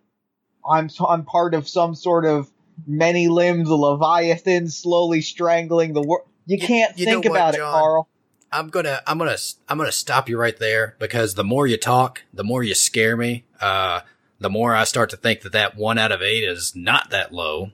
I'm 0.69 0.89
I'm 1.07 1.25
part 1.25 1.55
of 1.55 1.69
some 1.69 1.95
sort 1.95 2.25
of 2.25 2.51
many-limbed 2.87 3.69
leviathan 3.69 4.69
slowly 4.69 5.21
strangling 5.21 5.93
the 5.93 6.03
world. 6.03 6.27
You 6.47 6.59
can't 6.59 6.99
you 6.99 7.07
think 7.07 7.25
what, 7.25 7.31
about 7.33 7.55
it, 7.55 7.61
Carl. 7.61 8.09
I'm 8.53 8.69
gonna, 8.69 9.01
I'm 9.07 9.19
gonna, 9.19 9.37
I'm 9.69 9.79
gonna 9.79 9.93
stop 9.93 10.29
you 10.29 10.39
right 10.39 10.57
there 10.57 10.97
because 10.99 11.35
the 11.35 11.45
more 11.45 11.67
you 11.67 11.77
talk, 11.77 12.23
the 12.33 12.45
more 12.45 12.63
you 12.63 12.75
scare 12.75 13.17
me. 13.17 13.45
Uh, 13.61 14.01
the 14.39 14.51
more 14.51 14.75
I 14.75 14.85
start 14.85 15.11
to 15.11 15.17
think 15.17 15.41
that 15.43 15.53
that 15.53 15.77
one 15.77 15.99
out 15.99 16.13
of 16.13 16.23
eight 16.23 16.45
is 16.45 16.77
not 16.77 17.11
that 17.11 17.33
low. 17.33 17.71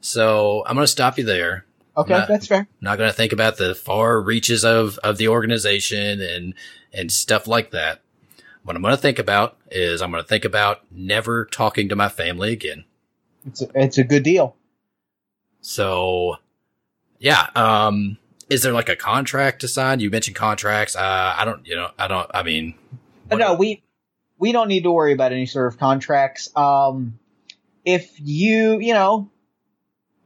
So 0.00 0.64
I'm 0.66 0.76
gonna 0.76 0.86
stop 0.86 1.18
you 1.18 1.24
there. 1.24 1.64
Okay, 1.96 2.14
Nah. 2.14 2.26
that's 2.26 2.46
fair. 2.46 2.66
not 2.80 2.98
going 2.98 3.10
to 3.10 3.16
think 3.16 3.32
about 3.32 3.58
the 3.58 3.74
far 3.74 4.20
reaches 4.20 4.64
of, 4.64 4.96
of 4.98 5.18
the 5.18 5.28
organization 5.28 6.20
and, 6.20 6.54
and 6.92 7.10
stuff 7.10 7.46
like 7.46 7.72
that. 7.72 8.00
What 8.62 8.76
I'm 8.76 8.82
going 8.82 8.94
to 8.94 9.00
think 9.00 9.18
about 9.18 9.56
is 9.70 10.02
I'm 10.02 10.10
going 10.10 10.22
to 10.22 10.28
think 10.28 10.44
about 10.44 10.80
never 10.90 11.46
talking 11.46 11.88
to 11.88 11.96
my 11.96 12.08
family 12.08 12.52
again. 12.52 12.84
It's 13.46 13.62
a, 13.62 13.68
it's 13.74 13.98
a 13.98 14.04
good 14.04 14.22
deal. 14.22 14.56
So 15.60 16.36
yeah. 17.18 17.48
Um, 17.54 18.18
is 18.48 18.62
there 18.62 18.72
like 18.72 18.88
a 18.88 18.96
contract 18.96 19.60
to 19.60 19.68
sign? 19.68 20.00
You 20.00 20.10
mentioned 20.10 20.36
contracts. 20.36 20.96
Uh, 20.96 21.34
I 21.38 21.44
don't, 21.44 21.64
you 21.66 21.76
know, 21.76 21.90
I 21.98 22.08
don't, 22.08 22.30
I 22.34 22.42
mean, 22.42 22.74
Uh, 23.30 23.36
No, 23.36 23.54
we 23.54 23.82
we 24.38 24.52
don't 24.52 24.68
need 24.68 24.82
to 24.82 24.90
worry 24.90 25.12
about 25.12 25.32
any 25.32 25.46
sort 25.46 25.72
of 25.72 25.78
contracts. 25.78 26.50
Um, 26.56 27.18
if 27.84 28.10
you 28.18 28.78
you 28.80 28.94
know, 28.94 29.30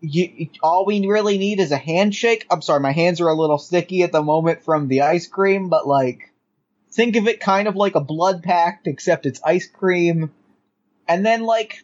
you 0.00 0.48
all 0.62 0.86
we 0.86 1.06
really 1.06 1.36
need 1.38 1.60
is 1.60 1.72
a 1.72 1.76
handshake. 1.76 2.46
I'm 2.50 2.62
sorry, 2.62 2.80
my 2.80 2.92
hands 2.92 3.20
are 3.20 3.28
a 3.28 3.34
little 3.34 3.58
sticky 3.58 4.02
at 4.02 4.12
the 4.12 4.22
moment 4.22 4.62
from 4.62 4.88
the 4.88 5.02
ice 5.02 5.26
cream, 5.26 5.68
but 5.68 5.86
like, 5.86 6.32
think 6.94 7.16
of 7.16 7.26
it 7.28 7.40
kind 7.40 7.68
of 7.68 7.76
like 7.76 7.94
a 7.94 8.00
blood 8.00 8.42
pact, 8.42 8.86
except 8.86 9.26
it's 9.26 9.40
ice 9.44 9.66
cream. 9.66 10.30
And 11.08 11.26
then 11.26 11.42
like, 11.42 11.82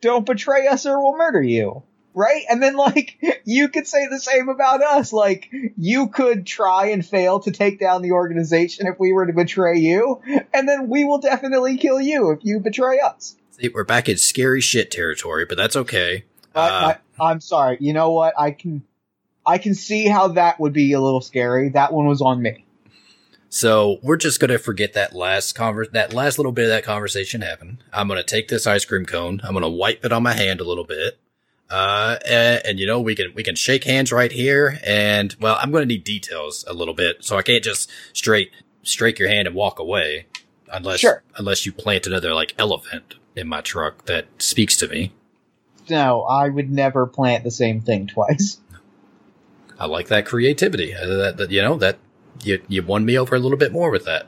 don't 0.00 0.26
betray 0.26 0.66
us 0.66 0.86
or 0.86 1.02
we'll 1.02 1.16
murder 1.16 1.42
you. 1.42 1.82
right? 2.14 2.44
And 2.48 2.62
then 2.62 2.76
like 2.76 3.18
you 3.44 3.68
could 3.68 3.86
say 3.86 4.08
the 4.08 4.18
same 4.18 4.48
about 4.48 4.82
us. 4.82 5.12
Like 5.12 5.50
you 5.76 6.08
could 6.08 6.46
try 6.46 6.86
and 6.86 7.06
fail 7.06 7.40
to 7.40 7.50
take 7.52 7.78
down 7.78 8.02
the 8.02 8.12
organization 8.12 8.86
if 8.86 8.98
we 8.98 9.12
were 9.12 9.26
to 9.26 9.32
betray 9.32 9.78
you, 9.78 10.20
and 10.52 10.68
then 10.68 10.88
we 10.88 11.04
will 11.04 11.18
definitely 11.18 11.76
kill 11.76 12.00
you 12.00 12.30
if 12.32 12.40
you 12.42 12.60
betray 12.60 12.98
us. 13.00 13.36
See, 13.52 13.68
we're 13.68 13.84
back 13.84 14.08
in 14.08 14.16
scary 14.18 14.60
shit 14.60 14.90
territory, 14.90 15.46
but 15.46 15.56
that's 15.56 15.76
okay. 15.76 16.24
I, 16.54 16.68
Uh, 16.68 16.94
I, 17.20 17.30
I'm 17.30 17.40
sorry. 17.40 17.78
You 17.80 17.92
know 17.92 18.10
what? 18.12 18.34
I 18.38 18.50
can 18.50 18.82
I 19.44 19.58
can 19.58 19.74
see 19.74 20.06
how 20.06 20.28
that 20.28 20.58
would 20.58 20.72
be 20.72 20.92
a 20.92 21.00
little 21.00 21.20
scary. 21.20 21.70
That 21.70 21.92
one 21.92 22.06
was 22.06 22.20
on 22.20 22.42
me. 22.42 22.65
So 23.48 23.98
we're 24.02 24.16
just 24.16 24.40
gonna 24.40 24.58
forget 24.58 24.92
that 24.94 25.14
last 25.14 25.56
conver- 25.56 25.90
that 25.92 26.12
last 26.12 26.38
little 26.38 26.52
bit 26.52 26.64
of 26.64 26.68
that 26.70 26.84
conversation 26.84 27.40
happened. 27.42 27.78
I'm 27.92 28.08
gonna 28.08 28.22
take 28.22 28.48
this 28.48 28.66
ice 28.66 28.84
cream 28.84 29.06
cone. 29.06 29.40
I'm 29.44 29.54
gonna 29.54 29.68
wipe 29.70 30.04
it 30.04 30.12
on 30.12 30.22
my 30.22 30.34
hand 30.34 30.60
a 30.60 30.64
little 30.64 30.84
bit. 30.84 31.18
Uh, 31.70 32.16
and, 32.28 32.62
and 32.64 32.78
you 32.78 32.86
know, 32.86 33.00
we 33.00 33.14
can, 33.16 33.32
we 33.34 33.42
can 33.42 33.54
shake 33.56 33.84
hands 33.84 34.12
right 34.12 34.30
here. 34.30 34.78
And 34.84 35.34
well, 35.40 35.56
I'm 35.60 35.70
gonna 35.72 35.86
need 35.86 36.04
details 36.04 36.64
a 36.68 36.72
little 36.74 36.94
bit. 36.94 37.24
So 37.24 37.36
I 37.36 37.42
can't 37.42 37.64
just 37.64 37.90
straight, 38.12 38.50
strike 38.82 39.18
your 39.18 39.28
hand 39.28 39.46
and 39.48 39.54
walk 39.56 39.78
away. 39.78 40.26
Unless, 40.72 41.00
Sure. 41.00 41.22
unless 41.36 41.64
you 41.64 41.72
plant 41.72 42.06
another 42.08 42.34
like 42.34 42.52
elephant 42.58 43.14
in 43.36 43.46
my 43.48 43.60
truck 43.60 44.06
that 44.06 44.26
speaks 44.38 44.76
to 44.78 44.88
me. 44.88 45.12
No, 45.88 46.22
I 46.22 46.48
would 46.48 46.70
never 46.70 47.06
plant 47.06 47.44
the 47.44 47.50
same 47.52 47.80
thing 47.80 48.08
twice. 48.08 48.58
I 49.78 49.86
like 49.86 50.08
that 50.08 50.26
creativity. 50.26 50.94
Uh, 50.94 51.06
that, 51.06 51.36
that, 51.36 51.50
you 51.52 51.62
know, 51.62 51.76
that 51.76 51.98
you, 52.42 52.62
you 52.68 52.82
won 52.82 53.04
me 53.04 53.18
over 53.18 53.34
a 53.34 53.38
little 53.38 53.58
bit 53.58 53.72
more 53.72 53.90
with 53.90 54.04
that. 54.04 54.26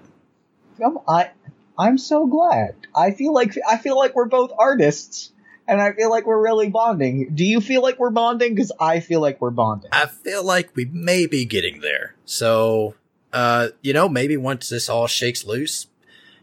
Um, 0.83 1.01
I 1.09 1.31
I'm 1.79 1.99
so 1.99 2.27
glad. 2.27 2.75
I 2.95 3.13
feel 3.13 3.33
like 3.33 3.57
I 3.69 3.77
feel 3.77 3.97
like 3.97 4.15
we're 4.15 4.27
both 4.27 4.53
artists, 4.59 5.33
and 5.69 5.81
I 5.81 5.93
feel 5.93 6.11
like 6.11 6.27
we're 6.27 6.43
really 6.43 6.71
bonding. 6.71 7.31
Do 7.35 7.45
you 7.45 7.61
feel 7.61 7.83
like 7.83 7.99
we're 7.99 8.11
bonding? 8.11 8.55
Because 8.55 8.73
I 8.81 9.01
feel 9.01 9.21
like 9.21 9.41
we're 9.41 9.51
bonding. 9.51 9.91
I 9.93 10.07
feel 10.07 10.45
like 10.45 10.71
we 10.75 10.87
may 10.87 11.27
be 11.27 11.45
getting 11.45 11.81
there. 11.81 12.15
So, 12.25 12.95
uh, 13.33 13.69
you 13.83 13.93
know, 13.93 14.09
maybe 14.09 14.37
once 14.37 14.69
this 14.69 14.89
all 14.89 15.07
shakes 15.07 15.45
loose, 15.45 15.87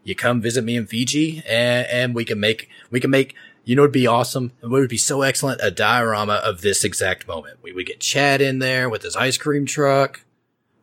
you 0.04 0.16
come 0.16 0.42
visit 0.42 0.64
me 0.64 0.78
in 0.78 0.86
Fiji 0.86 1.44
and, 1.48 1.88
and 1.88 2.16
we 2.16 2.24
can 2.24 2.40
make, 2.40 2.70
we 2.92 3.00
can 3.00 3.10
make, 3.10 3.36
you 3.64 3.76
know, 3.76 3.82
it'd 3.82 3.92
be 3.92 4.08
awesome. 4.08 4.52
It 4.62 4.68
would 4.68 4.90
be 4.90 4.98
so 4.98 5.24
excellent. 5.24 5.60
A 5.64 5.72
diorama 5.72 6.36
of 6.36 6.62
this 6.62 6.84
exact 6.84 7.28
moment. 7.28 7.58
We 7.64 7.74
would 7.74 7.88
get 7.88 8.00
Chad 8.00 8.42
in 8.42 8.60
there 8.60 8.90
with 8.90 9.02
his 9.02 9.16
ice 9.16 9.38
cream 9.38 9.66
truck. 9.66 10.22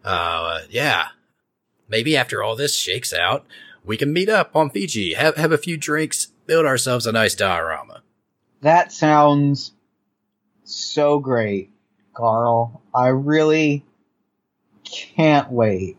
Uh, 0.05 0.61
yeah. 0.71 1.09
Maybe 1.89 2.17
after 2.17 2.43
all 2.43 2.57
this 2.57 2.77
shakes 2.77 3.13
out, 3.13 3.47
we 3.85 3.97
can 3.97 4.13
meet 4.13 4.29
up 4.29 4.55
on 4.57 4.71
Fiji, 4.71 5.15
have, 5.15 5.37
have 5.37 5.53
a 5.53 5.59
few 5.59 5.77
drinks, 5.77 6.29
build 6.47 6.67
ourselves 6.67 7.07
a 7.07 7.13
nice 7.13 7.35
diorama. 7.35 8.03
That 8.61 8.93
sounds 8.93 9.73
so 10.65 11.19
great, 11.19 11.71
Carl. 12.15 12.81
I 12.95 13.09
really 13.09 13.85
can't 14.85 15.51
wait. 15.51 15.97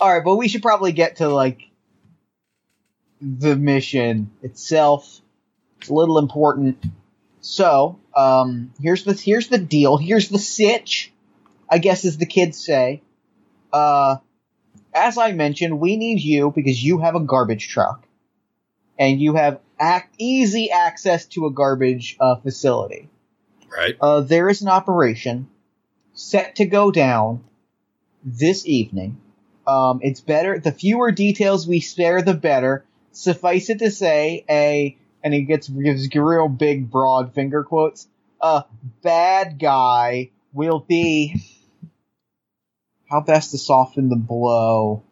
All 0.00 0.12
right, 0.12 0.24
but 0.24 0.36
we 0.36 0.48
should 0.48 0.62
probably 0.62 0.92
get 0.92 1.16
to 1.16 1.28
like 1.28 1.70
the 3.20 3.54
mission 3.54 4.30
itself. 4.42 5.20
It's 5.78 5.88
a 5.88 5.94
little 5.94 6.18
important. 6.18 6.84
So, 7.42 7.98
um, 8.16 8.72
here's 8.80 9.04
the 9.04 9.12
here's 9.14 9.48
the 9.48 9.58
deal. 9.58 9.96
Here's 9.96 10.28
the 10.28 10.38
sitch. 10.38 11.09
I 11.70 11.78
guess 11.78 12.04
as 12.04 12.18
the 12.18 12.26
kids 12.26 12.62
say. 12.64 13.02
Uh, 13.72 14.16
as 14.92 15.16
I 15.16 15.32
mentioned, 15.32 15.78
we 15.78 15.96
need 15.96 16.20
you 16.20 16.50
because 16.50 16.82
you 16.82 16.98
have 16.98 17.14
a 17.14 17.20
garbage 17.20 17.68
truck 17.68 18.06
and 18.98 19.20
you 19.20 19.34
have 19.34 19.60
ac- 19.80 20.04
easy 20.18 20.70
access 20.70 21.26
to 21.26 21.46
a 21.46 21.52
garbage 21.52 22.16
uh, 22.18 22.36
facility. 22.36 23.08
Right? 23.74 23.96
Uh, 24.00 24.20
there 24.20 24.48
is 24.48 24.62
an 24.62 24.68
operation 24.68 25.48
set 26.12 26.56
to 26.56 26.66
go 26.66 26.90
down 26.90 27.44
this 28.24 28.66
evening. 28.66 29.20
Um, 29.66 30.00
it's 30.02 30.20
better. 30.20 30.58
The 30.58 30.72
fewer 30.72 31.12
details 31.12 31.66
we 31.66 31.80
spare, 31.80 32.22
the 32.22 32.34
better. 32.34 32.84
Suffice 33.12 33.70
it 33.70 33.78
to 33.78 33.90
say, 33.90 34.44
a 34.48 34.96
and 35.22 35.34
he 35.34 35.42
gets 35.42 35.68
gives 35.68 36.08
real 36.14 36.48
big, 36.48 36.90
broad 36.90 37.34
finger 37.34 37.62
quotes. 37.62 38.08
A 38.40 38.64
bad 39.02 39.58
guy 39.58 40.30
will 40.52 40.80
be. 40.80 41.40
How 43.10 43.20
best 43.20 43.50
to 43.50 43.58
soften 43.58 44.08
the 44.08 44.16
blow? 44.16 45.02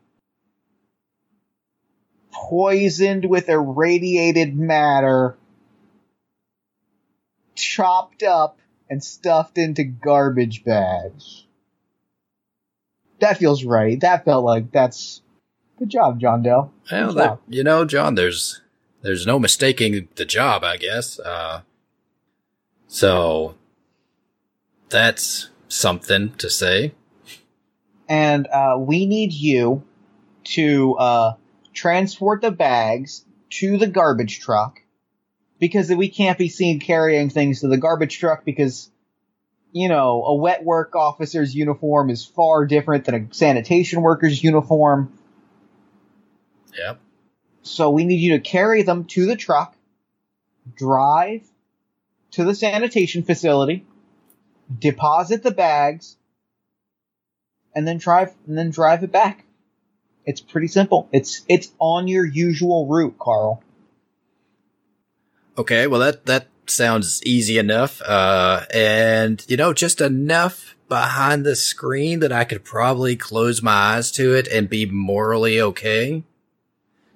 Poisoned 2.32 3.24
with 3.24 3.48
irradiated 3.48 4.56
matter 4.56 5.36
chopped 7.56 8.22
up 8.22 8.58
and 8.88 9.02
stuffed 9.02 9.58
into 9.58 9.82
garbage 9.82 10.64
bags. 10.64 11.44
That 13.20 13.38
feels 13.38 13.64
right. 13.64 14.00
That 14.00 14.24
felt 14.24 14.44
like 14.44 14.70
that's 14.70 15.20
good 15.78 15.88
job, 15.88 16.20
John 16.20 16.42
Doe. 16.42 16.70
Well, 16.90 17.12
Good 17.12 17.16
job. 17.24 17.40
you 17.48 17.64
know, 17.64 17.84
John, 17.84 18.14
there's 18.14 18.60
there's 19.02 19.26
no 19.26 19.40
mistaking 19.40 20.08
the 20.14 20.24
job, 20.24 20.62
I 20.62 20.76
guess. 20.76 21.18
Uh, 21.18 21.62
so 22.86 23.56
that's 24.88 25.50
something 25.66 26.32
to 26.34 26.48
say. 26.48 26.94
And 28.08 28.46
uh, 28.46 28.76
we 28.78 29.06
need 29.06 29.32
you 29.32 29.84
to 30.44 30.94
uh, 30.96 31.34
transport 31.74 32.40
the 32.40 32.50
bags 32.50 33.24
to 33.50 33.76
the 33.76 33.86
garbage 33.86 34.40
truck 34.40 34.80
because 35.58 35.90
we 35.90 36.08
can't 36.08 36.38
be 36.38 36.48
seen 36.48 36.80
carrying 36.80 37.30
things 37.30 37.60
to 37.60 37.68
the 37.68 37.76
garbage 37.76 38.18
truck 38.18 38.44
because 38.44 38.90
you 39.72 39.88
know 39.88 40.24
a 40.24 40.34
wet 40.34 40.64
work 40.64 40.94
officer's 40.94 41.54
uniform 41.54 42.10
is 42.10 42.24
far 42.24 42.66
different 42.66 43.04
than 43.04 43.14
a 43.14 43.34
sanitation 43.34 44.00
worker's 44.02 44.42
uniform. 44.42 45.12
Yep. 46.76 47.00
So 47.62 47.90
we 47.90 48.04
need 48.04 48.16
you 48.16 48.32
to 48.32 48.40
carry 48.40 48.82
them 48.82 49.04
to 49.06 49.26
the 49.26 49.36
truck, 49.36 49.76
drive 50.74 51.42
to 52.32 52.44
the 52.44 52.54
sanitation 52.54 53.22
facility, 53.22 53.84
deposit 54.78 55.42
the 55.42 55.50
bags, 55.50 56.16
and 57.78 57.86
then 57.86 57.96
drive 57.96 58.34
and 58.48 58.58
then 58.58 58.70
drive 58.70 59.04
it 59.04 59.12
back. 59.12 59.44
It's 60.26 60.40
pretty 60.40 60.66
simple. 60.66 61.08
It's 61.12 61.42
it's 61.48 61.70
on 61.78 62.08
your 62.08 62.26
usual 62.26 62.88
route, 62.88 63.16
Carl. 63.20 63.62
Okay. 65.56 65.86
Well, 65.86 66.00
that 66.00 66.26
that 66.26 66.48
sounds 66.66 67.22
easy 67.24 67.56
enough. 67.56 68.02
Uh, 68.02 68.62
and 68.74 69.44
you 69.48 69.56
know, 69.56 69.72
just 69.72 70.00
enough 70.00 70.74
behind 70.88 71.46
the 71.46 71.54
screen 71.54 72.18
that 72.18 72.32
I 72.32 72.42
could 72.42 72.64
probably 72.64 73.14
close 73.14 73.62
my 73.62 73.70
eyes 73.70 74.10
to 74.12 74.34
it 74.34 74.48
and 74.48 74.68
be 74.68 74.84
morally 74.84 75.60
okay. 75.60 76.24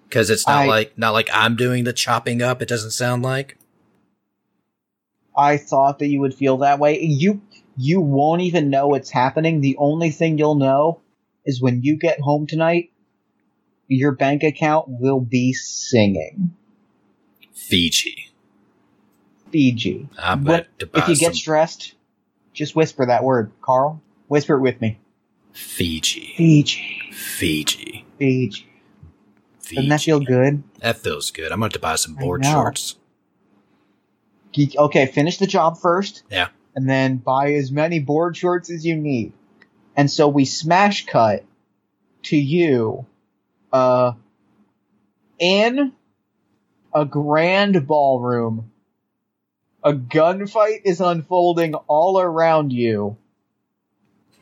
Because 0.04 0.30
it's 0.30 0.46
not 0.46 0.62
I- 0.62 0.66
like 0.68 0.96
not 0.96 1.10
like 1.10 1.28
I'm 1.32 1.56
doing 1.56 1.82
the 1.82 1.92
chopping 1.92 2.40
up. 2.40 2.62
It 2.62 2.68
doesn't 2.68 2.92
sound 2.92 3.24
like. 3.24 3.58
I 5.36 5.56
thought 5.56 5.98
that 5.98 6.06
you 6.06 6.20
would 6.20 6.34
feel 6.34 6.58
that 6.58 6.78
way. 6.78 7.00
You 7.00 7.40
you 7.76 8.00
won't 8.00 8.42
even 8.42 8.70
know 8.70 8.94
it's 8.94 9.10
happening. 9.10 9.60
The 9.60 9.76
only 9.78 10.10
thing 10.10 10.38
you'll 10.38 10.54
know 10.54 11.00
is 11.44 11.60
when 11.60 11.82
you 11.82 11.96
get 11.96 12.20
home 12.20 12.46
tonight, 12.46 12.92
your 13.88 14.12
bank 14.12 14.42
account 14.42 14.86
will 14.88 15.20
be 15.20 15.52
singing. 15.52 16.54
Fiji. 17.52 18.30
Fiji. 19.50 20.08
I'm 20.18 20.44
But 20.44 20.60
about 20.60 20.78
to 20.78 20.86
buy 20.86 21.00
If 21.00 21.08
you 21.08 21.16
get 21.16 21.34
stressed, 21.34 21.94
just 22.52 22.74
whisper 22.74 23.06
that 23.06 23.24
word, 23.24 23.52
Carl. 23.60 24.00
Whisper 24.28 24.56
it 24.56 24.60
with 24.60 24.80
me. 24.80 24.98
Fiji. 25.52 26.34
Fiji. 26.36 27.10
Fiji. 27.12 28.06
Fiji. 28.18 28.66
Fiji. 29.60 29.76
Doesn't 29.76 29.88
that 29.90 30.00
feel 30.00 30.20
good? 30.20 30.62
That 30.80 30.96
feels 30.96 31.30
good. 31.30 31.52
I'm 31.52 31.60
going 31.60 31.70
to 31.72 31.78
buy 31.78 31.96
some 31.96 32.14
board 32.14 32.44
shorts. 32.44 32.96
Okay, 34.58 35.06
finish 35.06 35.38
the 35.38 35.46
job 35.46 35.78
first. 35.78 36.22
Yeah. 36.30 36.48
And 36.74 36.88
then 36.88 37.18
buy 37.18 37.54
as 37.54 37.70
many 37.70 38.00
board 38.00 38.36
shorts 38.36 38.70
as 38.70 38.86
you 38.86 38.96
need. 38.96 39.32
And 39.94 40.10
so 40.10 40.28
we 40.28 40.46
smash 40.46 41.04
cut 41.06 41.44
to 42.24 42.36
you, 42.36 43.04
uh, 43.72 44.12
in 45.38 45.92
a 46.94 47.04
grand 47.04 47.86
ballroom. 47.86 48.70
A 49.84 49.92
gunfight 49.92 50.82
is 50.84 51.00
unfolding 51.00 51.74
all 51.74 52.20
around 52.20 52.72
you. 52.72 53.16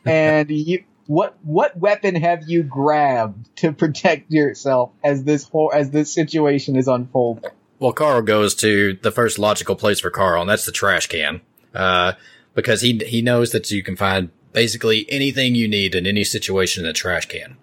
And 0.03 0.49
you, 0.49 0.83
what, 1.05 1.37
what 1.43 1.77
weapon 1.77 2.15
have 2.15 2.49
you 2.49 2.63
grabbed 2.63 3.55
to 3.57 3.71
protect 3.71 4.31
yourself 4.31 4.91
as 5.03 5.23
this 5.23 5.47
whole, 5.47 5.71
as 5.71 5.91
this 5.91 6.11
situation 6.11 6.75
is 6.75 6.87
unfolding? 6.87 7.51
Well, 7.77 7.93
Carl 7.93 8.23
goes 8.23 8.55
to 8.55 8.97
the 9.03 9.11
first 9.11 9.37
logical 9.37 9.75
place 9.75 9.99
for 9.99 10.09
Carl, 10.09 10.41
and 10.41 10.49
that's 10.49 10.65
the 10.65 10.71
trash 10.71 11.05
can. 11.05 11.41
Uh, 11.73 12.13
because 12.53 12.81
he, 12.81 12.97
he 13.05 13.21
knows 13.21 13.51
that 13.51 13.71
you 13.71 13.81
can 13.81 13.95
find 13.95 14.29
basically 14.53 15.05
anything 15.09 15.55
you 15.55 15.67
need 15.67 15.95
in 15.95 16.05
any 16.05 16.23
situation 16.23 16.83
in 16.83 16.89
a 16.89 16.93
trash 16.93 17.25
can. 17.25 17.57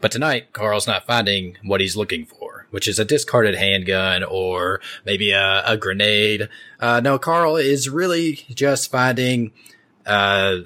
But 0.00 0.12
tonight, 0.12 0.52
Carl's 0.52 0.86
not 0.86 1.06
finding 1.06 1.56
what 1.64 1.80
he's 1.80 1.96
looking 1.96 2.26
for. 2.26 2.66
which 2.70 2.88
is 2.88 2.98
a 2.98 3.04
discarded 3.04 3.54
handgun 3.54 4.22
or 4.22 4.80
maybe 5.04 5.30
a, 5.30 5.62
a 5.64 5.76
grenade. 5.76 6.48
Uh, 6.80 7.00
no, 7.00 7.18
Carl 7.18 7.56
is 7.56 7.88
really 7.88 8.44
just 8.54 8.90
finding, 8.90 9.52
uh, 10.04 10.56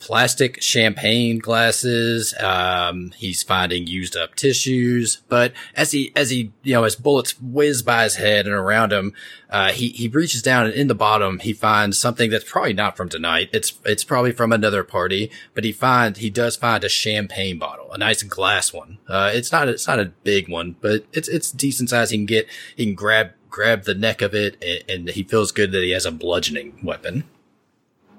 plastic 0.00 0.60
champagne 0.62 1.38
glasses. 1.38 2.34
Um, 2.40 3.12
he's 3.16 3.42
finding 3.42 3.86
used 3.86 4.16
up 4.16 4.34
tissues, 4.34 5.22
but 5.28 5.52
as 5.76 5.92
he, 5.92 6.10
as 6.16 6.30
he, 6.30 6.52
you 6.62 6.74
know, 6.74 6.84
as 6.84 6.96
bullets 6.96 7.38
whiz 7.40 7.82
by 7.82 8.04
his 8.04 8.16
head 8.16 8.46
and 8.46 8.54
around 8.54 8.92
him, 8.92 9.12
uh, 9.50 9.70
he, 9.70 9.90
he 9.90 10.08
reaches 10.08 10.42
down 10.42 10.66
and 10.66 10.74
in 10.74 10.88
the 10.88 10.94
bottom, 10.94 11.38
he 11.38 11.52
finds 11.52 11.98
something 11.98 12.30
that's 12.30 12.50
probably 12.50 12.72
not 12.72 12.96
from 12.96 13.08
tonight. 13.08 13.50
It's, 13.52 13.78
it's 13.84 14.04
probably 14.04 14.32
from 14.32 14.52
another 14.52 14.82
party, 14.82 15.30
but 15.54 15.64
he 15.64 15.72
finds, 15.72 16.18
he 16.18 16.30
does 16.30 16.56
find 16.56 16.82
a 16.82 16.88
champagne 16.88 17.58
bottle, 17.58 17.92
a 17.92 17.98
nice 17.98 18.22
glass 18.22 18.72
one. 18.72 18.98
Uh, 19.06 19.30
it's 19.34 19.52
not, 19.52 19.68
it's 19.68 19.86
not 19.86 20.00
a 20.00 20.12
big 20.24 20.48
one, 20.48 20.76
but 20.80 21.04
it's, 21.12 21.28
it's 21.28 21.52
decent 21.52 21.90
size. 21.90 22.10
He 22.10 22.16
can 22.16 22.26
get, 22.26 22.48
he 22.74 22.86
can 22.86 22.94
grab, 22.94 23.32
grab 23.50 23.84
the 23.84 23.94
neck 23.94 24.22
of 24.22 24.34
it 24.34 24.56
and, 24.62 24.90
and 24.90 25.08
he 25.10 25.22
feels 25.22 25.52
good 25.52 25.72
that 25.72 25.82
he 25.82 25.90
has 25.90 26.06
a 26.06 26.10
bludgeoning 26.10 26.80
weapon. 26.82 27.24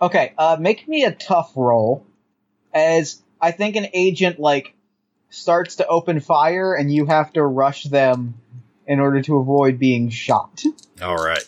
Okay, 0.01 0.33
uh, 0.37 0.57
make 0.59 0.87
me 0.87 1.03
a 1.03 1.11
tough 1.11 1.51
roll, 1.55 2.05
as 2.73 3.21
I 3.39 3.51
think 3.51 3.75
an 3.75 3.87
agent 3.93 4.39
like 4.39 4.73
starts 5.29 5.75
to 5.75 5.87
open 5.87 6.19
fire, 6.19 6.73
and 6.73 6.91
you 6.91 7.05
have 7.05 7.31
to 7.33 7.43
rush 7.43 7.83
them 7.83 8.35
in 8.87 8.99
order 8.99 9.21
to 9.21 9.37
avoid 9.37 9.77
being 9.77 10.09
shot. 10.09 10.63
All 11.01 11.15
right. 11.15 11.43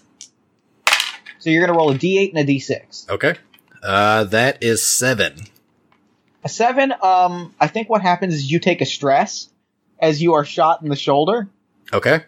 So 1.40 1.50
you're 1.50 1.66
gonna 1.66 1.78
roll 1.78 1.92
a 1.92 1.96
d8 1.96 2.30
and 2.36 2.50
a 2.50 2.54
d6. 2.54 3.10
Okay. 3.10 3.36
Uh, 3.82 4.24
that 4.26 4.64
is 4.64 4.82
seven. 4.84 5.36
A 6.44 6.50
seven. 6.50 6.94
Um, 7.02 7.54
I 7.60 7.68
think 7.68 7.90
what 7.90 8.02
happens 8.02 8.36
is 8.36 8.50
you 8.50 8.60
take 8.60 8.82
a 8.82 8.86
stress 8.86 9.50
as 10.00 10.22
you 10.22 10.36
are 10.36 10.46
shot 10.46 10.82
in 10.82 10.90
the 10.90 10.96
shoulder. 10.96 11.50
Okay. 11.92 12.24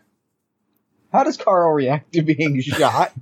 How 1.15 1.23
does 1.23 1.37
Carl 1.37 1.71
react 1.71 2.11
to 2.13 2.21
being 2.21 2.59
shot? 2.61 3.13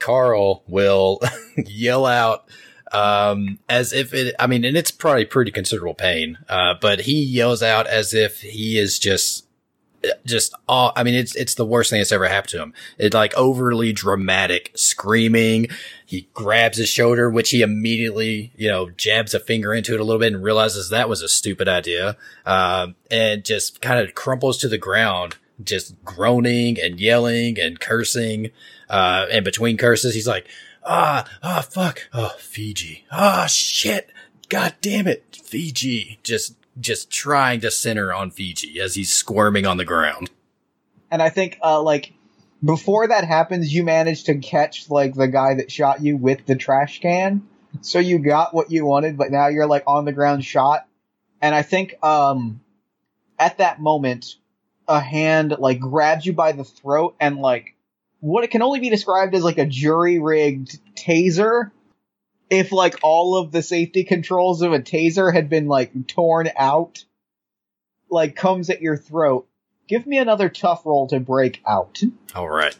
Carl 0.00 0.64
will 0.66 1.20
yell 1.56 2.04
out 2.04 2.48
um, 2.90 3.60
as 3.68 3.92
if 3.92 4.12
it, 4.12 4.34
I 4.40 4.48
mean, 4.48 4.64
and 4.64 4.76
it's 4.76 4.90
probably 4.90 5.26
pretty 5.26 5.52
considerable 5.52 5.94
pain, 5.94 6.38
uh, 6.48 6.74
but 6.80 7.02
he 7.02 7.22
yells 7.22 7.62
out 7.62 7.86
as 7.86 8.14
if 8.14 8.40
he 8.40 8.78
is 8.78 8.98
just, 8.98 9.46
just 10.24 10.54
all, 10.68 10.92
I 10.96 11.04
mean, 11.04 11.14
it's, 11.14 11.36
it's 11.36 11.54
the 11.54 11.64
worst 11.64 11.90
thing 11.90 12.00
that's 12.00 12.10
ever 12.10 12.26
happened 12.26 12.50
to 12.50 12.62
him. 12.62 12.74
It's 12.98 13.14
like 13.14 13.32
overly 13.34 13.92
dramatic 13.92 14.72
screaming. 14.74 15.68
He 16.04 16.28
grabs 16.34 16.78
his 16.78 16.88
shoulder, 16.88 17.30
which 17.30 17.50
he 17.50 17.62
immediately, 17.62 18.52
you 18.56 18.68
know, 18.68 18.90
jabs 18.90 19.34
a 19.34 19.40
finger 19.40 19.72
into 19.72 19.94
it 19.94 20.00
a 20.00 20.04
little 20.04 20.20
bit 20.20 20.32
and 20.32 20.42
realizes 20.42 20.88
that 20.88 21.08
was 21.08 21.22
a 21.22 21.28
stupid 21.28 21.68
idea. 21.68 22.16
Um, 22.44 22.96
and 23.08 23.44
just 23.44 23.80
kind 23.80 24.00
of 24.00 24.16
crumples 24.16 24.58
to 24.58 24.68
the 24.68 24.78
ground 24.78 25.36
just 25.62 25.94
groaning 26.04 26.78
and 26.80 27.00
yelling 27.00 27.58
and 27.58 27.80
cursing. 27.80 28.50
Uh, 28.88 29.26
and 29.30 29.44
between 29.44 29.76
curses, 29.76 30.14
he's 30.14 30.28
like, 30.28 30.46
ah, 30.84 31.24
ah, 31.42 31.66
fuck. 31.68 32.08
Oh, 32.12 32.34
Fiji. 32.38 33.04
Ah, 33.10 33.46
shit. 33.46 34.10
God 34.48 34.74
damn 34.80 35.06
it. 35.06 35.40
Fiji. 35.44 36.18
Just, 36.22 36.56
just 36.78 37.10
trying 37.10 37.60
to 37.60 37.70
center 37.70 38.12
on 38.12 38.30
Fiji 38.30 38.80
as 38.80 38.94
he's 38.94 39.10
squirming 39.10 39.66
on 39.66 39.76
the 39.76 39.84
ground. 39.84 40.30
And 41.10 41.22
I 41.22 41.30
think, 41.30 41.58
uh, 41.62 41.82
like, 41.82 42.12
before 42.64 43.08
that 43.08 43.24
happens, 43.24 43.72
you 43.72 43.84
manage 43.84 44.24
to 44.24 44.36
catch, 44.38 44.90
like, 44.90 45.14
the 45.14 45.28
guy 45.28 45.54
that 45.54 45.70
shot 45.70 46.02
you 46.02 46.16
with 46.16 46.46
the 46.46 46.56
trash 46.56 47.00
can. 47.00 47.46
So 47.80 47.98
you 47.98 48.18
got 48.18 48.54
what 48.54 48.70
you 48.70 48.84
wanted, 48.84 49.16
but 49.16 49.30
now 49.30 49.48
you're, 49.48 49.66
like, 49.66 49.84
on 49.86 50.04
the 50.04 50.12
ground 50.12 50.44
shot. 50.44 50.86
And 51.40 51.54
I 51.54 51.62
think, 51.62 52.02
um, 52.02 52.60
at 53.38 53.58
that 53.58 53.80
moment, 53.80 54.36
a 54.88 55.00
hand 55.00 55.56
like 55.58 55.80
grabs 55.80 56.24
you 56.26 56.32
by 56.32 56.52
the 56.52 56.64
throat 56.64 57.16
and 57.20 57.38
like 57.38 57.74
what 58.20 58.44
it 58.44 58.50
can 58.50 58.62
only 58.62 58.80
be 58.80 58.90
described 58.90 59.34
as 59.34 59.42
like 59.42 59.58
a 59.58 59.66
jury 59.66 60.18
rigged 60.18 60.78
taser. 60.94 61.70
If 62.48 62.70
like 62.70 63.00
all 63.02 63.36
of 63.36 63.50
the 63.50 63.62
safety 63.62 64.04
controls 64.04 64.62
of 64.62 64.72
a 64.72 64.78
taser 64.78 65.32
had 65.32 65.50
been 65.50 65.66
like 65.66 66.06
torn 66.06 66.48
out 66.56 67.04
like 68.08 68.36
comes 68.36 68.70
at 68.70 68.80
your 68.80 68.96
throat 68.96 69.48
give 69.88 70.06
me 70.06 70.18
another 70.18 70.48
tough 70.48 70.84
roll 70.84 71.06
to 71.08 71.20
break 71.20 71.62
out. 71.66 72.00
All 72.34 72.48
right. 72.48 72.76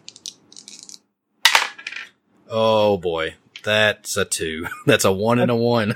Oh 2.49 2.97
boy. 2.97 3.35
That's 3.65 4.17
a 4.17 4.25
two. 4.25 4.69
That's 4.87 5.05
a 5.05 5.13
one 5.13 5.39
and 5.39 5.51
a 5.51 5.57
one. 5.57 5.95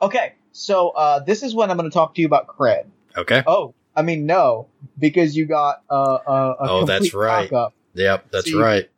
Okay. 0.00 0.34
So 0.52 0.90
uh 0.90 1.20
this 1.20 1.42
is 1.42 1.54
when 1.54 1.70
i'm 1.70 1.76
going 1.76 1.90
to 1.90 1.94
talk 1.94 2.14
to 2.14 2.20
you 2.20 2.26
about 2.26 2.46
cred. 2.46 2.86
Okay. 3.16 3.42
Oh 3.46 3.74
I 3.96 4.02
mean, 4.02 4.26
no, 4.26 4.68
because 4.98 5.36
you 5.36 5.46
got 5.46 5.82
uh, 5.90 6.18
a, 6.26 6.32
a 6.32 6.56
oh, 6.60 6.84
that's 6.84 7.14
right. 7.14 7.52
Up. 7.52 7.74
Yep, 7.94 8.30
that's 8.30 8.50
so 8.50 8.60
right. 8.60 8.90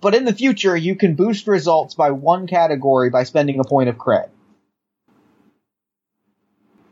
But 0.00 0.14
in 0.14 0.24
the 0.24 0.34
future, 0.34 0.76
you 0.76 0.96
can 0.96 1.14
boost 1.14 1.46
results 1.46 1.94
by 1.94 2.10
one 2.10 2.46
category 2.46 3.10
by 3.10 3.24
spending 3.24 3.58
a 3.58 3.64
point 3.64 3.88
of 3.88 3.96
cred. 3.96 4.28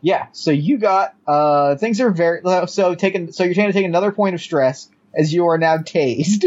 Yeah, 0.00 0.26
so 0.32 0.50
you 0.50 0.78
got 0.78 1.14
uh 1.26 1.76
things 1.76 2.00
are 2.00 2.10
very 2.10 2.40
so 2.66 2.94
taking 2.96 3.30
so 3.30 3.44
you're 3.44 3.54
trying 3.54 3.68
to 3.68 3.72
take 3.72 3.84
another 3.84 4.10
point 4.10 4.34
of 4.34 4.40
stress 4.40 4.88
as 5.14 5.32
you 5.32 5.46
are 5.46 5.58
now 5.58 5.76
tased 5.76 6.46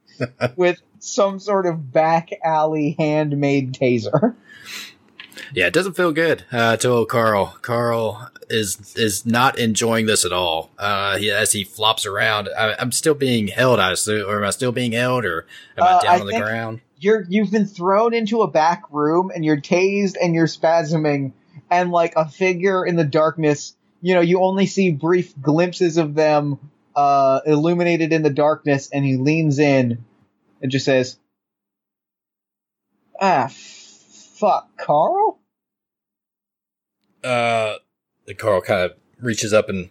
with 0.56 0.80
some 1.00 1.40
sort 1.40 1.66
of 1.66 1.92
back 1.92 2.30
alley 2.44 2.94
handmade 2.96 3.74
taser. 3.74 4.36
Yeah, 5.54 5.66
it 5.66 5.74
doesn't 5.74 5.96
feel 5.96 6.12
good 6.12 6.44
uh, 6.50 6.76
to 6.78 6.88
old 6.88 7.08
Carl. 7.08 7.58
Carl 7.60 8.30
is 8.48 8.94
is 8.96 9.26
not 9.26 9.58
enjoying 9.58 10.06
this 10.06 10.24
at 10.24 10.32
all. 10.32 10.70
Uh, 10.78 11.18
he, 11.18 11.30
as 11.30 11.52
he 11.52 11.64
flops 11.64 12.06
around, 12.06 12.48
I, 12.56 12.74
am 12.78 12.90
still 12.92 13.14
being 13.14 13.48
held. 13.48 13.78
I 13.78 13.92
assume, 13.92 14.28
or 14.28 14.38
am 14.38 14.44
I 14.44 14.50
still 14.50 14.72
being 14.72 14.92
held, 14.92 15.24
or 15.24 15.46
am 15.76 15.84
I 15.84 15.86
uh, 15.86 16.00
down 16.00 16.14
I 16.14 16.20
on 16.20 16.26
the 16.26 16.38
ground? 16.38 16.80
You're 16.98 17.26
you've 17.28 17.50
been 17.50 17.66
thrown 17.66 18.14
into 18.14 18.42
a 18.42 18.48
back 18.48 18.84
room 18.90 19.30
and 19.34 19.44
you're 19.44 19.60
tased 19.60 20.16
and 20.20 20.34
you're 20.34 20.46
spasming, 20.46 21.32
and 21.70 21.90
like 21.90 22.14
a 22.16 22.28
figure 22.28 22.86
in 22.86 22.96
the 22.96 23.04
darkness. 23.04 23.74
You 24.00 24.14
know, 24.14 24.20
you 24.20 24.42
only 24.42 24.66
see 24.66 24.90
brief 24.90 25.38
glimpses 25.40 25.98
of 25.98 26.14
them 26.14 26.58
uh, 26.96 27.40
illuminated 27.44 28.12
in 28.12 28.22
the 28.22 28.30
darkness, 28.30 28.88
and 28.92 29.04
he 29.04 29.16
leans 29.16 29.58
in 29.58 30.04
and 30.62 30.72
just 30.72 30.86
says, 30.86 31.18
"Ah, 33.20 33.50
fuck, 33.50 34.68
Carl." 34.78 35.41
Uh, 37.24 37.74
Carl 38.36 38.60
kind 38.60 38.90
of 38.90 38.96
reaches 39.20 39.52
up 39.52 39.68
and 39.68 39.90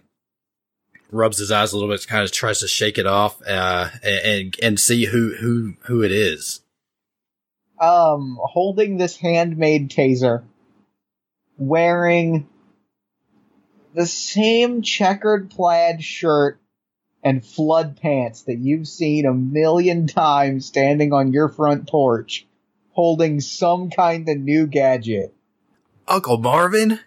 rubs 1.12 1.38
his 1.38 1.52
eyes 1.52 1.74
a 1.74 1.78
little 1.78 1.94
bit, 1.94 2.08
kind 2.08 2.24
of 2.24 2.32
tries 2.32 2.60
to 2.60 2.68
shake 2.68 2.98
it 2.98 3.06
off, 3.06 3.42
uh, 3.46 3.90
and, 4.04 4.56
and 4.62 4.80
see 4.80 5.06
who, 5.06 5.36
who, 5.36 5.76
who 5.82 6.04
it 6.04 6.12
is. 6.12 6.62
Um, 7.80 8.40
holding 8.42 8.98
this 8.98 9.18
handmade 9.18 9.90
taser, 9.90 10.44
wearing 11.58 12.48
the 13.94 14.06
same 14.06 14.82
checkered 14.82 15.50
plaid 15.52 16.04
shirt 16.04 16.60
and 17.24 17.46
flood 17.46 17.98
pants 18.02 18.44
that 18.44 18.58
you've 18.58 18.88
seen 18.88 19.26
a 19.26 19.34
million 19.34 20.08
times 20.08 20.66
standing 20.66 21.14
on 21.14 21.34
your 21.34 21.50
front 21.50 21.88
porch, 21.88 22.48
holding 22.92 23.40
some 23.42 23.90
kind 23.90 24.28
of 24.30 24.38
new 24.38 24.68
gadget. 24.68 25.34
Uncle 26.08 26.38
Marvin? 26.38 27.00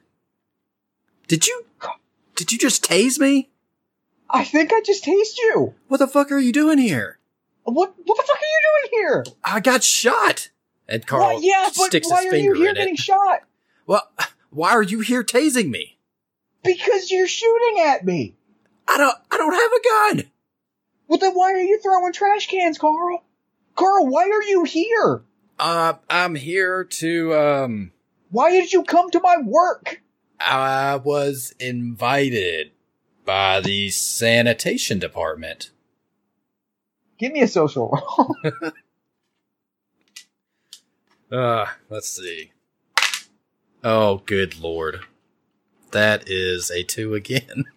Did 1.26 1.46
you 1.46 1.64
did 2.36 2.52
you 2.52 2.58
just 2.58 2.84
tase 2.84 3.18
me? 3.18 3.50
I 4.28 4.44
think 4.44 4.72
I 4.72 4.80
just 4.80 5.04
tased 5.04 5.38
you. 5.38 5.74
What 5.88 5.98
the 5.98 6.08
fuck 6.08 6.32
are 6.32 6.38
you 6.38 6.52
doing 6.52 6.78
here? 6.78 7.18
What 7.64 7.94
what 8.04 8.16
the 8.16 8.24
fuck 8.26 8.36
are 8.36 8.40
you 8.40 8.90
doing 8.90 9.00
here? 9.00 9.24
I 9.42 9.60
got 9.60 9.84
shot. 9.84 10.50
And 10.86 11.06
Carl 11.06 11.40
sticks 11.40 11.50
his 11.50 11.50
finger 11.50 11.86
in 11.86 11.96
it. 11.96 12.00
well, 12.04 12.04
yeah, 12.04 12.04
but 12.04 12.10
why 12.10 12.24
his 12.24 12.32
are 12.32 12.36
you 12.36 12.52
here 12.54 12.74
getting 12.74 12.94
it. 12.94 12.98
shot? 12.98 13.40
Well, 13.86 14.10
why 14.50 14.72
are 14.72 14.82
you 14.82 15.00
here 15.00 15.24
tasing 15.24 15.70
me? 15.70 15.98
Because 16.62 17.10
you're 17.10 17.26
shooting 17.26 17.80
at 17.86 18.04
me. 18.04 18.36
I 18.86 18.98
don't 18.98 19.16
I 19.30 19.36
don't 19.38 19.52
have 19.52 19.72
a 19.72 20.18
gun. 20.22 20.30
Well 21.08 21.18
then 21.18 21.32
why 21.32 21.52
are 21.52 21.60
you 21.60 21.80
throwing 21.80 22.12
trash 22.12 22.48
cans, 22.48 22.78
Carl? 22.78 23.24
Carl, 23.76 24.06
why 24.06 24.24
are 24.24 24.42
you 24.42 24.64
here? 24.64 25.22
Uh 25.58 25.94
I'm 26.10 26.34
here 26.34 26.84
to 26.84 27.34
um 27.34 27.92
Why 28.30 28.50
did 28.50 28.72
you 28.72 28.84
come 28.84 29.10
to 29.10 29.20
my 29.20 29.36
work? 29.42 30.02
I 30.44 30.96
was 30.96 31.54
invited 31.58 32.72
by 33.24 33.60
the 33.60 33.90
sanitation 33.90 34.98
department. 34.98 35.70
Give 37.18 37.32
me 37.32 37.42
a 37.42 37.48
social 37.48 37.90
roll. 37.90 38.36
uh, 41.32 41.66
let's 41.88 42.10
see. 42.10 42.52
Oh, 43.82 44.22
good 44.26 44.60
lord. 44.60 45.00
That 45.92 46.24
is 46.28 46.70
a 46.70 46.82
two 46.82 47.14
again. 47.14 47.64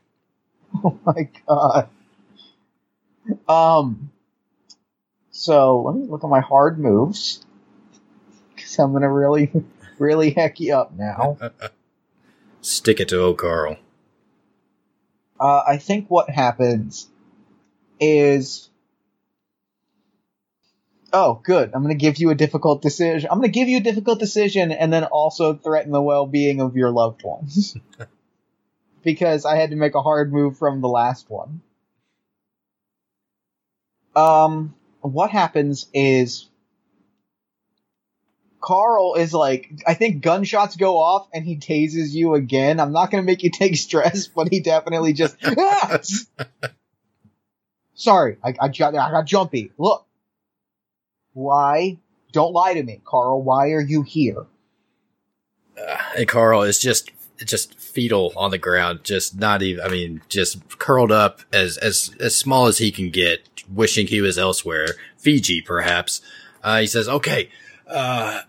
Oh 0.83 0.99
my 1.05 1.29
god. 1.47 1.89
Um, 3.47 4.11
so 5.31 5.81
let 5.81 5.95
me 5.95 6.05
look 6.05 6.23
at 6.23 6.29
my 6.29 6.41
hard 6.41 6.77
moves. 6.77 7.43
Cause 8.57 8.77
I'm 8.77 8.93
gonna 8.93 9.11
really, 9.11 9.51
really 9.97 10.31
heck 10.31 10.59
you 10.59 10.75
up 10.75 10.93
now. 10.93 11.37
Stick 12.61 12.99
it 12.99 13.09
to 13.09 13.21
old 13.21 13.37
Carl. 13.37 13.77
Uh, 15.39 15.61
I 15.67 15.77
think 15.77 16.09
what 16.09 16.29
happens 16.29 17.07
is 17.99 18.69
Oh, 21.13 21.39
good. 21.41 21.71
I'm 21.73 21.83
going 21.83 21.97
to 21.97 21.99
give 21.99 22.19
you 22.19 22.31
a 22.31 22.35
difficult 22.35 22.81
decision. 22.81 23.29
I'm 23.31 23.37
going 23.37 23.51
to 23.51 23.59
give 23.59 23.69
you 23.69 23.77
a 23.77 23.81
difficult 23.81 24.19
decision 24.19 24.71
and 24.71 24.91
then 24.91 25.05
also 25.05 25.53
threaten 25.53 25.91
the 25.91 26.01
well-being 26.01 26.59
of 26.59 26.75
your 26.75 26.91
loved 26.91 27.23
ones. 27.23 27.77
because 29.03 29.45
I 29.45 29.55
had 29.55 29.69
to 29.69 29.77
make 29.77 29.95
a 29.95 30.01
hard 30.01 30.33
move 30.33 30.57
from 30.57 30.81
the 30.81 30.89
last 30.89 31.29
one. 31.29 31.61
Um, 34.15 34.75
what 34.99 35.29
happens 35.29 35.87
is 35.93 36.46
Carl 38.67 39.13
is 39.13 39.33
like, 39.33 39.71
I 39.87 39.93
think 39.93 40.21
gunshots 40.21 40.75
go 40.75 40.97
off 40.97 41.29
and 41.33 41.45
he 41.45 41.55
tases 41.55 42.11
you 42.11 42.33
again. 42.33 42.81
I'm 42.81 42.91
not 42.91 43.09
going 43.09 43.23
to 43.23 43.25
make 43.25 43.41
you 43.41 43.49
take 43.53 43.77
stress, 43.77 44.27
but 44.27 44.49
he 44.51 44.59
definitely 44.59 45.13
just. 45.13 45.37
Ah! 45.57 45.99
Sorry, 47.93 48.37
I, 48.43 48.49
I, 48.59 48.65
I 48.65 48.69
got 48.69 49.25
jumpy. 49.25 49.71
Look. 49.77 50.05
Why? 51.31 51.97
Don't 52.33 52.51
lie 52.51 52.73
to 52.73 52.83
me, 52.83 52.99
Carl. 53.05 53.41
Why 53.41 53.71
are 53.71 53.81
you 53.81 54.01
here? 54.01 54.45
Uh, 55.79 55.97
and 56.17 56.27
Carl 56.27 56.63
is 56.63 56.77
just 56.77 57.11
just 57.45 57.79
fetal 57.79 58.33
on 58.35 58.51
the 58.51 58.57
ground, 58.57 58.99
just 59.03 59.39
not 59.39 59.61
even. 59.61 59.83
I 59.83 59.87
mean, 59.87 60.21
just 60.27 60.77
curled 60.77 61.11
up 61.11 61.41
as 61.53 61.77
as 61.77 62.11
as 62.19 62.35
small 62.35 62.67
as 62.67 62.79
he 62.79 62.91
can 62.91 63.09
get, 63.11 63.47
wishing 63.73 64.07
he 64.07 64.21
was 64.21 64.37
elsewhere, 64.37 64.87
Fiji 65.17 65.61
perhaps. 65.61 66.21
Uh, 66.63 66.81
he 66.81 66.87
says, 66.87 67.07
"Okay, 67.07 67.49
uh, 67.87 68.41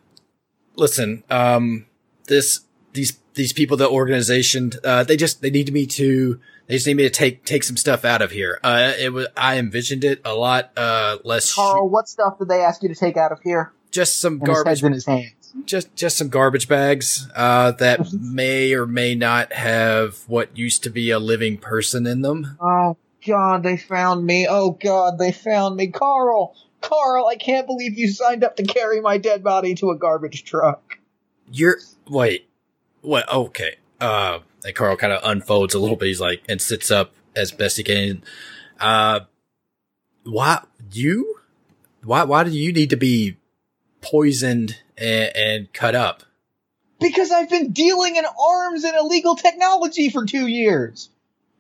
listen, 0.78 1.22
um, 1.30 1.86
this 2.26 2.60
these 2.94 3.18
these 3.34 3.52
people, 3.52 3.76
the 3.76 3.88
organization, 3.88 4.72
uh, 4.84 5.04
they 5.04 5.16
just 5.16 5.42
they 5.42 5.50
need 5.50 5.72
me 5.72 5.86
to." 5.86 6.40
They 6.66 6.74
just 6.74 6.86
need 6.86 6.98
me 6.98 7.04
to 7.04 7.08
take 7.10 7.46
take 7.46 7.64
some 7.64 7.78
stuff 7.78 8.04
out 8.04 8.20
of 8.20 8.30
here. 8.30 8.60
Uh, 8.62 8.92
it 8.98 9.10
was 9.14 9.26
I 9.34 9.56
envisioned 9.56 10.04
it 10.04 10.20
a 10.22 10.34
lot 10.34 10.70
uh, 10.76 11.16
less. 11.24 11.54
Carl, 11.54 11.88
what 11.88 12.10
stuff 12.10 12.38
did 12.38 12.48
they 12.48 12.60
ask 12.60 12.82
you 12.82 12.90
to 12.90 12.94
take 12.94 13.16
out 13.16 13.32
of 13.32 13.40
here? 13.42 13.72
Just 13.90 14.20
some 14.20 14.34
And 14.34 14.44
garbage 14.44 14.82
in 14.84 14.92
his 14.92 15.06
hands. 15.06 15.54
just 15.64 15.96
just 15.96 16.18
some 16.18 16.28
garbage 16.28 16.68
bags 16.68 17.26
uh, 17.34 17.70
that 17.70 18.12
may 18.20 18.74
or 18.74 18.84
may 18.86 19.14
not 19.14 19.54
have 19.54 20.18
what 20.26 20.58
used 20.58 20.82
to 20.82 20.90
be 20.90 21.10
a 21.10 21.18
living 21.18 21.56
person 21.56 22.06
in 22.06 22.20
them. 22.20 22.58
Oh 22.60 22.98
God, 23.26 23.62
they 23.62 23.78
found 23.78 24.26
me. 24.26 24.46
Oh 24.46 24.72
God, 24.72 25.16
they 25.18 25.32
found 25.32 25.76
me. 25.76 25.86
Carl, 25.86 26.54
Carl, 26.80 27.26
I 27.26 27.36
can't 27.36 27.66
believe 27.66 27.98
you 27.98 28.08
signed 28.08 28.44
up 28.44 28.56
to 28.56 28.62
carry 28.62 29.00
my 29.00 29.18
dead 29.18 29.42
body 29.42 29.74
to 29.76 29.90
a 29.90 29.96
garbage 29.96 30.44
truck. 30.44 30.98
You're 31.50 31.78
wait, 32.08 32.48
what? 33.00 33.30
Okay, 33.32 33.76
uh, 34.00 34.40
and 34.64 34.74
Carl 34.74 34.96
kind 34.96 35.12
of 35.12 35.20
unfolds 35.24 35.74
a 35.74 35.78
little 35.78 35.96
bit. 35.96 36.08
He's 36.08 36.20
like 36.20 36.42
and 36.48 36.60
sits 36.60 36.90
up 36.90 37.12
as 37.34 37.52
best 37.52 37.76
he 37.76 37.82
can. 37.82 38.22
Uh, 38.78 39.20
why 40.24 40.62
you? 40.92 41.36
Why 42.04 42.24
why 42.24 42.44
do 42.44 42.50
you 42.50 42.72
need 42.72 42.90
to 42.90 42.96
be 42.96 43.36
poisoned 44.00 44.78
and, 44.96 45.36
and 45.36 45.72
cut 45.72 45.94
up? 45.94 46.22
Because 47.00 47.30
I've 47.30 47.48
been 47.48 47.72
dealing 47.72 48.16
in 48.16 48.24
arms 48.24 48.84
and 48.84 48.96
illegal 48.96 49.36
technology 49.36 50.10
for 50.10 50.26
two 50.26 50.46
years. 50.46 51.10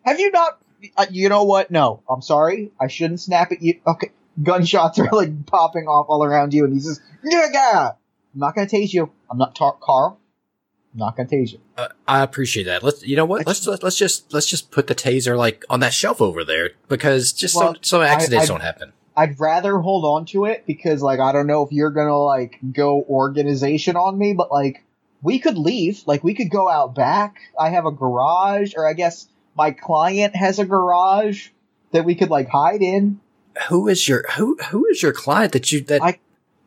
Have 0.02 0.20
you 0.20 0.30
not? 0.30 0.58
Uh, 0.96 1.06
you 1.10 1.28
know 1.28 1.44
what? 1.44 1.70
No, 1.70 2.02
I'm 2.08 2.22
sorry. 2.22 2.70
I 2.80 2.88
shouldn't 2.88 3.20
snap 3.20 3.52
at 3.52 3.62
you. 3.62 3.80
Okay, 3.86 4.10
gunshots 4.42 4.98
are 4.98 5.08
like 5.12 5.46
popping 5.46 5.86
off 5.86 6.06
all 6.08 6.24
around 6.24 6.54
you, 6.54 6.64
and 6.64 6.72
he 6.72 6.80
says, 6.80 7.00
"Yeah, 7.24 7.90
I'm 8.34 8.40
not 8.40 8.54
gonna 8.54 8.66
tase 8.66 8.92
you. 8.92 9.10
I'm 9.30 9.38
not 9.38 9.54
tar- 9.54 9.76
Carl. 9.80 10.18
I'm 10.94 10.98
not 10.98 11.16
gonna 11.16 11.28
tase 11.28 11.52
you." 11.52 11.60
Uh, 11.76 11.88
I 12.06 12.22
appreciate 12.22 12.64
that. 12.64 12.82
Let's, 12.82 13.06
you 13.06 13.16
know 13.16 13.24
what? 13.24 13.46
Let's 13.46 13.66
let's 13.66 13.82
let's 13.82 13.96
just 13.96 14.32
let's 14.32 14.46
just 14.46 14.70
put 14.70 14.86
the 14.86 14.94
taser 14.94 15.36
like 15.36 15.64
on 15.68 15.80
that 15.80 15.92
shelf 15.92 16.20
over 16.20 16.44
there 16.44 16.70
because 16.88 17.32
just 17.32 17.56
Well, 17.56 17.74
so 17.74 17.80
so 17.82 18.02
accidents 18.02 18.44
I- 18.44 18.48
don't 18.48 18.62
happen. 18.62 18.92
I'd 19.16 19.40
rather 19.40 19.78
hold 19.80 20.04
on 20.04 20.26
to 20.26 20.44
it 20.44 20.64
because 20.64 21.02
like 21.02 21.18
I 21.18 21.32
don't 21.32 21.48
know 21.48 21.64
if 21.64 21.72
you're 21.72 21.90
gonna 21.90 22.16
like 22.16 22.60
go 22.72 23.04
organization 23.08 23.96
on 23.96 24.16
me, 24.16 24.32
but 24.32 24.52
like 24.52 24.84
we 25.22 25.40
could 25.40 25.58
leave. 25.58 26.04
Like 26.06 26.22
we 26.22 26.34
could 26.34 26.50
go 26.50 26.68
out 26.70 26.94
back. 26.94 27.36
I 27.58 27.70
have 27.70 27.84
a 27.84 27.90
garage, 27.90 28.74
or 28.76 28.88
I 28.88 28.92
guess 28.92 29.26
my 29.56 29.72
client 29.72 30.36
has 30.36 30.60
a 30.60 30.64
garage 30.64 31.48
that 31.90 32.04
we 32.04 32.14
could 32.14 32.30
like 32.30 32.48
hide 32.48 32.80
in. 32.80 33.18
Who 33.68 33.88
is 33.88 34.06
your 34.08 34.24
who 34.36 34.56
who 34.70 34.86
is 34.86 35.02
your 35.02 35.12
client 35.12 35.52
that 35.52 35.72
you 35.72 35.80
that 35.82 36.02
I- 36.02 36.18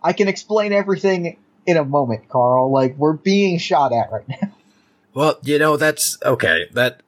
I 0.04 0.14
can 0.14 0.28
explain 0.28 0.74
everything 0.74 1.38
in 1.66 1.78
a 1.78 1.86
moment, 1.86 2.28
Carl. 2.28 2.72
Like 2.72 2.98
we're 2.98 3.14
being 3.14 3.58
shot 3.60 3.94
at 3.94 4.12
right 4.12 4.28
now. 4.28 4.52
well 5.14 5.38
you 5.44 5.60
know 5.60 5.78
that's 5.78 6.18
okay 6.24 6.68
that 6.74 7.02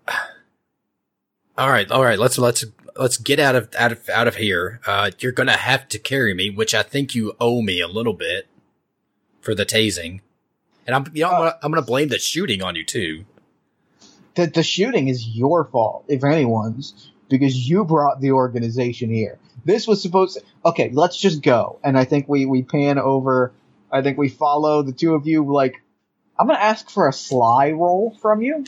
all 1.57 1.69
right 1.69 1.89
all 1.89 2.03
right 2.03 2.19
let's 2.19 2.37
let's 2.37 2.65
let's 2.97 3.17
get 3.17 3.39
out 3.39 3.55
of 3.55 3.73
out 3.75 3.91
of 3.91 4.09
out 4.09 4.27
of 4.27 4.35
here. 4.35 4.79
Uh, 4.85 5.11
you're 5.19 5.31
gonna 5.31 5.57
have 5.57 5.87
to 5.89 5.99
carry 5.99 6.33
me, 6.33 6.49
which 6.49 6.73
I 6.75 6.83
think 6.83 7.15
you 7.15 7.33
owe 7.39 7.61
me 7.61 7.81
a 7.81 7.87
little 7.87 8.13
bit 8.13 8.47
for 9.41 9.53
the 9.55 9.65
tasing, 9.65 10.21
and 10.87 10.95
I'm 10.95 11.05
you 11.13 11.23
know 11.23 11.29
I'm, 11.29 11.35
Uh, 11.35 11.39
gonna, 11.39 11.57
I'm 11.63 11.71
gonna 11.71 11.81
blame 11.85 12.09
the 12.09 12.19
shooting 12.19 12.61
on 12.61 12.75
you 12.75 12.85
too. 12.85 13.25
The 14.35 14.47
the 14.47 14.63
shooting 14.63 15.07
is 15.07 15.27
your 15.27 15.65
fault, 15.65 16.05
if 16.07 16.23
anyone's, 16.23 17.11
because 17.29 17.67
you 17.69 17.83
brought 17.85 18.21
the 18.21 18.31
organization 18.31 19.09
here. 19.09 19.37
This 19.65 19.87
was 19.87 20.01
supposed 20.01 20.37
to, 20.37 20.43
okay, 20.65 20.89
let's 20.93 21.17
just 21.17 21.41
go. 21.41 21.79
And 21.83 21.97
I 21.97 22.05
think 22.05 22.27
we, 22.27 22.45
we 22.45 22.63
pan 22.63 22.97
over, 22.97 23.53
I 23.91 24.01
think 24.01 24.17
we 24.17 24.29
follow 24.29 24.81
the 24.83 24.91
two 24.91 25.13
of 25.15 25.27
you, 25.27 25.45
like, 25.51 25.81
I'm 26.37 26.47
gonna 26.47 26.59
ask 26.59 26.89
for 26.89 27.07
a 27.07 27.13
sly 27.13 27.71
roll 27.71 28.17
from 28.21 28.41
you. 28.41 28.65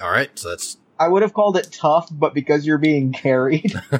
All 0.00 0.10
right, 0.10 0.36
so 0.38 0.50
that's 0.50 0.76
I 0.98 1.08
would 1.08 1.22
have 1.22 1.34
called 1.34 1.56
it 1.56 1.72
tough, 1.72 2.08
but 2.10 2.34
because 2.34 2.64
you're 2.64 2.78
being 2.78 3.12
carried, 3.12 3.74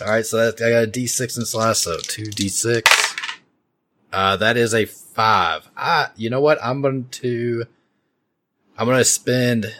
All 0.00 0.06
right, 0.06 0.24
so 0.24 0.38
that, 0.38 0.62
I 0.64 0.70
got 0.70 0.84
a 0.84 0.86
D6 0.86 1.36
and 1.36 1.46
slash, 1.46 1.80
so 1.80 1.98
two 1.98 2.24
D6. 2.24 2.82
Uh, 4.10 4.36
that 4.36 4.56
is 4.56 4.72
a 4.72 4.86
five. 4.86 5.68
Ah, 5.76 6.10
you 6.16 6.30
know 6.30 6.40
what? 6.40 6.58
I'm 6.64 6.80
going 6.80 7.06
to, 7.10 7.66
I'm 8.78 8.86
going 8.86 8.96
to 8.96 9.04
spend, 9.04 9.74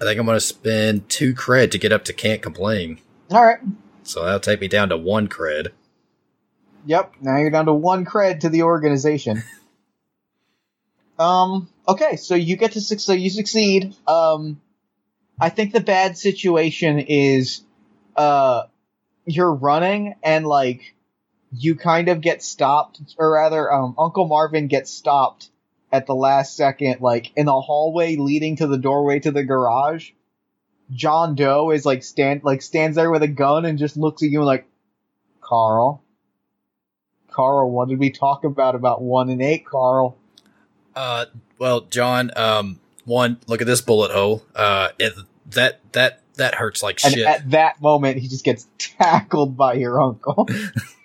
I 0.00 0.04
think 0.04 0.20
I'm 0.20 0.26
going 0.26 0.36
to 0.36 0.40
spend 0.40 1.08
two 1.08 1.34
cred 1.34 1.72
to 1.72 1.78
get 1.78 1.92
up 1.92 2.04
to 2.04 2.12
can't 2.12 2.40
complain. 2.40 2.98
alright. 3.30 3.58
So 4.04 4.24
that'll 4.24 4.40
take 4.40 4.60
me 4.60 4.68
down 4.68 4.90
to 4.90 4.96
one 4.96 5.28
cred. 5.28 5.68
Yep, 6.86 7.14
now 7.20 7.36
you're 7.38 7.50
down 7.50 7.66
to 7.66 7.74
one 7.74 8.04
cred 8.04 8.40
to 8.40 8.48
the 8.48 8.62
organization. 8.62 9.42
um, 11.18 11.68
okay, 11.86 12.16
so 12.16 12.34
you 12.34 12.56
get 12.56 12.72
to 12.72 12.80
suc 12.80 13.00
so 13.00 13.12
you 13.12 13.28
succeed. 13.28 13.94
Um, 14.06 14.60
I 15.40 15.48
think 15.48 15.72
the 15.72 15.80
bad 15.80 16.16
situation 16.16 17.00
is, 17.00 17.62
uh, 18.16 18.64
you're 19.26 19.52
running 19.52 20.14
and 20.22 20.46
like, 20.46 20.94
you 21.52 21.76
kind 21.76 22.08
of 22.08 22.20
get 22.20 22.42
stopped, 22.42 23.00
or 23.18 23.32
rather, 23.32 23.72
um, 23.72 23.94
Uncle 23.98 24.26
Marvin 24.26 24.68
gets 24.68 24.90
stopped 24.90 25.50
at 25.90 26.06
the 26.06 26.14
last 26.14 26.56
second, 26.56 27.00
like, 27.00 27.32
in 27.36 27.46
the 27.46 27.60
hallway 27.60 28.16
leading 28.16 28.56
to 28.56 28.66
the 28.66 28.78
doorway 28.78 29.18
to 29.20 29.30
the 29.30 29.44
garage. 29.44 30.10
John 30.90 31.34
Doe 31.34 31.70
is 31.70 31.84
like 31.84 32.02
stand, 32.02 32.44
like 32.44 32.62
stands 32.62 32.96
there 32.96 33.10
with 33.10 33.22
a 33.22 33.28
gun 33.28 33.64
and 33.64 33.78
just 33.78 33.96
looks 33.96 34.22
at 34.22 34.30
you 34.30 34.42
like, 34.42 34.66
Carl. 35.40 36.02
Carl, 37.30 37.70
what 37.70 37.88
did 37.88 37.98
we 37.98 38.10
talk 38.10 38.44
about 38.44 38.74
about 38.74 39.02
one 39.02 39.28
and 39.28 39.42
eight, 39.42 39.66
Carl? 39.66 40.16
Uh, 40.96 41.26
well, 41.58 41.82
John, 41.82 42.30
um, 42.36 42.80
one, 43.04 43.38
look 43.46 43.60
at 43.60 43.66
this 43.66 43.80
bullet 43.82 44.10
hole. 44.10 44.42
Uh, 44.54 44.88
it, 44.98 45.12
that, 45.50 45.80
that, 45.92 46.20
that 46.36 46.54
hurts 46.54 46.82
like 46.82 47.04
And 47.04 47.14
shit. 47.14 47.26
at 47.26 47.50
that 47.50 47.80
moment, 47.82 48.18
he 48.18 48.28
just 48.28 48.44
gets 48.44 48.66
tackled 48.78 49.56
by 49.56 49.74
your 49.74 50.00
uncle. 50.00 50.48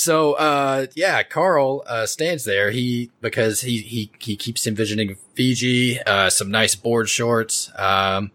So, 0.00 0.32
uh, 0.32 0.86
yeah, 0.94 1.22
Carl, 1.22 1.82
uh, 1.86 2.06
stands 2.06 2.44
there. 2.44 2.70
He, 2.70 3.10
because 3.20 3.60
he, 3.60 3.82
he, 3.82 4.10
he 4.18 4.34
keeps 4.34 4.66
envisioning 4.66 5.16
Fiji, 5.34 6.00
uh, 6.00 6.30
some 6.30 6.50
nice 6.50 6.74
board 6.74 7.10
shorts. 7.10 7.70
Um, 7.76 8.30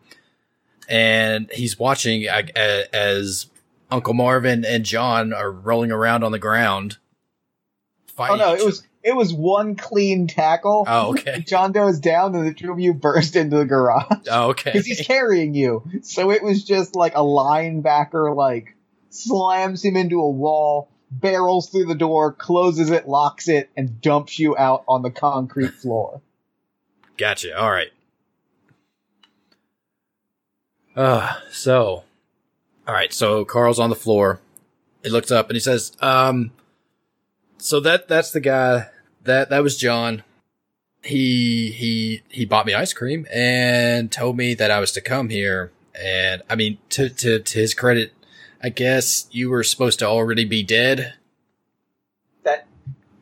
and 0.88 1.50
he's 1.52 1.80
watching 1.80 2.30
uh, 2.30 2.44
as 2.56 3.48
Uncle 3.90 4.14
Marvin 4.14 4.64
and 4.64 4.86
John 4.86 5.34
are 5.34 5.52
rolling 5.52 5.92
around 5.92 6.24
on 6.24 6.32
the 6.32 6.38
ground. 6.38 6.98
oh 8.20 8.36
no, 8.36 8.54
it 8.54 8.64
was 8.64 8.84
it 9.04 9.16
was 9.16 9.34
one 9.34 9.76
clean 9.76 10.28
tackle. 10.28 10.86
Oh, 10.88 11.14
okay. 11.14 11.40
John 11.48 11.72
Doe 11.72 11.88
is 11.88 12.00
down, 12.00 12.36
and 12.36 12.46
the 12.46 12.54
two 12.54 12.72
of 12.72 12.80
you 12.80 12.94
burst 12.94 13.36
into 13.36 13.58
the 13.58 13.66
garage 13.66 14.28
Oh, 14.30 14.50
okay. 14.50 14.70
because 14.74 14.86
he's 14.86 15.02
carrying 15.02 15.56
you. 15.56 15.84
So 16.04 16.30
it 16.30 16.44
was 16.44 16.64
just 16.64 16.96
like 16.96 17.14
a 17.16 17.20
linebacker, 17.22 18.36
like 18.36 18.76
slams 19.10 19.84
him 19.84 19.96
into 19.96 20.22
a 20.22 20.30
wall, 20.30 20.90
barrels 21.20 21.70
through 21.70 21.86
the 21.86 21.96
door, 21.96 22.32
closes 22.34 22.92
it, 22.92 23.08
locks 23.08 23.48
it, 23.48 23.70
and 23.76 24.02
dumps 24.02 24.40
you 24.40 24.58
out 24.58 24.84
on 24.88 25.02
the 25.02 25.12
concrete 25.12 25.74
floor. 25.82 26.22
Gotcha. 27.18 27.58
All 27.60 27.72
right. 27.72 27.92
Uh, 30.96 31.34
so, 31.52 32.04
all 32.88 32.94
right. 32.94 33.12
So 33.14 33.46
Carl's 33.46 33.80
on 33.80 33.90
the 33.90 33.96
floor. 33.96 34.40
He 35.04 35.10
looks 35.10 35.32
up 35.32 35.50
and 35.50 35.56
he 35.56 35.60
says, 35.60 35.92
um, 36.02 36.52
so 37.58 37.80
that, 37.82 38.08
that's 38.08 38.32
the 38.32 38.40
guy 38.40 38.88
that, 39.24 39.50
that 39.50 39.64
was 39.64 39.78
John. 39.78 40.24
he 41.04 41.72
he 41.72 42.22
he 42.30 42.46
bought 42.46 42.66
me 42.66 42.74
ice 42.74 42.92
cream 42.94 43.28
and 43.32 44.12
told 44.12 44.36
me 44.38 44.54
that 44.56 44.72
I 44.72 44.80
was 44.80 44.92
to 44.94 45.02
come 45.02 45.30
here. 45.30 45.72
And 45.94 46.42
I 46.50 46.56
mean, 46.56 46.80
to 46.90 47.10
to 47.10 47.40
to 47.40 47.60
his 47.60 47.74
credit, 47.74 48.12
I 48.66 48.70
guess 48.70 49.28
you 49.30 49.52
were 49.52 49.62
supposed 49.62 50.00
to 50.00 50.08
already 50.08 50.44
be 50.44 50.64
dead. 50.64 51.14
That 52.42 52.66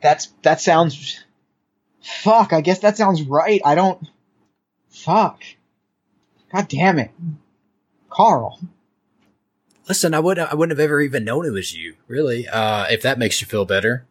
that's 0.00 0.28
that 0.40 0.58
sounds. 0.58 1.22
Fuck. 2.00 2.54
I 2.54 2.62
guess 2.62 2.78
that 2.78 2.96
sounds 2.96 3.20
right. 3.20 3.60
I 3.62 3.74
don't. 3.74 4.08
Fuck. 4.88 5.42
God 6.50 6.66
damn 6.68 6.98
it, 6.98 7.10
Carl. 8.08 8.58
Listen, 9.86 10.14
I 10.14 10.18
would 10.20 10.38
I 10.38 10.54
wouldn't 10.54 10.78
have 10.78 10.82
ever 10.82 11.02
even 11.02 11.24
known 11.24 11.44
it 11.44 11.50
was 11.50 11.76
you, 11.76 11.96
really. 12.08 12.48
Uh, 12.48 12.86
if 12.86 13.02
that 13.02 13.18
makes 13.18 13.42
you 13.42 13.46
feel 13.46 13.66
better. 13.66 14.06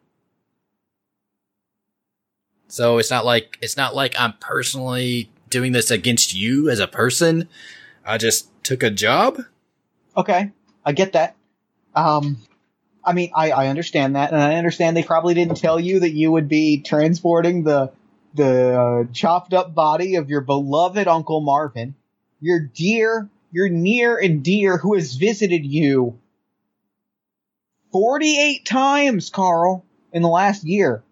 So 2.68 3.00
it's 3.00 3.10
not 3.10 3.26
like 3.26 3.58
it's 3.60 3.76
not 3.76 3.96
like 3.96 4.14
I'm 4.20 4.34
personally 4.34 5.32
doing 5.50 5.72
this 5.72 5.90
against 5.90 6.36
you 6.36 6.70
as 6.70 6.78
a 6.78 6.88
person. 6.88 7.50
I 8.06 8.20
just 8.20 8.52
took 8.64 8.84
a 8.84 8.92
job. 8.92 9.40
Okay, 10.16 10.52
I 10.86 10.92
get 10.92 11.14
that. 11.14 11.36
Um, 11.96 12.38
I 13.06 13.14
mean, 13.14 13.32
I, 13.36 13.52
I 13.52 13.68
understand 13.68 14.16
that, 14.16 14.32
and 14.32 14.42
I 14.42 14.56
understand 14.56 14.96
they 14.96 15.04
probably 15.04 15.34
didn't 15.34 15.58
tell 15.58 15.80
you 15.80 16.02
that 16.02 16.12
you 16.12 16.32
would 16.32 16.48
be 16.48 16.82
transporting 16.82 17.64
the 17.64 17.92
the 18.36 18.80
uh, 18.80 19.14
chopped 19.14 19.54
up 19.54 19.76
body 19.76 20.16
of 20.16 20.30
your 20.30 20.42
beloved 20.42 21.08
Uncle 21.08 21.42
Marvin, 21.42 21.94
your 22.42 22.60
dear, 22.60 23.30
your 23.52 23.70
near 23.70 24.18
and 24.18 24.44
dear, 24.44 24.78
who 24.78 24.96
has 24.96 25.16
visited 25.16 25.66
you 25.66 26.18
forty 27.92 28.40
eight 28.40 28.66
times, 28.66 29.30
Carl, 29.30 29.86
in 30.12 30.22
the 30.22 30.30
last 30.30 30.64
year. 30.64 31.04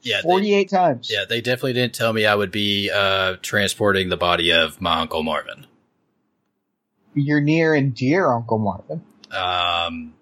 Yeah, 0.00 0.22
48 0.22 0.70
times. 0.70 1.10
yeah, 1.12 1.24
they 1.28 1.40
definitely 1.40 1.72
didn't 1.72 1.92
tell 1.92 2.12
me 2.12 2.24
I 2.24 2.34
would 2.34 2.52
be 2.52 2.88
uh, 2.88 3.36
transporting 3.42 4.08
the 4.08 4.16
body 4.16 4.52
of 4.52 4.80
my 4.80 5.00
uncle 5.00 5.24
Marvin. 5.24 5.66
Your 7.18 7.40
near 7.40 7.74
and 7.74 7.94
dear 7.94 8.30
Uncle 8.30 8.58
Marvin. 8.58 9.02
Um, 9.30 10.14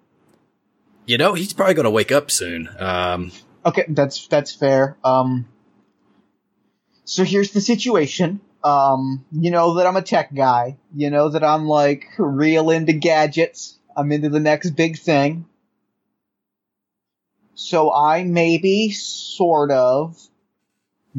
you 1.05 1.17
know, 1.17 1.33
he's 1.33 1.53
probably 1.53 1.73
going 1.75 1.85
to 1.85 1.91
wake 1.91 2.11
up 2.11 2.29
soon. 2.29 2.69
Um, 2.77 3.31
Okay, 3.67 3.83
that's 3.89 4.27
that's 4.27 4.53
fair. 4.53 4.95
Um, 5.03 5.45
so 7.03 7.25
here's 7.25 7.51
the 7.51 7.59
situation. 7.59 8.39
Um, 8.63 9.25
you 9.33 9.51
know 9.51 9.75
that 9.75 9.85
I'm 9.85 9.97
a 9.97 10.01
tech 10.01 10.33
guy. 10.33 10.77
You 10.95 11.09
know 11.09 11.27
that 11.27 11.43
I'm 11.43 11.65
like 11.65 12.05
real 12.17 12.69
into 12.69 12.93
gadgets. 12.93 13.77
I'm 13.95 14.13
into 14.13 14.29
the 14.29 14.39
next 14.39 14.69
big 14.71 14.97
thing. 14.97 15.45
So 17.55 17.91
I 17.91 18.23
maybe 18.23 18.91
sort 18.91 19.71
of 19.71 20.17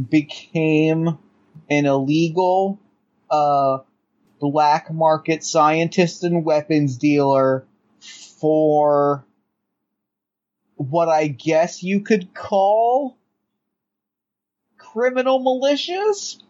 became 0.08 1.18
an 1.68 1.84
illegal 1.84 2.78
uh 3.28 3.80
black 4.40 4.92
market 4.92 5.44
scientist 5.44 6.24
and 6.24 6.44
weapons 6.44 6.96
dealer 6.96 7.64
for 8.40 9.24
what 10.76 11.08
I 11.08 11.26
guess 11.26 11.82
you 11.82 12.00
could 12.00 12.34
call 12.34 13.18
criminal 14.76 15.40
militias. 15.40 16.40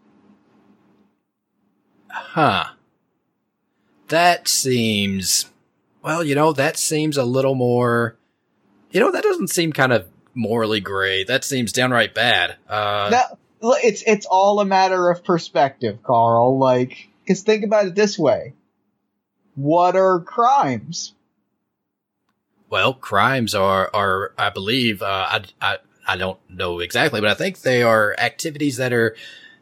huh. 2.09 2.65
That 4.09 4.47
seems, 4.47 5.45
well, 6.01 6.23
you 6.23 6.35
know, 6.35 6.53
that 6.53 6.77
seems 6.77 7.17
a 7.17 7.23
little 7.23 7.55
more, 7.55 8.17
you 8.91 8.99
know, 8.99 9.11
that 9.11 9.23
doesn't 9.23 9.49
seem 9.49 9.71
kind 9.71 9.93
of 9.93 10.07
morally 10.33 10.79
gray. 10.79 11.23
That 11.23 11.43
seems 11.43 11.71
downright 11.71 12.15
bad. 12.15 12.55
Uh, 12.67 13.09
That 13.11 13.37
it's 13.61 14.03
it's 14.07 14.25
all 14.25 14.59
a 14.59 14.65
matter 14.65 15.09
of 15.09 15.23
perspective, 15.23 16.01
Carl. 16.03 16.57
Like, 16.57 17.08
because 17.29 17.43
think 17.43 17.63
about 17.63 17.85
it 17.85 17.93
this 17.95 18.17
way: 18.17 18.53
what 19.53 19.95
are 19.95 20.19
crimes? 20.19 21.13
Well, 22.71 22.93
crimes 22.93 23.55
are, 23.55 23.89
are, 23.93 24.33
I 24.37 24.49
believe, 24.51 25.01
uh, 25.01 25.05
I, 25.27 25.43
I, 25.59 25.77
I 26.07 26.17
don't 26.17 26.39
know 26.49 26.79
exactly, 26.79 27.19
but 27.19 27.29
I 27.29 27.33
think 27.33 27.61
they 27.61 27.81
are 27.81 28.15
activities 28.19 28.77
that 28.77 28.93
are, 28.93 29.15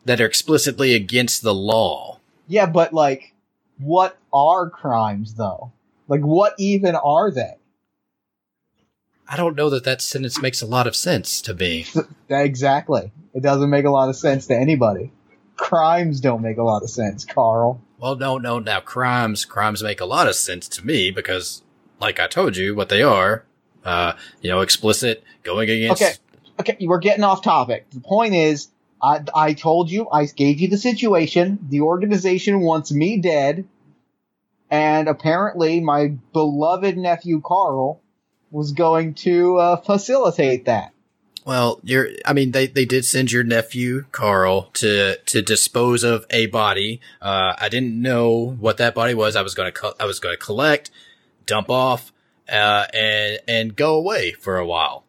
that 0.05 0.19
are 0.19 0.25
explicitly 0.25 0.93
against 0.93 1.41
the 1.41 1.53
law. 1.53 2.19
Yeah, 2.47 2.65
but 2.65 2.93
like, 2.93 3.33
what 3.79 4.17
are 4.33 4.69
crimes 4.69 5.35
though? 5.35 5.71
Like, 6.07 6.21
what 6.21 6.53
even 6.57 6.95
are 6.95 7.31
they? 7.31 7.55
I 9.27 9.35
don't 9.35 9.55
know 9.55 9.69
that 9.69 9.83
that 9.85 10.01
sentence 10.01 10.41
makes 10.41 10.61
a 10.61 10.65
lot 10.65 10.87
of 10.87 10.95
sense 10.95 11.41
to 11.41 11.53
me. 11.53 11.85
Exactly. 12.29 13.11
It 13.33 13.41
doesn't 13.41 13.69
make 13.69 13.85
a 13.85 13.89
lot 13.89 14.09
of 14.09 14.15
sense 14.17 14.47
to 14.47 14.55
anybody. 14.55 15.11
Crimes 15.57 16.21
don't 16.21 16.41
make 16.41 16.57
a 16.57 16.63
lot 16.63 16.83
of 16.83 16.89
sense, 16.89 17.25
Carl. 17.25 17.81
Well, 17.99 18.15
no, 18.15 18.37
no, 18.37 18.59
now 18.59 18.79
crimes, 18.79 19.43
crimes 19.43 19.83
make 19.83 19.99
a 19.99 20.05
lot 20.05 20.27
of 20.27 20.35
sense 20.35 20.67
to 20.69 20.85
me 20.85 21.11
because, 21.11 21.63
like 21.99 22.19
I 22.19 22.27
told 22.27 22.55
you, 22.55 22.75
what 22.75 22.89
they 22.89 23.01
are, 23.01 23.43
uh, 23.83 24.13
you 24.41 24.49
know, 24.49 24.61
explicit, 24.61 25.23
going 25.43 25.69
against. 25.69 26.01
Okay. 26.01 26.13
Okay, 26.59 26.77
we're 26.87 26.99
getting 26.99 27.23
off 27.23 27.43
topic. 27.43 27.87
The 27.91 27.99
point 27.99 28.33
is, 28.33 28.69
I, 29.01 29.21
I 29.35 29.53
told 29.53 29.91
you, 29.91 30.09
I 30.09 30.25
gave 30.25 30.59
you 30.59 30.67
the 30.67 30.77
situation. 30.77 31.59
The 31.69 31.81
organization 31.81 32.61
wants 32.61 32.91
me 32.91 33.19
dead, 33.19 33.67
and 34.69 35.07
apparently 35.07 35.79
my 35.79 36.17
beloved 36.33 36.97
nephew 36.97 37.41
Carl 37.41 38.01
was 38.49 38.71
going 38.71 39.13
to 39.15 39.57
uh, 39.57 39.75
facilitate 39.77 40.65
that. 40.65 40.93
Well, 41.47 41.79
you're, 41.81 42.09
I 42.25 42.33
mean, 42.33 42.51
they, 42.51 42.67
they 42.67 42.83
did 42.83 43.05
send 43.05 43.31
your 43.31 43.45
nephew, 43.45 44.03
Carl, 44.11 44.63
to, 44.73 45.15
to 45.15 45.41
dispose 45.41 46.03
of 46.03 46.25
a 46.29 46.47
body. 46.47 46.99
Uh, 47.21 47.53
I 47.57 47.69
didn't 47.69 48.01
know 48.01 48.57
what 48.59 48.75
that 48.79 48.93
body 48.93 49.13
was. 49.13 49.37
I 49.37 49.43
was 49.43 49.55
going 49.55 49.67
to, 49.67 49.71
co- 49.71 49.93
I 49.97 50.03
was 50.03 50.19
going 50.19 50.33
to 50.33 50.45
collect, 50.45 50.91
dump 51.45 51.69
off, 51.69 52.11
uh, 52.51 52.87
and, 52.93 53.39
and 53.47 53.75
go 53.77 53.95
away 53.95 54.33
for 54.33 54.57
a 54.57 54.65
while. 54.65 55.05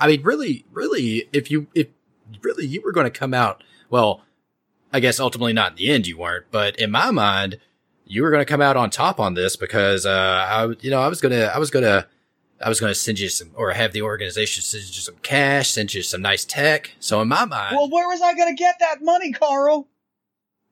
I 0.00 0.08
mean, 0.08 0.22
really, 0.24 0.64
really, 0.72 1.28
if 1.32 1.48
you, 1.48 1.68
if 1.76 1.86
really 2.42 2.66
you 2.66 2.82
were 2.82 2.90
going 2.90 3.06
to 3.06 3.16
come 3.16 3.34
out, 3.34 3.62
well, 3.90 4.22
I 4.92 4.98
guess 4.98 5.20
ultimately 5.20 5.52
not 5.52 5.70
in 5.70 5.76
the 5.76 5.90
end 5.92 6.08
you 6.08 6.18
weren't, 6.18 6.46
but 6.50 6.74
in 6.74 6.90
my 6.90 7.12
mind, 7.12 7.60
you 8.04 8.24
were 8.24 8.30
going 8.32 8.40
to 8.40 8.52
come 8.52 8.60
out 8.60 8.76
on 8.76 8.90
top 8.90 9.20
on 9.20 9.34
this 9.34 9.54
because, 9.54 10.06
uh, 10.06 10.46
I, 10.50 10.74
you 10.80 10.90
know, 10.90 11.00
I 11.00 11.06
was 11.06 11.20
going 11.20 11.30
to, 11.30 11.54
I 11.54 11.58
was 11.58 11.70
going 11.70 11.84
to, 11.84 12.08
I 12.62 12.68
was 12.68 12.80
going 12.80 12.90
to 12.90 12.94
send 12.94 13.18
you 13.18 13.28
some, 13.28 13.50
or 13.54 13.72
have 13.72 13.92
the 13.92 14.02
organization 14.02 14.62
send 14.62 14.84
you 14.84 14.92
some 15.02 15.16
cash, 15.22 15.70
send 15.70 15.92
you 15.94 16.02
some 16.02 16.22
nice 16.22 16.44
tech. 16.44 16.92
So 17.00 17.20
in 17.20 17.28
my 17.28 17.44
mind, 17.44 17.76
Well, 17.76 17.90
where 17.90 18.08
was 18.08 18.20
I 18.22 18.34
going 18.34 18.54
to 18.54 18.58
get 18.58 18.76
that 18.80 19.02
money, 19.02 19.32
Carl? 19.32 19.88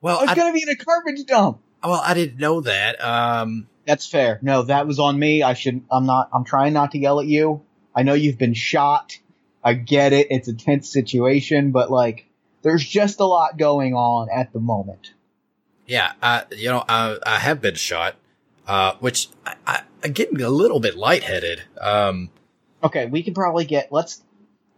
well, 0.01 0.19
I 0.19 0.25
was 0.25 0.35
going 0.35 0.53
to 0.53 0.57
be 0.57 0.63
in 0.63 0.69
a 0.69 0.77
garbage 0.77 1.25
dump. 1.27 1.61
well, 1.83 2.01
I 2.05 2.15
didn't 2.15 2.39
know 2.39 2.61
that. 2.63 3.03
Um, 3.05 3.69
That's 3.87 4.07
fair. 4.07 4.39
No, 4.43 4.63
that 4.63 4.87
was 4.87 4.99
on 4.99 5.19
me. 5.19 5.43
I 5.43 5.55
should. 5.55 5.83
I'm 5.91 6.07
not. 6.07 6.31
I'm 6.33 6.45
trying 6.45 6.73
not 6.73 6.93
to 6.93 6.99
yell 6.99 7.21
at 7.21 7.27
you. 7.27 7.63
I 7.95 8.03
know 8.05 8.15
you've 8.15 8.39
been 8.39 8.55
shot. 8.55 9.19
I 9.65 9.75
get 9.75 10.13
it. 10.13 10.29
It's 10.31 10.49
a 10.49 10.55
tense 10.55 10.91
situation, 10.93 11.71
but 11.73 11.91
like, 11.91 12.27
there's 12.63 12.85
just 12.87 13.21
a 13.21 13.25
lot 13.27 13.59
going 13.59 13.95
on 13.95 14.29
at 14.35 14.53
the 14.53 14.61
moment. 14.61 15.13
yeah, 15.87 16.13
I, 16.23 16.45
you 16.53 16.69
know, 16.71 16.85
I, 16.89 17.19
I 17.25 17.39
have 17.39 17.61
been 17.61 17.75
shot, 17.75 18.15
uh, 18.67 18.95
which 19.01 19.29
I, 19.47 19.55
I, 19.67 19.83
getting 20.09 20.41
a 20.43 20.49
little 20.51 20.81
bit 20.81 20.97
lightheaded. 20.97 21.63
Um, 21.81 22.31
Okay, 22.85 23.07
we 23.07 23.23
can 23.23 23.33
probably 23.35 23.65
get. 23.65 23.93
Let's 23.93 24.23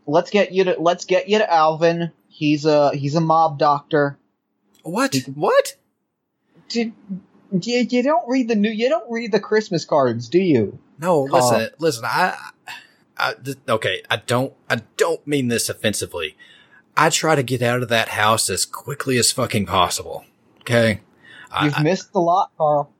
let's 0.07 0.31
get 0.31 0.53
you 0.53 0.65
to 0.65 0.77
let's 0.79 1.07
get 1.07 1.29
you 1.29 1.39
to 1.39 1.51
Alvin. 1.51 2.13
He's 2.29 2.67
a 2.67 2.95
he's 2.95 3.15
a 3.15 3.21
mob 3.21 3.59
doctor. 3.59 4.19
what? 4.83 5.17
What? 5.35 5.77
Did 6.69 6.93
you, 7.51 7.87
you 7.89 8.03
don't 8.03 8.29
read 8.29 8.49
the 8.49 8.55
new 8.57 8.71
you 8.71 8.89
don't 8.89 9.11
read 9.11 9.33
the 9.33 9.41
Christmas 9.41 9.85
cards, 9.85 10.29
do 10.29 10.39
you? 10.39 10.79
No, 10.99 11.23
listen, 11.23 11.69
listen, 11.79 12.05
I, 12.07 12.37
I, 13.17 13.35
th- 13.35 13.59
okay, 13.69 14.03
I 14.09 14.17
don't, 14.17 14.53
I 14.71 14.83
don't 14.97 15.27
mean 15.27 15.49
this 15.49 15.69
offensively. 15.69 16.37
I 16.97 17.11
try 17.11 17.35
to 17.35 17.43
get 17.43 17.63
out 17.63 17.83
of 17.83 17.89
that 17.89 18.11
house 18.11 18.49
as 18.49 18.65
quickly 18.65 19.19
as 19.19 19.33
fucking 19.33 19.67
possible. 19.67 20.25
Okay. 20.61 21.01
You've 21.63 21.83
missed 21.83 22.11
a 22.15 22.21
lot, 22.21 22.53
Carl. 22.57 22.93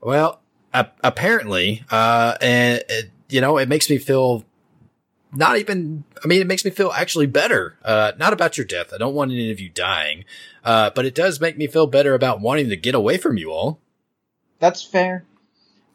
Well, 0.00 0.40
apparently, 0.72 1.84
uh, 1.90 2.36
and 2.40 2.82
it, 2.88 3.10
you 3.28 3.40
know, 3.40 3.58
it 3.58 3.68
makes 3.68 3.90
me 3.90 3.98
feel 3.98 4.44
not 5.32 5.58
even, 5.58 6.04
I 6.22 6.26
mean, 6.26 6.40
it 6.40 6.46
makes 6.46 6.64
me 6.64 6.70
feel 6.70 6.90
actually 6.92 7.26
better. 7.26 7.76
Uh, 7.84 8.12
not 8.18 8.32
about 8.32 8.56
your 8.56 8.66
death. 8.66 8.92
I 8.92 8.98
don't 8.98 9.14
want 9.14 9.30
any 9.30 9.50
of 9.50 9.60
you 9.60 9.68
dying. 9.68 10.24
Uh, 10.64 10.90
but 10.90 11.04
it 11.04 11.14
does 11.14 11.40
make 11.40 11.56
me 11.56 11.66
feel 11.66 11.86
better 11.86 12.14
about 12.14 12.40
wanting 12.40 12.68
to 12.68 12.76
get 12.76 12.94
away 12.94 13.16
from 13.16 13.36
you 13.38 13.50
all. 13.50 13.80
That's 14.58 14.82
fair. 14.82 15.24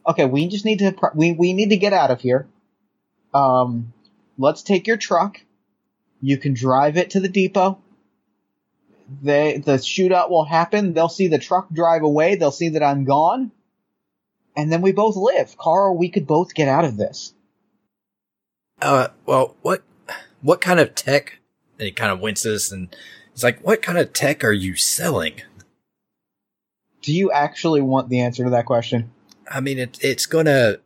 Okay, 0.08 0.26
we 0.26 0.48
just 0.48 0.66
need 0.66 0.80
to 0.80 0.92
pr- 0.92 1.16
we 1.16 1.32
we 1.32 1.54
need 1.54 1.70
to 1.70 1.78
get 1.78 1.94
out 1.94 2.12
of 2.12 2.22
here. 2.22 2.48
Um, 3.34 3.94
let's 4.38 4.64
take 4.64 4.88
your 4.88 4.98
truck. 4.98 5.42
You 6.22 6.38
can 6.38 6.54
drive 6.54 6.98
it 6.98 7.12
to 7.12 7.20
the 7.20 7.28
depot. 7.28 7.80
They 9.22 9.58
the 9.58 9.74
shootout 9.74 10.30
will 10.30 10.46
happen. 10.46 10.94
They'll 10.94 11.10
see 11.10 11.28
the 11.28 11.38
truck 11.38 11.70
drive 11.72 12.04
away. 12.04 12.36
They'll 12.36 12.52
see 12.52 12.70
that 12.70 12.84
I'm 12.84 13.04
gone, 13.04 13.52
and 14.56 14.72
then 14.72 14.82
we 14.82 14.92
both 14.92 15.16
live. 15.16 15.58
Carl, 15.58 15.98
we 15.98 16.10
could 16.10 16.28
both 16.28 16.54
get 16.54 16.68
out 16.68 16.86
of 16.86 16.98
this. 16.98 17.34
Uh, 18.82 19.10
well, 19.26 19.56
what, 19.62 19.84
what 20.42 20.62
kind 20.62 20.80
of 20.80 20.96
tech 20.96 21.40
and 21.80 21.86
he 21.86 21.92
kind 21.92 22.12
of 22.12 22.20
winces 22.20 22.72
and 22.72 22.96
he's 23.34 23.44
like, 23.44 23.60
"What 23.62 23.82
kind 23.82 23.98
of 23.98 24.14
tech 24.14 24.44
are 24.44 24.54
you 24.54 24.76
selling?" 24.76 25.42
Do 27.02 27.14
you 27.14 27.32
actually 27.32 27.82
want 27.82 28.10
the 28.10 28.22
answer 28.22 28.44
to 28.44 28.50
that 28.52 28.66
question? 28.66 29.12
I 29.50 29.60
mean, 29.60 29.78
it, 29.78 29.98
it's 30.02 30.26
gonna 30.26 30.78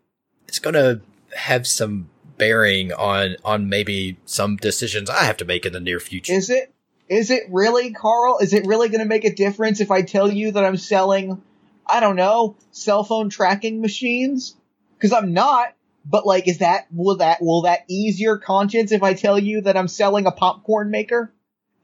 it's 0.48 0.60
gonna 0.60 1.02
have 1.36 1.68
some 1.68 2.10
bearing 2.38 2.92
on 2.94 3.36
on 3.46 3.70
maybe 3.70 4.18
some 4.26 4.58
decisions 4.58 5.10
I 5.10 5.24
have 5.24 5.38
to 5.38 5.46
make 5.46 5.66
in 5.66 5.74
the 5.74 5.80
near 5.80 6.00
future. 6.00 6.34
Is 6.34 6.50
it? 6.50 6.74
Is 7.08 7.32
it 7.32 7.44
really, 7.50 7.92
Carl? 7.92 8.38
Is 8.40 8.54
it 8.54 8.68
really 8.68 8.88
going 8.88 9.00
to 9.00 9.06
make 9.06 9.26
a 9.26 9.34
difference 9.34 9.80
if 9.80 9.90
I 9.90 10.04
tell 10.04 10.32
you 10.32 10.52
that 10.52 10.64
I'm 10.64 10.78
selling, 10.78 11.42
I 11.90 12.00
don't 12.00 12.16
know, 12.16 12.56
cell 12.72 13.04
phone 13.04 13.30
tracking 13.30 13.82
machines? 13.82 14.56
Because 14.98 15.14
I'm 15.14 15.34
not. 15.34 15.74
But 16.06 16.26
like, 16.26 16.48
is 16.48 16.60
that 16.60 16.88
will 16.92 17.18
that 17.18 17.42
will 17.42 17.64
that 17.64 17.84
ease 17.88 18.20
your 18.20 18.38
conscience 18.38 18.92
if 18.92 19.04
I 19.04 19.14
tell 19.14 19.38
you 19.38 19.62
that 19.62 19.78
I'm 19.78 19.88
selling 19.88 20.26
a 20.26 20.32
popcorn 20.32 20.92
maker 20.92 21.34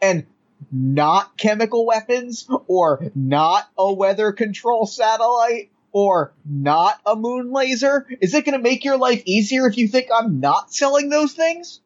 and 0.01 0.25
not 0.71 1.37
chemical 1.37 1.85
weapons 1.85 2.47
or 2.67 3.11
not 3.13 3.67
a 3.77 3.93
weather 3.93 4.31
control 4.31 4.85
satellite 4.85 5.69
or 5.91 6.33
not 6.45 6.99
a 7.05 7.15
moon 7.15 7.51
laser? 7.51 8.07
Is 8.21 8.33
it 8.33 8.45
going 8.45 8.57
to 8.57 8.63
make 8.63 8.83
your 8.83 8.97
life 8.97 9.21
easier 9.25 9.67
if 9.67 9.77
you 9.77 9.87
think 9.87 10.07
I'm 10.13 10.39
not 10.39 10.73
selling 10.73 11.09
those 11.09 11.33
things? 11.33 11.81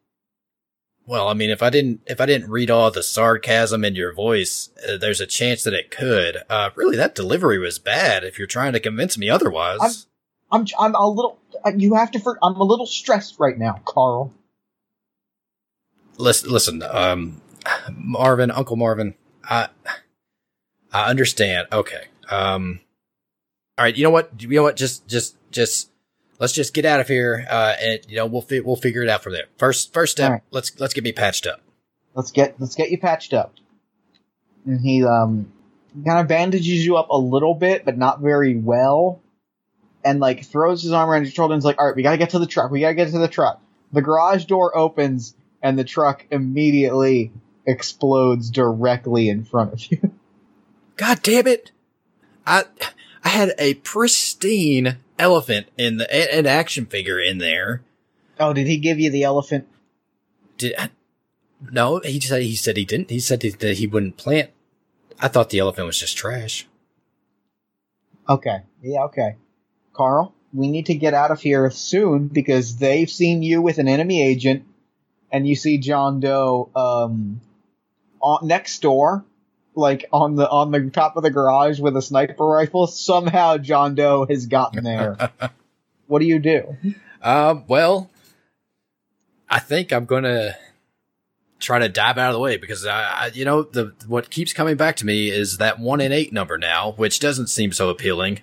Well, 1.06 1.28
I 1.28 1.34
mean, 1.34 1.50
if 1.50 1.62
I 1.62 1.70
didn't 1.70 2.02
if 2.06 2.20
I 2.20 2.26
didn't 2.26 2.50
read 2.50 2.70
all 2.70 2.90
the 2.90 3.02
sarcasm 3.02 3.84
in 3.84 3.94
your 3.96 4.12
voice, 4.12 4.70
uh, 4.88 4.96
there's 4.96 5.20
a 5.20 5.26
chance 5.26 5.64
that 5.64 5.74
it 5.74 5.90
could. 5.90 6.38
Uh, 6.48 6.70
really, 6.76 6.96
that 6.96 7.14
delivery 7.14 7.58
was 7.58 7.78
bad. 7.78 8.22
If 8.22 8.38
you're 8.38 8.46
trying 8.46 8.72
to 8.74 8.80
convince 8.80 9.18
me 9.18 9.28
otherwise, 9.28 10.06
I'm 10.52 10.66
I'm 10.78 10.94
a 10.94 11.08
little. 11.08 11.38
You 11.76 11.94
have 11.94 12.10
to. 12.12 12.36
I'm 12.42 12.56
a 12.56 12.64
little 12.64 12.86
stressed 12.86 13.40
right 13.40 13.58
now, 13.58 13.80
Carl. 13.84 14.32
listen, 16.16 16.50
listen, 16.50 16.82
um, 16.82 17.40
Marvin, 17.92 18.50
Uncle 18.50 18.76
Marvin, 18.76 19.14
I 19.44 19.68
I 20.92 21.10
understand. 21.10 21.68
Okay, 21.72 22.04
um, 22.30 22.80
all 23.78 23.84
right. 23.84 23.96
You 23.96 24.04
know 24.04 24.10
what? 24.10 24.30
You 24.40 24.48
know 24.48 24.62
what? 24.62 24.76
Just 24.76 25.08
just 25.08 25.36
just 25.50 25.89
let's 26.40 26.54
just 26.54 26.74
get 26.74 26.84
out 26.84 26.98
of 26.98 27.06
here, 27.06 27.46
uh, 27.48 27.76
and 27.80 28.00
you 28.08 28.16
know 28.16 28.26
we'll 28.26 28.42
fi- 28.42 28.60
we'll 28.60 28.76
figure 28.76 29.02
it 29.02 29.08
out 29.08 29.22
from 29.22 29.34
there. 29.34 29.44
First 29.58 29.92
first 29.92 30.12
step, 30.12 30.30
right. 30.30 30.42
let's 30.50 30.78
let's 30.80 30.94
get 30.94 31.04
me 31.04 31.12
patched 31.12 31.46
up. 31.46 31.60
Let's 32.14 32.32
get 32.32 32.56
let's 32.58 32.74
get 32.74 32.90
you 32.90 32.98
patched 32.98 33.32
up. 33.32 33.54
And 34.66 34.80
he 34.80 35.04
um 35.04 35.52
kind 36.04 36.18
of 36.18 36.26
bandages 36.26 36.84
you 36.84 36.96
up 36.96 37.10
a 37.10 37.18
little 37.18 37.54
bit, 37.54 37.84
but 37.84 37.96
not 37.96 38.20
very 38.20 38.56
well. 38.56 39.20
And 40.04 40.18
like 40.18 40.44
throws 40.44 40.82
his 40.82 40.92
arm 40.92 41.08
around 41.10 41.24
your 41.24 41.30
shoulder 41.30 41.54
and 41.54 41.60
is 41.60 41.64
like, 41.64 41.78
"All 41.78 41.86
right, 41.86 41.94
we 41.94 42.02
gotta 42.02 42.18
get 42.18 42.30
to 42.30 42.38
the 42.38 42.46
truck. 42.46 42.70
We 42.70 42.80
gotta 42.80 42.94
get 42.94 43.10
to 43.12 43.18
the 43.18 43.28
truck." 43.28 43.62
The 43.92 44.02
garage 44.02 44.46
door 44.46 44.76
opens, 44.76 45.34
and 45.62 45.78
the 45.78 45.84
truck 45.84 46.26
immediately 46.30 47.32
explodes 47.66 48.50
directly 48.50 49.28
in 49.28 49.44
front 49.44 49.72
of 49.74 49.92
you. 49.92 50.12
God 50.96 51.22
damn 51.22 51.46
it! 51.46 51.70
I 52.46 52.64
I 53.22 53.28
had 53.28 53.52
a 53.58 53.74
pristine 53.74 54.98
elephant 55.20 55.68
in 55.76 55.98
the 55.98 56.34
an 56.34 56.46
action 56.46 56.86
figure 56.86 57.20
in 57.20 57.38
there. 57.38 57.82
Oh, 58.38 58.52
did 58.52 58.66
he 58.66 58.78
give 58.78 58.98
you 58.98 59.10
the 59.10 59.22
elephant? 59.22 59.68
Did 60.58 60.74
I, 60.78 60.90
no? 61.70 62.00
He 62.00 62.20
said 62.20 62.42
he 62.42 62.56
said 62.56 62.76
he 62.76 62.84
didn't. 62.84 63.10
He 63.10 63.20
said 63.20 63.40
that 63.40 63.76
he 63.78 63.86
wouldn't 63.86 64.16
plant. 64.16 64.50
I 65.20 65.28
thought 65.28 65.50
the 65.50 65.58
elephant 65.58 65.86
was 65.86 65.98
just 65.98 66.16
trash. 66.16 66.66
Okay. 68.28 68.62
Yeah, 68.82 69.04
okay. 69.04 69.36
Carl, 69.92 70.34
we 70.52 70.70
need 70.70 70.86
to 70.86 70.94
get 70.94 71.14
out 71.14 71.30
of 71.30 71.40
here 71.40 71.70
soon 71.70 72.28
because 72.28 72.76
they've 72.76 73.10
seen 73.10 73.42
you 73.42 73.60
with 73.60 73.78
an 73.78 73.88
enemy 73.88 74.22
agent 74.22 74.64
and 75.30 75.46
you 75.46 75.54
see 75.54 75.78
John 75.78 76.20
Doe 76.20 76.70
um 76.74 77.40
on 78.20 78.46
next 78.46 78.80
door 78.82 79.24
like 79.74 80.06
on 80.12 80.36
the 80.36 80.48
on 80.48 80.70
the 80.70 80.90
top 80.90 81.16
of 81.16 81.22
the 81.22 81.30
garage 81.30 81.80
with 81.80 81.96
a 81.96 82.02
sniper 82.02 82.44
rifle. 82.44 82.86
Somehow 82.86 83.56
John 83.58 83.94
Doe 83.94 84.26
has 84.28 84.46
gotten 84.46 84.84
there. 84.84 85.30
what 86.06 86.20
do 86.20 86.26
you 86.26 86.38
do? 86.38 86.76
Um, 87.22 87.64
well, 87.68 88.10
I 89.48 89.58
think 89.58 89.92
I'm 89.92 90.04
gonna 90.04 90.56
try 91.58 91.78
to 91.78 91.88
dive 91.88 92.18
out 92.18 92.30
of 92.30 92.34
the 92.34 92.40
way 92.40 92.56
because 92.56 92.86
I, 92.86 93.02
I, 93.02 93.30
you 93.34 93.44
know, 93.44 93.62
the 93.62 93.94
what 94.06 94.30
keeps 94.30 94.52
coming 94.52 94.76
back 94.76 94.96
to 94.96 95.06
me 95.06 95.30
is 95.30 95.58
that 95.58 95.78
one 95.78 96.00
in 96.00 96.12
eight 96.12 96.32
number 96.32 96.58
now, 96.58 96.92
which 96.92 97.20
doesn't 97.20 97.48
seem 97.48 97.72
so 97.72 97.90
appealing. 97.90 98.40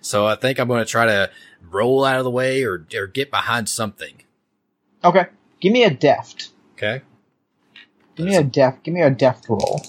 So 0.00 0.26
I 0.26 0.34
think 0.34 0.58
I'm 0.58 0.68
gonna 0.68 0.84
try 0.84 1.06
to 1.06 1.30
roll 1.70 2.04
out 2.04 2.18
of 2.18 2.24
the 2.24 2.30
way 2.30 2.62
or 2.62 2.86
or 2.94 3.06
get 3.06 3.30
behind 3.30 3.68
something. 3.68 4.22
Okay. 5.02 5.26
Give 5.60 5.72
me 5.72 5.84
a 5.84 5.90
deft. 5.90 6.50
Okay. 6.76 7.02
Give 8.16 8.26
me 8.26 8.36
a 8.36 8.44
deft. 8.44 8.84
Give 8.84 8.94
me 8.94 9.02
a 9.02 9.10
deft 9.10 9.48
roll. 9.48 9.82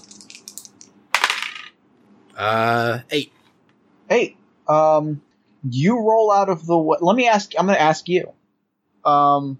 Uh, 2.35 2.99
eight. 3.09 3.31
Hey, 4.09 4.35
um, 4.67 5.21
you 5.69 5.99
roll 5.99 6.31
out 6.31 6.49
of 6.49 6.65
the 6.65 6.77
way. 6.77 6.97
Let 7.01 7.15
me 7.15 7.27
ask. 7.27 7.53
I'm 7.57 7.65
going 7.65 7.77
to 7.77 7.81
ask 7.81 8.07
you. 8.07 8.33
Um, 9.03 9.59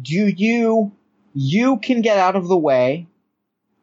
do 0.00 0.26
you 0.26 0.92
you 1.34 1.78
can 1.78 2.02
get 2.02 2.18
out 2.18 2.36
of 2.36 2.48
the 2.48 2.58
way, 2.58 3.06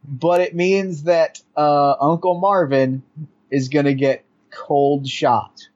but 0.04 0.42
it 0.42 0.56
means 0.56 1.04
that 1.04 1.42
uh, 1.56 1.96
Uncle 2.00 2.40
Marvin 2.40 3.04
is 3.50 3.70
going 3.70 3.86
to 3.86 3.94
get 3.94 4.26
cold 4.52 5.08
shot, 5.08 5.68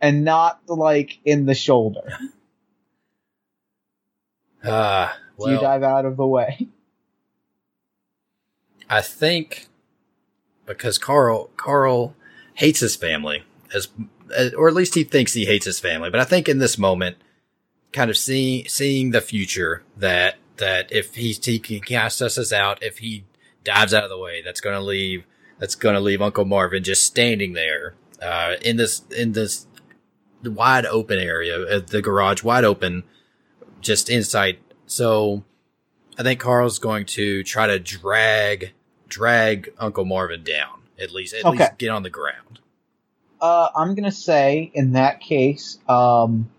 and 0.00 0.24
not 0.24 0.60
like 0.68 1.18
in 1.24 1.46
the 1.46 1.54
shoulder. 1.54 2.18
Uh, 4.64 5.12
Do 5.40 5.50
you 5.52 5.60
dive 5.60 5.84
out 5.84 6.04
of 6.04 6.16
the 6.16 6.26
way? 6.26 6.66
I 8.90 9.02
think 9.02 9.67
because 10.68 10.98
Carl 10.98 11.50
Carl 11.56 12.14
hates 12.54 12.80
his 12.80 12.94
family 12.94 13.42
as 13.74 13.88
or 14.56 14.68
at 14.68 14.74
least 14.74 14.94
he 14.94 15.04
thinks 15.04 15.32
he 15.32 15.46
hates 15.46 15.66
his 15.66 15.80
family. 15.80 16.10
But 16.10 16.20
I 16.20 16.24
think 16.24 16.48
in 16.48 16.58
this 16.58 16.78
moment, 16.78 17.16
kind 17.92 18.10
of 18.10 18.16
seeing 18.16 18.68
seeing 18.68 19.10
the 19.10 19.20
future 19.20 19.82
that 19.96 20.36
that 20.58 20.92
if 20.92 21.14
he 21.14 21.32
he 21.32 21.58
can 21.58 21.80
us 21.96 22.52
out, 22.52 22.82
if 22.82 22.98
he 22.98 23.24
dives 23.64 23.94
out 23.94 24.04
of 24.04 24.10
the 24.10 24.18
way, 24.18 24.42
that's 24.42 24.60
going 24.60 24.76
to 24.76 24.82
leave 24.82 25.24
that's 25.58 25.74
going 25.74 25.94
to 25.94 26.00
leave 26.00 26.22
Uncle 26.22 26.44
Marvin 26.44 26.84
just 26.84 27.02
standing 27.02 27.54
there 27.54 27.94
uh, 28.22 28.54
in 28.62 28.76
this 28.76 29.02
in 29.16 29.32
this 29.32 29.66
wide 30.44 30.86
open 30.86 31.18
area, 31.18 31.60
uh, 31.60 31.80
the 31.80 32.02
garage 32.02 32.42
wide 32.42 32.64
open, 32.64 33.04
just 33.80 34.08
inside. 34.08 34.58
So 34.86 35.44
I 36.18 36.22
think 36.22 36.40
Carl's 36.40 36.78
going 36.78 37.06
to 37.06 37.42
try 37.44 37.66
to 37.66 37.78
drag 37.78 38.72
drag 39.08 39.72
Uncle 39.78 40.04
Marvin 40.04 40.44
down. 40.44 40.82
At 40.98 41.12
least 41.12 41.34
at 41.34 41.46
Okay. 41.46 41.64
least 41.64 41.78
get 41.78 41.90
on 41.90 42.02
the 42.02 42.10
ground. 42.10 42.60
Uh, 43.40 43.68
I'm 43.74 43.94
gonna 43.94 44.10
say 44.10 44.70
in 44.74 44.92
that 44.92 45.20
case, 45.20 45.78
um, 45.88 46.50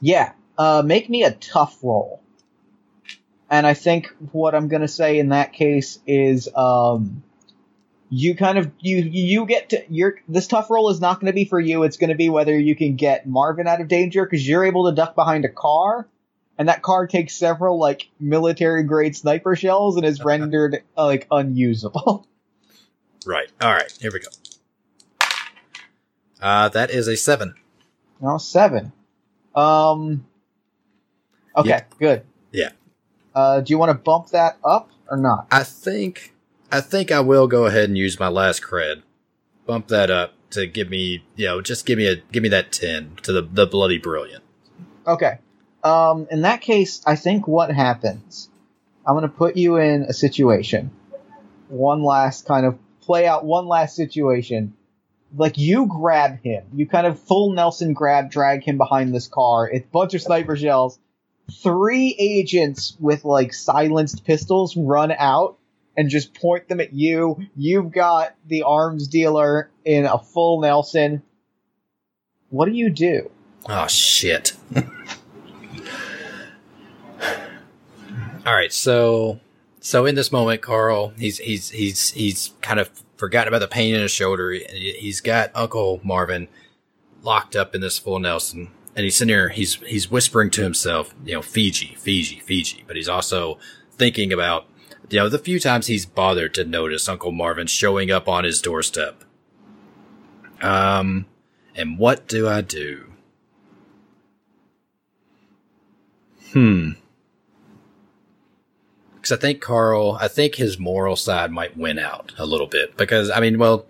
yeah, 0.00 0.32
uh, 0.56 0.82
make 0.84 1.10
me 1.10 1.24
a 1.24 1.32
tough 1.32 1.78
roll. 1.82 2.20
And 3.50 3.66
I 3.66 3.74
think 3.74 4.14
what 4.32 4.54
I'm 4.54 4.68
gonna 4.68 4.88
say 4.88 5.18
in 5.18 5.28
that 5.28 5.52
case 5.52 5.98
is, 6.06 6.48
um, 6.54 7.22
you 8.08 8.36
kind 8.36 8.56
of 8.56 8.70
you 8.80 8.98
you 8.98 9.46
get 9.46 9.70
to 9.70 9.84
your 9.90 10.16
this 10.28 10.46
tough 10.46 10.70
roll 10.70 10.90
is 10.90 11.00
not 11.00 11.20
going 11.20 11.26
to 11.26 11.34
be 11.34 11.44
for 11.44 11.58
you. 11.58 11.82
It's 11.82 11.96
going 11.96 12.10
to 12.10 12.16
be 12.16 12.28
whether 12.28 12.56
you 12.56 12.76
can 12.76 12.94
get 12.96 13.26
Marvin 13.26 13.66
out 13.66 13.80
of 13.80 13.88
danger 13.88 14.24
because 14.24 14.46
you're 14.46 14.64
able 14.64 14.86
to 14.86 14.94
duck 14.94 15.14
behind 15.14 15.44
a 15.44 15.48
car, 15.48 16.06
and 16.58 16.68
that 16.68 16.82
car 16.82 17.06
takes 17.06 17.34
several 17.34 17.78
like 17.78 18.08
military 18.20 18.82
grade 18.84 19.16
sniper 19.16 19.54
shells 19.56 19.96
and 19.96 20.04
is 20.06 20.20
rendered 20.24 20.82
uh, 20.96 21.04
like 21.06 21.26
unusable. 21.30 22.26
Right. 23.28 23.50
All 23.60 23.72
right. 23.72 23.90
Here 24.00 24.12
we 24.12 24.20
go. 24.20 24.28
Uh, 26.40 26.68
that 26.68 26.90
is 26.90 27.08
a 27.08 27.16
seven. 27.16 27.54
No, 28.20 28.38
seven. 28.38 28.92
Um. 29.54 30.26
Okay, 31.56 31.68
Yeah. 31.70 31.82
good. 31.98 32.22
Yeah. 32.52 32.70
Uh, 33.34 33.60
do 33.62 33.72
you 33.72 33.78
want 33.78 33.90
to 33.90 33.94
bump 33.94 34.28
that 34.28 34.58
up 34.64 34.90
or 35.10 35.16
not? 35.16 35.46
I 35.50 35.62
think 35.64 36.34
I 36.70 36.80
think 36.80 37.10
I 37.10 37.20
will 37.20 37.46
go 37.48 37.66
ahead 37.66 37.84
and 37.88 37.96
use 37.98 38.20
my 38.20 38.28
last 38.28 38.62
cred. 38.62 39.02
Bump 39.66 39.88
that 39.88 40.10
up 40.10 40.34
to 40.50 40.66
give 40.66 40.88
me, 40.90 41.24
you 41.34 41.46
know, 41.46 41.60
just 41.60 41.84
give 41.86 41.98
me 41.98 42.06
a 42.06 42.16
give 42.30 42.42
me 42.42 42.48
that 42.50 42.70
ten 42.70 43.16
to 43.22 43.32
the 43.32 43.42
the 43.42 43.66
bloody 43.66 43.98
brilliant. 43.98 44.44
Okay. 45.06 45.38
Um, 45.86 46.26
in 46.32 46.42
that 46.42 46.62
case, 46.62 47.00
I 47.06 47.14
think 47.14 47.46
what 47.46 47.70
happens, 47.70 48.50
I'm 49.06 49.14
going 49.14 49.22
to 49.22 49.28
put 49.28 49.56
you 49.56 49.76
in 49.76 50.02
a 50.02 50.12
situation. 50.12 50.90
One 51.68 52.02
last 52.02 52.44
kind 52.44 52.66
of 52.66 52.76
play 53.02 53.24
out 53.24 53.44
one 53.44 53.68
last 53.68 53.94
situation. 53.94 54.74
Like 55.36 55.58
you 55.58 55.86
grab 55.86 56.42
him, 56.42 56.64
you 56.74 56.88
kind 56.88 57.06
of 57.06 57.20
full 57.20 57.52
Nelson 57.52 57.92
grab, 57.92 58.32
drag 58.32 58.64
him 58.64 58.78
behind 58.78 59.14
this 59.14 59.28
car. 59.28 59.70
It's 59.70 59.86
a 59.86 59.90
bunch 59.90 60.14
of 60.14 60.22
sniper 60.22 60.56
shells. 60.56 60.98
Three 61.62 62.16
agents 62.18 62.96
with 62.98 63.24
like 63.24 63.54
silenced 63.54 64.24
pistols 64.24 64.76
run 64.76 65.12
out 65.12 65.56
and 65.96 66.10
just 66.10 66.34
point 66.34 66.68
them 66.68 66.80
at 66.80 66.92
you. 66.92 67.46
You've 67.54 67.92
got 67.92 68.34
the 68.44 68.64
arms 68.64 69.06
dealer 69.06 69.70
in 69.84 70.04
a 70.04 70.18
full 70.18 70.60
Nelson. 70.60 71.22
What 72.50 72.66
do 72.66 72.72
you 72.72 72.90
do? 72.90 73.30
Oh 73.68 73.86
shit. 73.86 74.52
All 78.46 78.54
right, 78.54 78.72
so 78.72 79.40
So 79.80 80.04
in 80.04 80.16
this 80.16 80.32
moment, 80.32 80.62
Carl, 80.62 81.12
he's 81.18 81.38
he's 81.38 81.70
he's 81.70 82.10
he's 82.10 82.54
kind 82.60 82.80
of 82.80 82.90
forgotten 83.16 83.48
about 83.48 83.60
the 83.60 83.68
pain 83.68 83.94
in 83.94 84.00
his 84.00 84.10
shoulder. 84.10 84.50
He's 84.50 85.20
got 85.20 85.52
Uncle 85.54 86.00
Marvin 86.02 86.48
locked 87.22 87.54
up 87.54 87.74
in 87.74 87.80
this 87.80 87.98
full 87.98 88.18
Nelson, 88.18 88.72
and 88.96 89.04
he's 89.04 89.14
sitting 89.14 89.32
here. 89.32 89.50
He's 89.50 89.74
he's 89.76 90.10
whispering 90.10 90.50
to 90.50 90.62
himself, 90.62 91.14
you 91.24 91.34
know, 91.34 91.42
Fiji, 91.42 91.94
Fiji, 91.96 92.40
Fiji. 92.40 92.82
But 92.86 92.96
he's 92.96 93.08
also 93.08 93.58
thinking 93.92 94.32
about, 94.32 94.66
you 95.08 95.20
know, 95.20 95.28
the 95.28 95.38
few 95.38 95.60
times 95.60 95.86
he's 95.86 96.04
bothered 96.04 96.54
to 96.54 96.64
notice 96.64 97.08
Uncle 97.08 97.32
Marvin 97.32 97.68
showing 97.68 98.10
up 98.10 98.28
on 98.28 98.42
his 98.42 98.60
doorstep. 98.60 99.22
Um, 100.60 101.26
and 101.76 101.98
what 101.98 102.26
do 102.26 102.48
I 102.48 102.60
do? 102.60 103.12
Hmm. 106.52 106.90
Because 109.26 109.38
I 109.38 109.40
think 109.40 109.60
Carl, 109.60 110.16
I 110.20 110.28
think 110.28 110.54
his 110.54 110.78
moral 110.78 111.16
side 111.16 111.50
might 111.50 111.76
win 111.76 111.98
out 111.98 112.32
a 112.38 112.46
little 112.46 112.68
bit. 112.68 112.96
Because 112.96 113.28
I 113.28 113.40
mean, 113.40 113.58
well, 113.58 113.86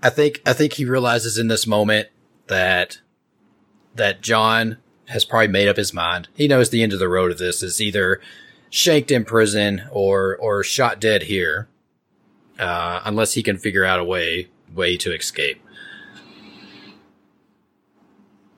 I 0.00 0.08
think 0.08 0.40
I 0.46 0.52
think 0.52 0.74
he 0.74 0.84
realizes 0.84 1.36
in 1.36 1.48
this 1.48 1.66
moment 1.66 2.10
that 2.46 3.00
that 3.96 4.20
John 4.20 4.78
has 5.06 5.24
probably 5.24 5.48
made 5.48 5.66
up 5.66 5.76
his 5.76 5.92
mind. 5.92 6.28
He 6.32 6.46
knows 6.46 6.70
the 6.70 6.80
end 6.80 6.92
of 6.92 7.00
the 7.00 7.08
road 7.08 7.32
of 7.32 7.38
this 7.38 7.60
is 7.60 7.80
either 7.80 8.20
shanked 8.68 9.10
in 9.10 9.24
prison 9.24 9.82
or 9.90 10.36
or 10.36 10.62
shot 10.62 11.00
dead 11.00 11.24
here, 11.24 11.68
uh, 12.56 13.00
unless 13.04 13.32
he 13.32 13.42
can 13.42 13.58
figure 13.58 13.84
out 13.84 13.98
a 13.98 14.04
way 14.04 14.46
way 14.72 14.96
to 14.98 15.12
escape. 15.12 15.60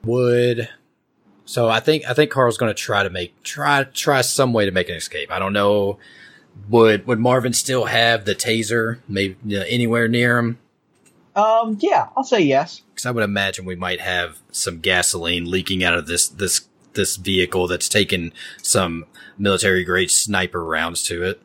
Would 0.04 0.68
so 1.52 1.68
I 1.68 1.80
think 1.80 2.08
I 2.08 2.14
think 2.14 2.30
Carl's 2.30 2.56
going 2.56 2.70
to 2.70 2.74
try 2.74 3.02
to 3.02 3.10
make 3.10 3.42
try 3.42 3.84
try 3.84 4.22
some 4.22 4.54
way 4.54 4.64
to 4.64 4.70
make 4.70 4.88
an 4.88 4.94
escape. 4.94 5.30
I 5.30 5.38
don't 5.38 5.52
know. 5.52 5.98
Would 6.70 7.06
would 7.06 7.18
Marvin 7.18 7.52
still 7.52 7.84
have 7.84 8.24
the 8.24 8.34
taser 8.34 9.00
maybe 9.06 9.36
you 9.44 9.58
know, 9.58 9.66
anywhere 9.68 10.08
near 10.08 10.38
him? 10.38 10.58
Um, 11.36 11.76
yeah, 11.78 12.08
I'll 12.16 12.24
say 12.24 12.40
yes. 12.40 12.80
Because 12.88 13.04
I 13.04 13.10
would 13.10 13.22
imagine 13.22 13.66
we 13.66 13.76
might 13.76 14.00
have 14.00 14.38
some 14.50 14.80
gasoline 14.80 15.50
leaking 15.50 15.84
out 15.84 15.92
of 15.92 16.06
this 16.06 16.26
this 16.26 16.62
this 16.94 17.16
vehicle 17.16 17.66
that's 17.68 17.90
taken 17.90 18.32
some 18.62 19.04
military 19.36 19.84
grade 19.84 20.10
sniper 20.10 20.64
rounds 20.64 21.02
to 21.02 21.22
it. 21.22 21.42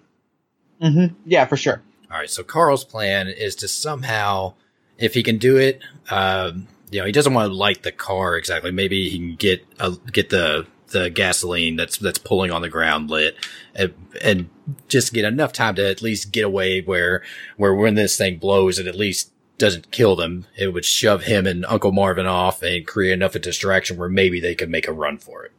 Mm-hmm. 0.81 1.15
Yeah, 1.25 1.43
for 1.47 1.57
sure. 1.57 1.81
All 2.09 2.17
right. 2.17 2.29
So 2.29 2.43
Carl's 2.43 2.85
plan 2.85 3.27
is 3.27 3.55
to 3.55 3.67
somehow, 3.67 4.53
if 4.97 5.15
he 5.15 5.21
can 5.21 5.37
do 5.37 5.57
it, 5.57 5.81
um, 6.09 6.69
you 6.91 6.99
know, 6.99 7.05
he 7.05 7.11
doesn't 7.11 7.33
want 7.33 7.49
to 7.49 7.55
light 7.55 7.83
the 7.83 7.91
car 7.91 8.37
exactly. 8.37 8.71
Maybe 8.71 9.09
he 9.09 9.17
can 9.17 9.35
get 9.35 9.65
a, 9.79 9.91
get 10.11 10.29
the 10.29 10.67
the 10.89 11.09
gasoline 11.09 11.75
that's 11.75 11.97
that's 11.97 12.19
pulling 12.19 12.51
on 12.51 12.61
the 12.61 12.69
ground 12.69 13.09
lit, 13.09 13.35
and, 13.75 13.93
and 14.21 14.49
just 14.87 15.13
get 15.13 15.25
enough 15.25 15.51
time 15.51 15.75
to 15.75 15.89
at 15.89 16.01
least 16.01 16.31
get 16.31 16.45
away 16.45 16.81
where 16.81 17.23
where 17.57 17.73
when 17.73 17.95
this 17.95 18.17
thing 18.17 18.37
blows, 18.37 18.79
it 18.79 18.87
at 18.87 18.95
least 18.95 19.31
doesn't 19.57 19.91
kill 19.91 20.15
them, 20.15 20.45
it 20.55 20.67
would 20.67 20.85
shove 20.85 21.23
him 21.23 21.47
and 21.47 21.65
Uncle 21.65 21.91
Marvin 21.91 22.27
off 22.27 22.61
and 22.61 22.85
create 22.85 23.13
enough 23.13 23.35
of 23.35 23.41
distraction 23.41 23.97
where 23.97 24.09
maybe 24.09 24.39
they 24.39 24.55
could 24.55 24.69
make 24.69 24.87
a 24.87 24.93
run 24.93 25.17
for 25.17 25.45
it. 25.45 25.51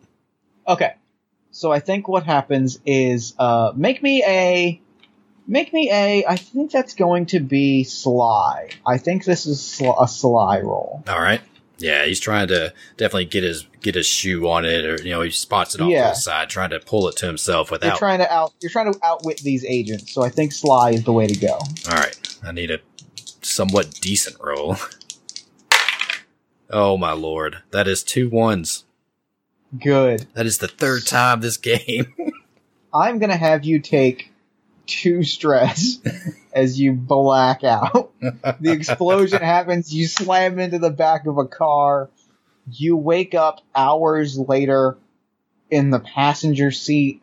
Okay. 0.67 0.95
So 1.51 1.73
I 1.73 1.81
think 1.81 2.07
what 2.07 2.23
happens 2.23 2.79
is 2.87 3.35
uh, 3.39 3.73
make 3.75 4.03
me 4.03 4.23
a 4.25 4.81
make 5.49 5.73
me 5.73 5.91
a 5.91 6.25
I 6.27 6.37
think 6.37 6.71
that's 6.71 6.95
going 6.95 7.27
to 7.27 7.41
be 7.41 7.83
Sly. 7.83 8.69
I 8.87 8.99
think 8.99 9.25
this 9.25 9.47
is 9.47 9.61
sl- 9.61 10.01
a 10.01 10.07
Sly 10.07 10.61
roll. 10.61 11.03
All 11.09 11.21
right. 11.21 11.41
Yeah, 11.81 12.05
he's 12.07 12.19
trying 12.21 12.49
to 12.49 12.75
definitely 12.97 13.27
get 13.27 13.45
his 13.45 13.65
get 13.81 13.95
his 13.95 14.07
shoe 14.07 14.49
on 14.49 14.65
it, 14.65 14.85
or 14.85 15.01
you 15.03 15.11
know, 15.11 15.23
he 15.23 15.31
spots 15.31 15.75
it 15.77 15.81
off 15.81 15.89
Yeah. 15.91 16.09
to 16.09 16.09
the 16.11 16.15
side, 16.21 16.49
trying 16.49 16.71
to 16.71 16.81
pull 16.81 17.07
it 17.09 17.17
to 17.19 17.27
himself 17.27 17.71
without. 17.71 17.87
You're 17.89 17.97
trying 17.99 18.19
to 18.19 18.33
out 18.33 18.53
you're 18.61 18.71
trying 18.71 18.93
to 18.93 18.99
outwit 19.05 19.39
these 19.39 19.65
agents, 19.65 20.13
so 20.13 20.23
I 20.23 20.29
think 20.29 20.51
Sly 20.53 20.91
is 20.91 21.05
the 21.05 21.13
way 21.13 21.27
to 21.29 21.39
go. 21.39 21.53
All 21.89 21.95
right, 21.95 22.19
I 22.45 22.51
need 22.53 22.71
a 22.73 22.81
somewhat 23.43 23.93
decent 24.01 24.37
roll. 24.41 24.77
Oh 26.71 26.99
my 26.99 27.13
lord, 27.13 27.59
that 27.71 27.89
is 27.89 28.03
two 28.03 28.29
ones. 28.29 28.85
Good. 29.81 30.27
That 30.35 30.47
is 30.47 30.59
the 30.59 30.69
third 30.69 31.07
time 31.07 31.41
this 31.41 31.57
game. 31.57 32.13
I'm 32.93 33.19
gonna 33.19 33.37
have 33.37 33.65
you 33.65 33.79
take 33.81 34.33
two 34.89 35.23
stress 35.23 36.01
as 36.53 36.81
you 36.81 36.93
black 36.93 37.63
out. 37.63 38.13
the 38.21 38.73
explosion 38.73 39.41
happens, 39.41 39.95
you 39.95 40.09
slam 40.09 40.59
into 40.59 40.79
the 40.79 40.91
back 40.91 41.27
of 41.27 41.39
a 41.39 41.47
car, 41.47 42.11
you 42.71 42.97
wake 42.97 43.35
up 43.35 43.61
hours 43.75 44.37
later 44.37 44.99
in 45.71 45.91
the 45.91 46.01
passenger 46.01 46.71
seat 46.71 47.23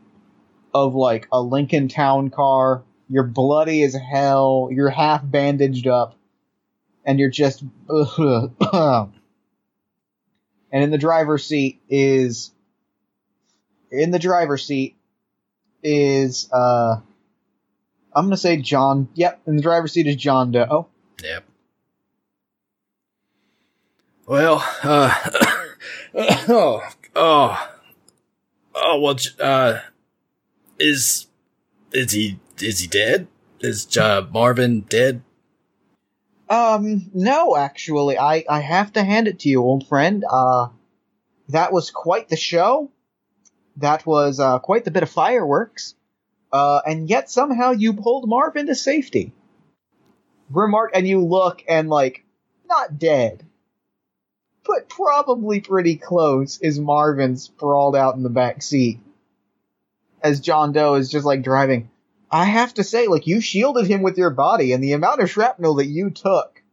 of 0.73 0.95
like 0.95 1.27
a 1.31 1.41
Lincoln 1.41 1.87
Town 1.87 2.29
car. 2.29 2.83
You're 3.09 3.23
bloody 3.23 3.83
as 3.83 3.95
hell, 3.95 4.69
you're 4.71 4.89
half 4.89 5.21
bandaged 5.23 5.87
up, 5.87 6.15
and 7.03 7.19
you're 7.19 7.29
just 7.29 7.63
and 7.89 9.09
in 10.71 10.91
the 10.91 10.97
driver's 10.97 11.45
seat 11.45 11.81
is 11.89 12.51
in 13.91 14.11
the 14.11 14.19
driver's 14.19 14.65
seat 14.65 14.95
is 15.83 16.49
uh 16.51 16.99
I'm 18.15 18.25
gonna 18.25 18.37
say 18.37 18.57
John. 18.57 19.09
Yep, 19.13 19.41
in 19.47 19.57
the 19.57 19.61
driver's 19.61 19.91
seat 19.93 20.07
is 20.07 20.15
John 20.15 20.51
Doe. 20.51 20.87
Yep. 21.21 21.43
Well, 24.25 24.65
uh, 24.81 25.13
oh, 26.15 26.81
oh, 27.15 27.69
oh, 28.73 28.99
well, 28.99 29.17
uh, 29.39 29.79
is, 30.79 31.27
is 31.91 32.11
he, 32.11 32.39
is 32.59 32.79
he 32.79 32.87
dead? 32.87 33.27
Is, 33.59 33.95
uh, 33.97 34.25
Marvin 34.31 34.81
dead? 34.81 35.21
Um, 36.49 37.09
no, 37.13 37.55
actually, 37.55 38.17
I 38.17 38.45
I 38.47 38.59
have 38.59 38.93
to 38.93 39.03
hand 39.03 39.27
it 39.27 39.39
to 39.39 39.49
you, 39.49 39.61
old 39.61 39.87
friend. 39.87 40.23
Uh, 40.29 40.67
that 41.49 41.73
was 41.73 41.89
quite 41.89 42.29
the 42.29 42.37
show. 42.37 42.91
That 43.77 44.05
was 44.05 44.39
uh, 44.39 44.59
quite 44.59 44.85
the 44.85 44.91
bit 44.91 45.03
of 45.03 45.09
fireworks. 45.09 45.94
Uh, 46.55 46.79
and 46.87 47.09
yet 47.09 47.29
somehow 47.29 47.71
you 47.71 47.91
pulled 47.91 48.29
Marvin 48.29 48.67
to 48.67 48.75
safety. 48.75 49.33
Remark, 50.49 50.91
and 50.93 51.05
you 51.05 51.21
look 51.25 51.61
and 51.67 51.89
like, 51.89 52.23
not 52.65 52.97
dead, 52.97 53.45
but 54.65 54.87
probably 54.87 55.59
pretty 55.59 55.97
close. 55.97 56.57
Is 56.59 56.79
Marvin 56.79 57.35
sprawled 57.35 57.93
out 57.93 58.15
in 58.15 58.23
the 58.23 58.29
back 58.29 58.61
seat 58.61 59.01
as 60.21 60.39
John 60.39 60.71
Doe 60.71 60.93
is 60.93 61.11
just 61.11 61.25
like 61.25 61.41
driving. 61.41 61.89
I 62.31 62.45
have 62.45 62.73
to 62.75 62.85
say, 62.85 63.07
like, 63.07 63.27
you 63.27 63.41
shielded 63.41 63.87
him 63.87 64.01
with 64.01 64.17
your 64.17 64.29
body, 64.29 64.71
and 64.71 64.81
the 64.81 64.93
amount 64.93 65.19
of 65.19 65.29
shrapnel 65.29 65.75
that 65.75 65.87
you 65.87 66.09
took, 66.09 66.63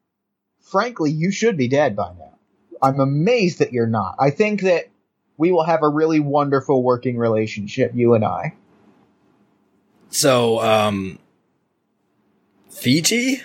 frankly, 0.61 1.11
you 1.11 1.33
should 1.33 1.57
be 1.57 1.67
dead 1.67 1.97
by 1.97 2.13
now. 2.17 2.39
I'm 2.81 3.01
amazed 3.01 3.59
that 3.59 3.73
you're 3.73 3.89
not. 3.89 4.15
I 4.21 4.31
think 4.31 4.61
that 4.61 4.85
we 5.37 5.51
will 5.51 5.65
have 5.65 5.83
a 5.83 5.89
really 5.89 6.21
wonderful 6.21 6.85
working 6.85 7.19
relationship, 7.19 7.97
you 7.97 8.15
and 8.15 8.25
I. 8.25 8.55
So, 10.13 10.61
um, 10.61 11.19
Fiji? 12.69 13.41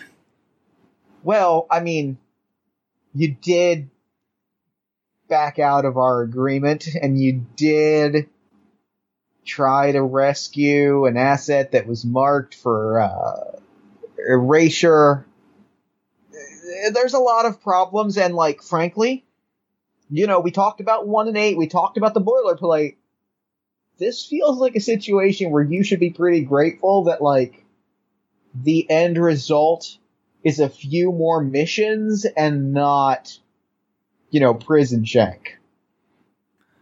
Well, 1.24 1.65
I 1.72 1.80
mean, 1.80 2.18
you 3.15 3.36
did 3.41 3.89
back 5.30 5.59
out 5.59 5.86
of 5.86 5.97
our 5.97 6.22
agreement, 6.22 6.88
and 7.01 7.20
you 7.20 7.45
did 7.55 8.28
try 9.45 9.93
to 9.93 10.03
rescue 10.03 11.05
an 11.05 11.15
asset 11.15 11.72
that 11.72 11.88
was 11.88 12.03
marked 12.03 12.53
for 12.53 12.99
uh, 12.99 13.59
erasure. 14.28 15.26
There's 16.91 17.13
a 17.13 17.20
lot 17.20 17.45
of 17.45 17.61
problems, 17.61 18.18
and 18.18 18.36
like, 18.36 18.61
frankly, 18.61 19.24
you 20.09 20.28
know, 20.28 20.41
we 20.41 20.51
talked 20.51 20.82
about 20.82 21.07
one 21.07 21.30
and 21.30 21.38
eight, 21.38 21.57
we 21.57 21.68
talked 21.68 21.95
about 21.95 22.13
the 22.13 22.22
boilerplate. 22.22 22.97
This 24.00 24.26
feels 24.26 24.60
like 24.60 24.76
a 24.76 24.82
situation 24.82 25.52
where 25.52 25.64
you 25.64 25.84
should 25.84 26.00
be 26.00 26.12
pretty 26.12 26.41
grateful 26.41 27.06
that, 27.06 27.22
like, 27.22 27.64
the 28.54 28.89
end 28.89 29.18
result 29.18 29.98
is 30.43 30.60
a 30.60 30.70
few 30.70 31.12
more 31.12 31.41
missions 31.43 32.26
and 32.26 32.74
not, 32.74 33.38
you 34.30 34.39
know, 34.39 34.54
prison 34.54 35.04
shank. 35.04 35.58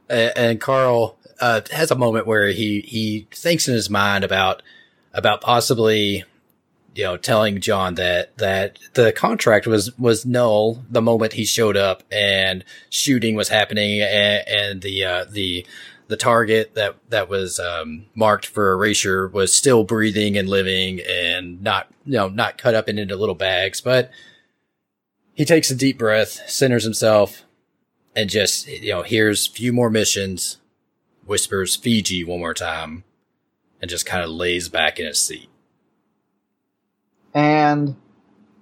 and, 0.09 0.33
and 0.35 0.61
Carl 0.61 1.17
uh, 1.39 1.61
has 1.71 1.91
a 1.91 1.95
moment 1.95 2.27
where 2.27 2.47
he 2.49 2.81
he 2.81 3.27
thinks 3.31 3.67
in 3.67 3.73
his 3.73 3.89
mind 3.89 4.23
about 4.23 4.61
about 5.13 5.41
possibly 5.41 6.23
you 6.93 7.03
know 7.03 7.17
telling 7.17 7.59
John 7.59 7.95
that 7.95 8.37
that 8.37 8.79
the 8.93 9.11
contract 9.11 9.67
was 9.67 9.97
was 9.97 10.25
null 10.25 10.83
the 10.89 11.01
moment 11.01 11.33
he 11.33 11.45
showed 11.45 11.77
up 11.77 12.03
and 12.11 12.63
shooting 12.89 13.35
was 13.35 13.49
happening 13.49 14.01
and, 14.01 14.47
and 14.47 14.81
the 14.81 15.03
uh, 15.03 15.25
the 15.29 15.65
the 16.07 16.17
target 16.17 16.75
that 16.75 16.95
that 17.09 17.29
was 17.29 17.59
um, 17.59 18.05
marked 18.15 18.45
for 18.45 18.71
erasure 18.71 19.27
was 19.27 19.53
still 19.53 19.83
breathing 19.83 20.37
and 20.37 20.49
living 20.49 21.01
and 21.07 21.61
not 21.61 21.87
you 22.05 22.13
know 22.13 22.27
not 22.27 22.57
cut 22.57 22.75
up 22.75 22.87
into 22.87 23.15
little 23.15 23.35
bags 23.35 23.81
but 23.81 24.11
he 25.33 25.43
takes 25.45 25.71
a 25.71 25.75
deep 25.75 25.97
breath 25.97 26.47
centers 26.49 26.83
himself 26.83 27.43
and 28.15 28.29
just 28.29 28.67
you 28.67 28.91
know 28.91 29.03
here's 29.03 29.47
few 29.47 29.73
more 29.73 29.89
missions 29.89 30.57
whispers 31.25 31.75
fiji 31.75 32.23
one 32.23 32.39
more 32.39 32.53
time 32.53 32.91
and 32.93 33.03
and 33.85 33.89
just 33.91 34.07
kind 34.07 34.23
of 34.23 34.31
lays 34.31 34.67
back 34.67 34.99
in 34.99 35.05
his 35.05 35.19
seat. 35.19 35.47
And 37.35 37.95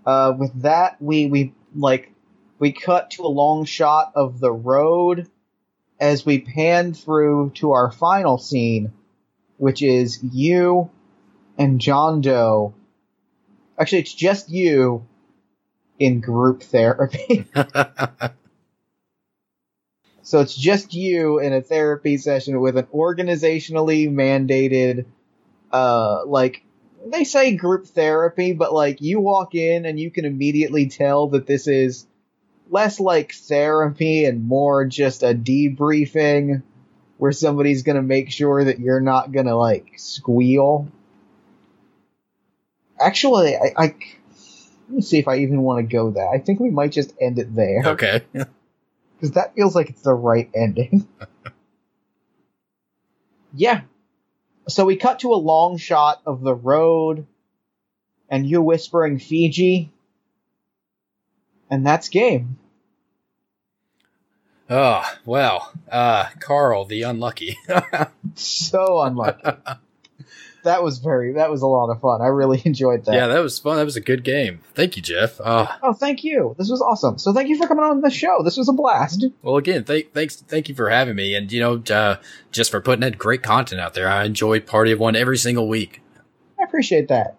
uh, 0.05 0.33
with 0.37 0.63
that, 0.63 1.01
we 1.01 1.27
we 1.27 1.53
like 1.73 2.11
we 2.59 2.73
cut 2.73 3.11
to 3.11 3.23
a 3.23 3.27
long 3.29 3.63
shot 3.63 4.11
of 4.15 4.41
the 4.41 4.51
road 4.51 5.29
as 6.03 6.25
we 6.25 6.39
pan 6.39 6.93
through 6.93 7.49
to 7.55 7.71
our 7.71 7.89
final 7.89 8.37
scene, 8.37 8.91
which 9.55 9.81
is 9.81 10.21
you 10.21 10.91
and 11.57 11.79
John 11.79 12.19
Doe. 12.19 12.73
Actually, 13.79 13.99
it's 13.99 14.13
just 14.13 14.49
you 14.49 15.07
in 15.97 16.19
group 16.19 16.61
therapy. 16.61 17.47
so 20.23 20.41
it's 20.41 20.53
just 20.53 20.93
you 20.93 21.39
in 21.39 21.53
a 21.53 21.61
therapy 21.61 22.17
session 22.17 22.59
with 22.59 22.75
an 22.75 22.87
organizationally 22.87 24.11
mandated, 24.11 25.05
uh, 25.71 26.25
like 26.25 26.65
they 27.05 27.23
say 27.23 27.55
group 27.55 27.87
therapy, 27.87 28.51
but 28.51 28.73
like 28.73 28.99
you 28.99 29.21
walk 29.21 29.55
in 29.55 29.85
and 29.85 29.97
you 29.97 30.11
can 30.11 30.25
immediately 30.25 30.87
tell 30.89 31.27
that 31.27 31.47
this 31.47 31.65
is 31.65 32.05
less 32.73 32.99
like 32.99 33.31
therapy 33.33 34.25
and 34.25 34.47
more 34.47 34.85
just 34.85 35.21
a 35.21 35.33
debriefing 35.33 36.63
where 37.17 37.31
somebody's 37.31 37.83
gonna 37.83 38.01
make 38.01 38.31
sure 38.31 38.63
that 38.63 38.79
you're 38.79 38.99
not 38.99 39.31
gonna 39.31 39.55
like 39.55 39.93
squeal. 39.97 40.87
Actually, 42.99 43.55
I, 43.55 43.73
I 43.77 43.83
let 43.83 44.89
me 44.89 45.01
see 45.01 45.19
if 45.19 45.27
I 45.27 45.37
even 45.37 45.61
want 45.61 45.87
to 45.87 45.95
go 45.95 46.09
there. 46.09 46.27
I 46.27 46.39
think 46.39 46.59
we 46.59 46.71
might 46.71 46.91
just 46.91 47.13
end 47.21 47.39
it 47.39 47.55
there. 47.55 47.83
Okay. 47.85 48.21
Because 49.15 49.35
that 49.35 49.55
feels 49.55 49.73
like 49.73 49.89
it's 49.89 50.01
the 50.01 50.13
right 50.13 50.49
ending. 50.53 51.07
yeah. 53.53 53.81
So 54.67 54.83
we 54.83 54.97
cut 54.97 55.19
to 55.19 55.31
a 55.31 55.35
long 55.35 55.77
shot 55.77 56.21
of 56.25 56.41
the 56.41 56.53
road 56.53 57.25
and 58.29 58.45
you 58.45 58.61
whispering 58.61 59.19
Fiji. 59.19 59.93
And 61.69 61.85
that's 61.85 62.09
game. 62.09 62.57
Oh, 64.75 65.03
well, 65.25 65.71
uh, 65.91 66.25
Carl, 66.39 66.85
the 66.85 67.03
unlucky. 67.03 67.57
so 68.35 69.01
unlucky. 69.01 69.43
that 70.63 70.81
was 70.81 70.97
very 70.99 71.33
that 71.33 71.51
was 71.51 71.61
a 71.61 71.67
lot 71.67 71.91
of 71.91 72.01
fun. 72.01 72.21
I 72.21 72.27
really 72.27 72.61
enjoyed 72.65 73.05
that. 73.05 73.13
yeah, 73.13 73.27
that 73.27 73.39
was 73.39 73.59
fun. 73.59 73.77
That 73.77 73.85
was 73.85 73.95
a 73.97 74.01
good 74.01 74.23
game. 74.23 74.61
Thank 74.73 74.95
you, 74.95 75.01
Jeff. 75.03 75.39
Uh, 75.39 75.67
Oh, 75.83 75.93
thank 75.93 76.23
you. 76.23 76.55
This 76.57 76.69
was 76.69 76.81
awesome. 76.81 77.17
So 77.19 77.33
thank 77.33 77.49
you 77.49 77.57
for 77.57 77.67
coming 77.67 77.83
on 77.83 78.01
the 78.01 78.09
show. 78.09 78.41
This 78.43 78.57
was 78.57 78.67
a 78.69 78.73
blast. 78.73 79.25
well, 79.41 79.57
again, 79.57 79.83
th- 79.83 80.09
thanks, 80.13 80.37
thank 80.37 80.69
you 80.69 80.75
for 80.75 80.89
having 80.89 81.15
me, 81.15 81.35
and 81.35 81.51
you 81.51 81.59
know, 81.59 81.83
uh, 81.95 82.15
just 82.51 82.71
for 82.71 82.81
putting 82.81 83.01
that 83.01 83.17
great 83.17 83.43
content 83.43 83.79
out 83.81 83.93
there. 83.93 84.07
I 84.09 84.23
enjoy 84.23 84.59
Party 84.59 84.91
of 84.91 84.99
One 84.99 85.15
every 85.15 85.37
single 85.37 85.67
week. 85.67 86.01
I 86.59 86.63
appreciate 86.63 87.09
that. 87.09 87.37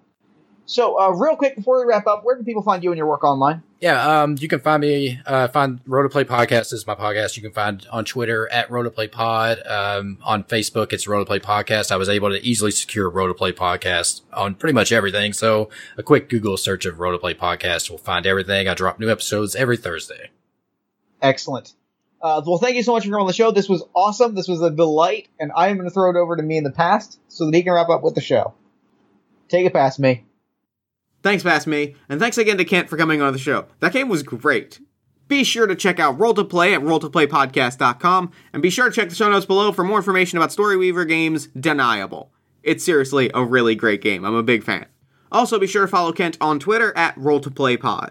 So, 0.67 0.99
uh, 0.99 1.11
real 1.11 1.37
quick 1.37 1.57
before 1.57 1.79
we 1.79 1.85
wrap 1.87 2.07
up, 2.07 2.25
where 2.25 2.37
can 2.37 2.45
people 2.45 2.63
find 2.63 2.83
you 2.83 2.91
and 2.91 2.97
your 2.97 3.07
work 3.07 3.23
online? 3.23 3.63
Yeah, 3.81 4.23
um, 4.23 4.37
you 4.41 4.49
can 4.49 4.61
find 4.61 4.81
me, 4.81 5.21
uh, 5.27 5.49
find 5.49 5.85
Play 5.85 6.25
Podcast 6.25 6.73
is 6.73 6.87
my 6.87 6.95
podcast. 6.95 7.37
You 7.37 7.43
can 7.43 7.53
find 7.53 7.87
on 7.93 8.07
Twitter 8.07 8.51
at 8.51 8.71
Roll 8.71 8.85
to 8.85 8.91
Play 8.91 9.09
Pod. 9.09 9.59
Um, 9.67 10.19
on 10.23 10.43
Facebook, 10.45 10.95
it's 10.95 11.07
Roll 11.07 11.21
to 11.21 11.27
Play 11.27 11.39
Podcast. 11.39 11.93
I 11.93 11.97
was 11.97 12.09
able 12.09 12.31
to 12.31 12.43
easily 12.43 12.71
secure 12.71 13.11
Roll 13.11 13.29
to 13.29 13.35
Play 13.35 13.53
Podcast 13.53 14.23
on 14.33 14.55
pretty 14.55 14.73
much 14.73 14.91
everything. 14.91 15.35
So 15.35 15.69
a 15.99 16.03
quick 16.03 16.31
Google 16.31 16.57
search 16.57 16.87
of 16.87 16.99
Roll 16.99 17.13
to 17.13 17.19
Play 17.19 17.35
Podcast 17.35 17.91
will 17.91 17.99
find 17.99 18.27
everything. 18.27 18.67
I 18.67 18.73
drop 18.73 18.99
new 18.99 19.11
episodes 19.11 19.55
every 19.55 19.77
Thursday. 19.77 20.31
Excellent. 21.21 21.75
Uh, 22.23 22.41
well, 22.47 22.57
thank 22.57 22.77
you 22.77 22.83
so 22.83 22.93
much 22.93 23.05
for 23.05 23.11
coming 23.11 23.21
on 23.21 23.27
the 23.27 23.35
show. 23.35 23.51
This 23.51 23.69
was 23.69 23.85
awesome. 23.95 24.35
This 24.35 24.49
was 24.49 24.63
a 24.63 24.71
delight, 24.71 25.29
and 25.39 25.53
I 25.55 25.69
am 25.69 25.77
going 25.77 25.87
to 25.87 25.93
throw 25.93 26.09
it 26.09 26.17
over 26.17 26.37
to 26.37 26.43
me 26.43 26.57
in 26.57 26.65
the 26.65 26.71
past 26.71 27.21
so 27.29 27.45
that 27.45 27.55
he 27.55 27.63
can 27.63 27.75
wrap 27.75 27.91
up 27.91 28.03
with 28.03 28.15
the 28.15 28.23
show. 28.23 28.55
Take 29.51 29.67
it 29.67 29.75
past 29.75 30.01
me. 30.01 30.25
Thanks, 31.25 31.43
Past 31.43 31.67
Me, 31.67 31.97
and 32.11 32.21
thanks 32.21 32.37
again 32.37 32.59
to 32.59 32.67
Kent 32.67 32.91
for 32.91 32.99
coming 32.99 33.23
on 33.23 33.33
the 33.33 33.39
show. 33.39 33.65
That 33.81 33.95
game 33.95 34.11
was 34.11 34.23
great. 34.23 34.79
Be 35.27 35.43
sure 35.43 35.67
to 35.67 35.75
check 35.75 35.99
out 35.99 36.21
Roll 36.21 36.35
to 36.35 36.45
Play 36.45 36.75
at 36.75 36.83
rolltoplaypodcast.com, 36.83 38.31
and 38.53 38.63
be 38.63 38.69
sure 38.69 38.91
to 38.91 38.95
check 38.95 39.09
the 39.09 39.15
show 39.15 39.31
notes 39.31 39.47
below 39.47 39.73
for 39.73 39.85
more 39.85 39.97
information 39.97 40.37
about 40.37 40.51
Storyweaver 40.51 41.09
games 41.09 41.47
Deniable. 41.59 42.31
It's 42.63 42.85
seriously 42.85 43.31
a 43.33 43.43
really 43.43 43.75
great 43.75 44.03
game. 44.03 44.23
I'm 44.23 44.35
a 44.35 44.43
big 44.43 44.65
fan. 44.65 44.85
Also, 45.33 45.59
be 45.59 45.67
sure 45.67 45.87
to 45.87 45.89
follow 45.89 46.13
Kent 46.13 46.37
on 46.43 46.59
Twitter 46.59 46.95
at 46.95 47.17
RollToPlayPod. 47.17 48.11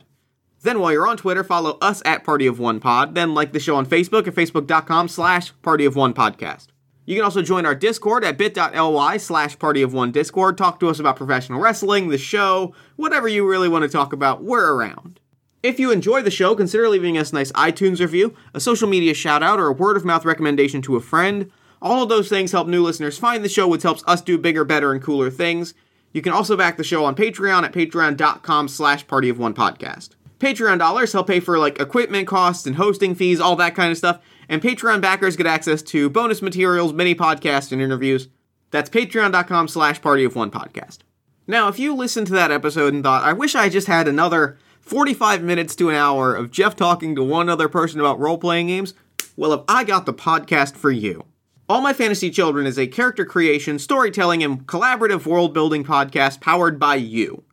Then 0.64 0.80
while 0.80 0.92
you're 0.92 1.08
on 1.08 1.18
Twitter, 1.18 1.44
follow 1.44 1.78
us 1.82 2.02
at 2.06 2.24
Party 2.24 2.48
of 2.48 2.58
One 2.58 2.80
Pod, 2.80 3.14
then 3.14 3.36
like 3.36 3.54
the 3.54 3.60
show 3.60 3.76
on 3.76 3.86
Facebook 3.86 4.28
at 4.28 4.34
facebook.com 4.34 5.08
slash 5.08 5.54
Party 5.62 5.86
of 5.86 5.96
One 5.96 6.16
Podcast. 6.16 6.73
You 7.06 7.16
can 7.16 7.26
also 7.26 7.42
join 7.42 7.66
our 7.66 7.76
Discord 7.76 8.24
at 8.24 8.38
bit.ly 8.38 9.18
slash 9.18 9.60
party 9.60 9.82
of 9.82 9.94
one 9.94 10.12
Discord. 10.12 10.58
Talk 10.58 10.80
to 10.80 10.90
us 10.90 11.00
about 11.00 11.18
professional 11.18 11.60
wrestling, 11.60 12.10
the 12.10 12.18
show, 12.18 12.74
whatever 12.96 13.28
you 13.28 13.48
really 13.48 13.68
want 13.68 13.84
to 13.84 13.90
talk 13.90 14.14
about, 14.14 14.44
we're 14.44 14.74
around. 14.74 15.20
If 15.62 15.80
you 15.80 15.92
enjoy 15.92 16.22
the 16.22 16.32
show, 16.32 16.56
consider 16.56 16.90
leaving 16.90 17.18
us 17.18 17.32
a 17.32 17.36
nice 17.36 17.52
iTunes 17.54 18.00
review, 18.00 18.36
a 18.54 18.60
social 18.60 18.88
media 18.88 19.14
shout 19.14 19.44
out, 19.44 19.60
or 19.60 19.68
a 19.68 19.74
word 19.74 19.98
of 19.98 20.06
mouth 20.06 20.26
recommendation 20.26 20.82
to 20.84 20.96
a 20.96 21.02
friend. 21.02 21.52
All 21.82 22.04
of 22.04 22.10
those 22.10 22.30
things 22.30 22.52
help 22.52 22.68
new 22.68 22.84
listeners 22.84 23.18
find 23.18 23.44
the 23.44 23.50
show, 23.50 23.68
which 23.68 23.84
helps 23.84 24.04
us 24.08 24.22
do 24.22 24.38
bigger, 24.38 24.64
better, 24.64 24.94
and 24.94 25.02
cooler 25.02 25.30
things. 25.30 25.74
You 26.14 26.22
can 26.22 26.32
also 26.32 26.56
back 26.56 26.78
the 26.78 26.84
show 26.84 27.04
on 27.06 27.16
Patreon 27.16 27.64
at 27.64 27.74
patreon.com 27.74 28.68
slash 28.68 29.08
party 29.08 29.30
of 29.30 29.40
one 29.40 29.54
podcast. 29.54 30.12
Patreon 30.40 30.80
dollars 30.80 31.14
help 31.14 31.28
pay 31.28 31.40
for 31.40 31.58
like 31.58 31.80
equipment 31.80 32.28
costs 32.28 32.66
and 32.66 32.76
hosting 32.76 33.16
fees, 33.16 33.40
all 33.40 33.56
that 33.56 33.76
kind 33.76 33.92
of 33.92 33.98
stuff. 33.98 34.20
And 34.50 34.62
Patreon 34.62 35.02
backers 35.02 35.36
get 35.36 35.46
access 35.46 35.82
to 35.84 36.10
bonus 36.10 36.42
materials, 36.42 36.94
mini 36.94 37.16
podcasts, 37.16 37.72
and 37.72 37.82
interviews. 37.82 38.28
That's 38.72 38.90
patreon.com 38.90 39.68
slash 39.68 40.02
party 40.02 40.24
of 40.24 40.36
one 40.36 40.52
podcast. 40.52 41.00
Now, 41.46 41.68
if 41.68 41.78
you 41.78 41.94
listened 41.94 42.28
to 42.28 42.34
that 42.34 42.52
episode 42.52 42.94
and 42.94 43.04
thought, 43.04 43.24
I 43.24 43.34
wish 43.34 43.56
I 43.56 43.70
just 43.70 43.88
had 43.88 44.08
another 44.08 44.58
45 44.82 45.44
minutes 45.44 45.76
to 45.76 45.90
an 45.90 45.96
hour 45.96 46.34
of 46.34 46.52
Jeff 46.52 46.76
talking 46.76 47.16
to 47.16 47.24
one 47.24 47.50
other 47.50 47.70
person 47.70 48.00
about 48.00 48.20
role 48.20 48.38
playing 48.38 48.68
games, 48.68 48.94
well, 49.36 49.52
have 49.52 49.64
I 49.68 49.84
got 49.84 50.06
the 50.06 50.14
podcast 50.14 50.76
for 50.76 50.92
you. 50.92 51.26
All 51.70 51.82
My 51.82 51.94
Fantasy 51.94 52.30
Children 52.30 52.66
is 52.66 52.78
a 52.78 52.88
character 52.88 53.26
creation, 53.26 53.80
storytelling, 53.80 54.44
and 54.44 54.68
collaborative 54.68 55.26
world 55.26 55.54
building 55.54 55.84
podcast 55.84 56.42
powered 56.42 56.80
by 56.80 56.96
you. 56.96 57.44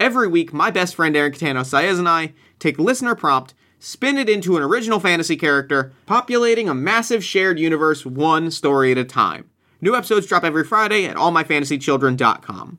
Every 0.00 0.28
week, 0.28 0.52
my 0.52 0.70
best 0.70 0.94
friend 0.94 1.16
Aaron 1.16 1.32
Catano 1.32 1.60
Saez 1.60 1.98
and 1.98 2.08
I 2.08 2.32
take 2.58 2.78
listener 2.78 3.14
prompt, 3.14 3.52
spin 3.78 4.18
it 4.18 4.28
into 4.28 4.56
an 4.56 4.62
original 4.62 5.00
fantasy 5.00 5.36
character, 5.36 5.92
populating 6.06 6.68
a 6.68 6.74
massive 6.74 7.24
shared 7.24 7.58
universe 7.58 8.04
one 8.04 8.50
story 8.50 8.92
at 8.92 8.98
a 8.98 9.04
time. 9.04 9.50
New 9.80 9.94
episodes 9.94 10.26
drop 10.26 10.44
every 10.44 10.64
Friday 10.64 11.06
at 11.06 11.16
allmyfantasychildren.com. 11.16 12.78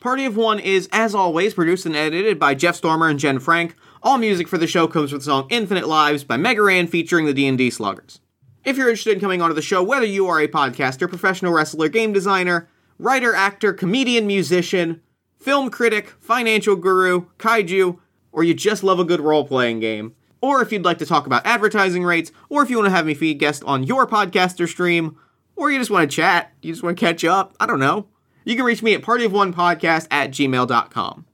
Party 0.00 0.24
of 0.24 0.36
One 0.36 0.58
is, 0.58 0.88
as 0.90 1.14
always, 1.14 1.54
produced 1.54 1.86
and 1.86 1.94
edited 1.94 2.36
by 2.36 2.56
Jeff 2.56 2.74
Stormer 2.74 3.08
and 3.08 3.20
Jen 3.20 3.38
Frank. 3.38 3.76
All 4.02 4.18
music 4.18 4.48
for 4.48 4.58
the 4.58 4.66
show 4.66 4.88
comes 4.88 5.12
with 5.12 5.22
the 5.22 5.26
song 5.26 5.46
Infinite 5.48 5.86
Lives 5.86 6.24
by 6.24 6.36
Mega 6.36 6.62
Ran 6.62 6.88
featuring 6.88 7.24
the 7.24 7.32
D&D 7.32 7.70
Sluggers. 7.70 8.18
If 8.64 8.76
you're 8.76 8.88
interested 8.88 9.14
in 9.14 9.20
coming 9.20 9.40
onto 9.40 9.54
the 9.54 9.62
show, 9.62 9.80
whether 9.80 10.04
you 10.04 10.26
are 10.26 10.40
a 10.40 10.48
podcaster, 10.48 11.08
professional 11.08 11.52
wrestler, 11.52 11.88
game 11.88 12.12
designer, 12.12 12.68
writer, 12.98 13.32
actor, 13.32 13.72
comedian, 13.72 14.26
musician, 14.26 15.00
film 15.38 15.70
critic, 15.70 16.14
financial 16.18 16.74
guru, 16.74 17.26
kaiju, 17.38 17.98
or 18.32 18.42
you 18.42 18.54
just 18.54 18.82
love 18.82 18.98
a 18.98 19.04
good 19.04 19.20
role 19.20 19.46
playing 19.46 19.78
game, 19.78 20.16
or 20.42 20.60
if 20.60 20.70
you'd 20.70 20.84
like 20.84 20.98
to 20.98 21.06
talk 21.06 21.26
about 21.26 21.46
advertising 21.46 22.04
rates, 22.04 22.30
or 22.50 22.62
if 22.62 22.68
you 22.68 22.76
want 22.76 22.86
to 22.86 22.94
have 22.94 23.06
me 23.06 23.14
feed 23.14 23.38
guests 23.38 23.62
on 23.64 23.84
your 23.84 24.06
podcaster 24.06 24.68
stream, 24.68 25.16
or 25.56 25.70
you 25.70 25.78
just 25.78 25.90
want 25.90 26.10
to 26.10 26.14
chat, 26.14 26.52
you 26.60 26.70
just 26.72 26.82
want 26.82 26.98
to 26.98 27.00
catch 27.00 27.24
up, 27.24 27.54
I 27.58 27.64
don't 27.64 27.80
know, 27.80 28.08
you 28.44 28.56
can 28.56 28.64
reach 28.64 28.82
me 28.82 28.92
at 28.92 29.02
partyofonepodcast 29.02 30.08
at 30.10 30.30
gmail.com. 30.30 31.26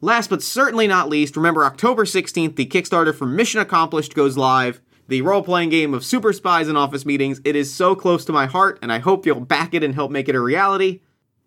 Last 0.00 0.30
but 0.30 0.42
certainly 0.42 0.86
not 0.86 1.08
least, 1.08 1.36
remember 1.36 1.64
October 1.64 2.04
16th, 2.04 2.56
the 2.56 2.66
Kickstarter 2.66 3.14
for 3.14 3.26
Mission 3.26 3.60
Accomplished 3.60 4.14
goes 4.14 4.36
live. 4.36 4.80
The 5.08 5.22
role 5.22 5.42
playing 5.42 5.70
game 5.70 5.92
of 5.92 6.04
super 6.04 6.32
spies 6.32 6.68
and 6.68 6.78
office 6.78 7.04
meetings. 7.04 7.40
It 7.44 7.56
is 7.56 7.72
so 7.72 7.94
close 7.94 8.24
to 8.26 8.32
my 8.32 8.46
heart, 8.46 8.78
and 8.80 8.92
I 8.92 8.98
hope 8.98 9.26
you'll 9.26 9.40
back 9.40 9.74
it 9.74 9.82
and 9.82 9.94
help 9.94 10.10
make 10.10 10.28
it 10.28 10.34
a 10.34 10.40
reality. 10.40 11.00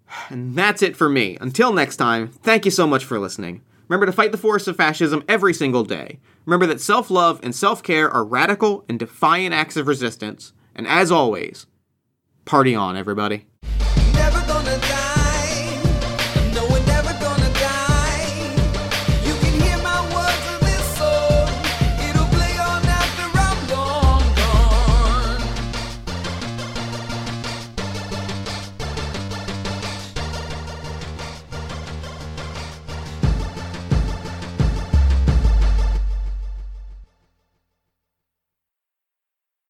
And 0.30 0.56
that's 0.56 0.82
it 0.82 0.96
for 0.96 1.10
me. 1.10 1.38
Until 1.42 1.74
next 1.74 1.98
time, 1.98 2.30
thank 2.30 2.66
you 2.66 2.72
so 2.72 2.88
much 2.88 3.04
for 3.04 3.20
listening. 3.20 3.62
Remember 3.88 4.06
to 4.06 4.12
fight 4.12 4.32
the 4.32 4.38
force 4.38 4.68
of 4.68 4.76
fascism 4.76 5.24
every 5.28 5.54
single 5.54 5.84
day. 5.84 6.20
Remember 6.46 6.66
that 6.68 6.82
self 6.82 7.10
love 7.10 7.40
and 7.44 7.56
self 7.56 7.82
care 7.82 8.10
are 8.10 8.26
radical 8.26 8.86
and 8.90 9.00
defiant 9.00 9.54
acts 9.54 9.78
of 9.78 9.88
resistance. 9.88 10.54
And 10.76 10.88
as 10.88 11.12
always, 11.12 11.66
party 12.46 12.76
on, 12.76 12.96
everybody. 12.96 13.48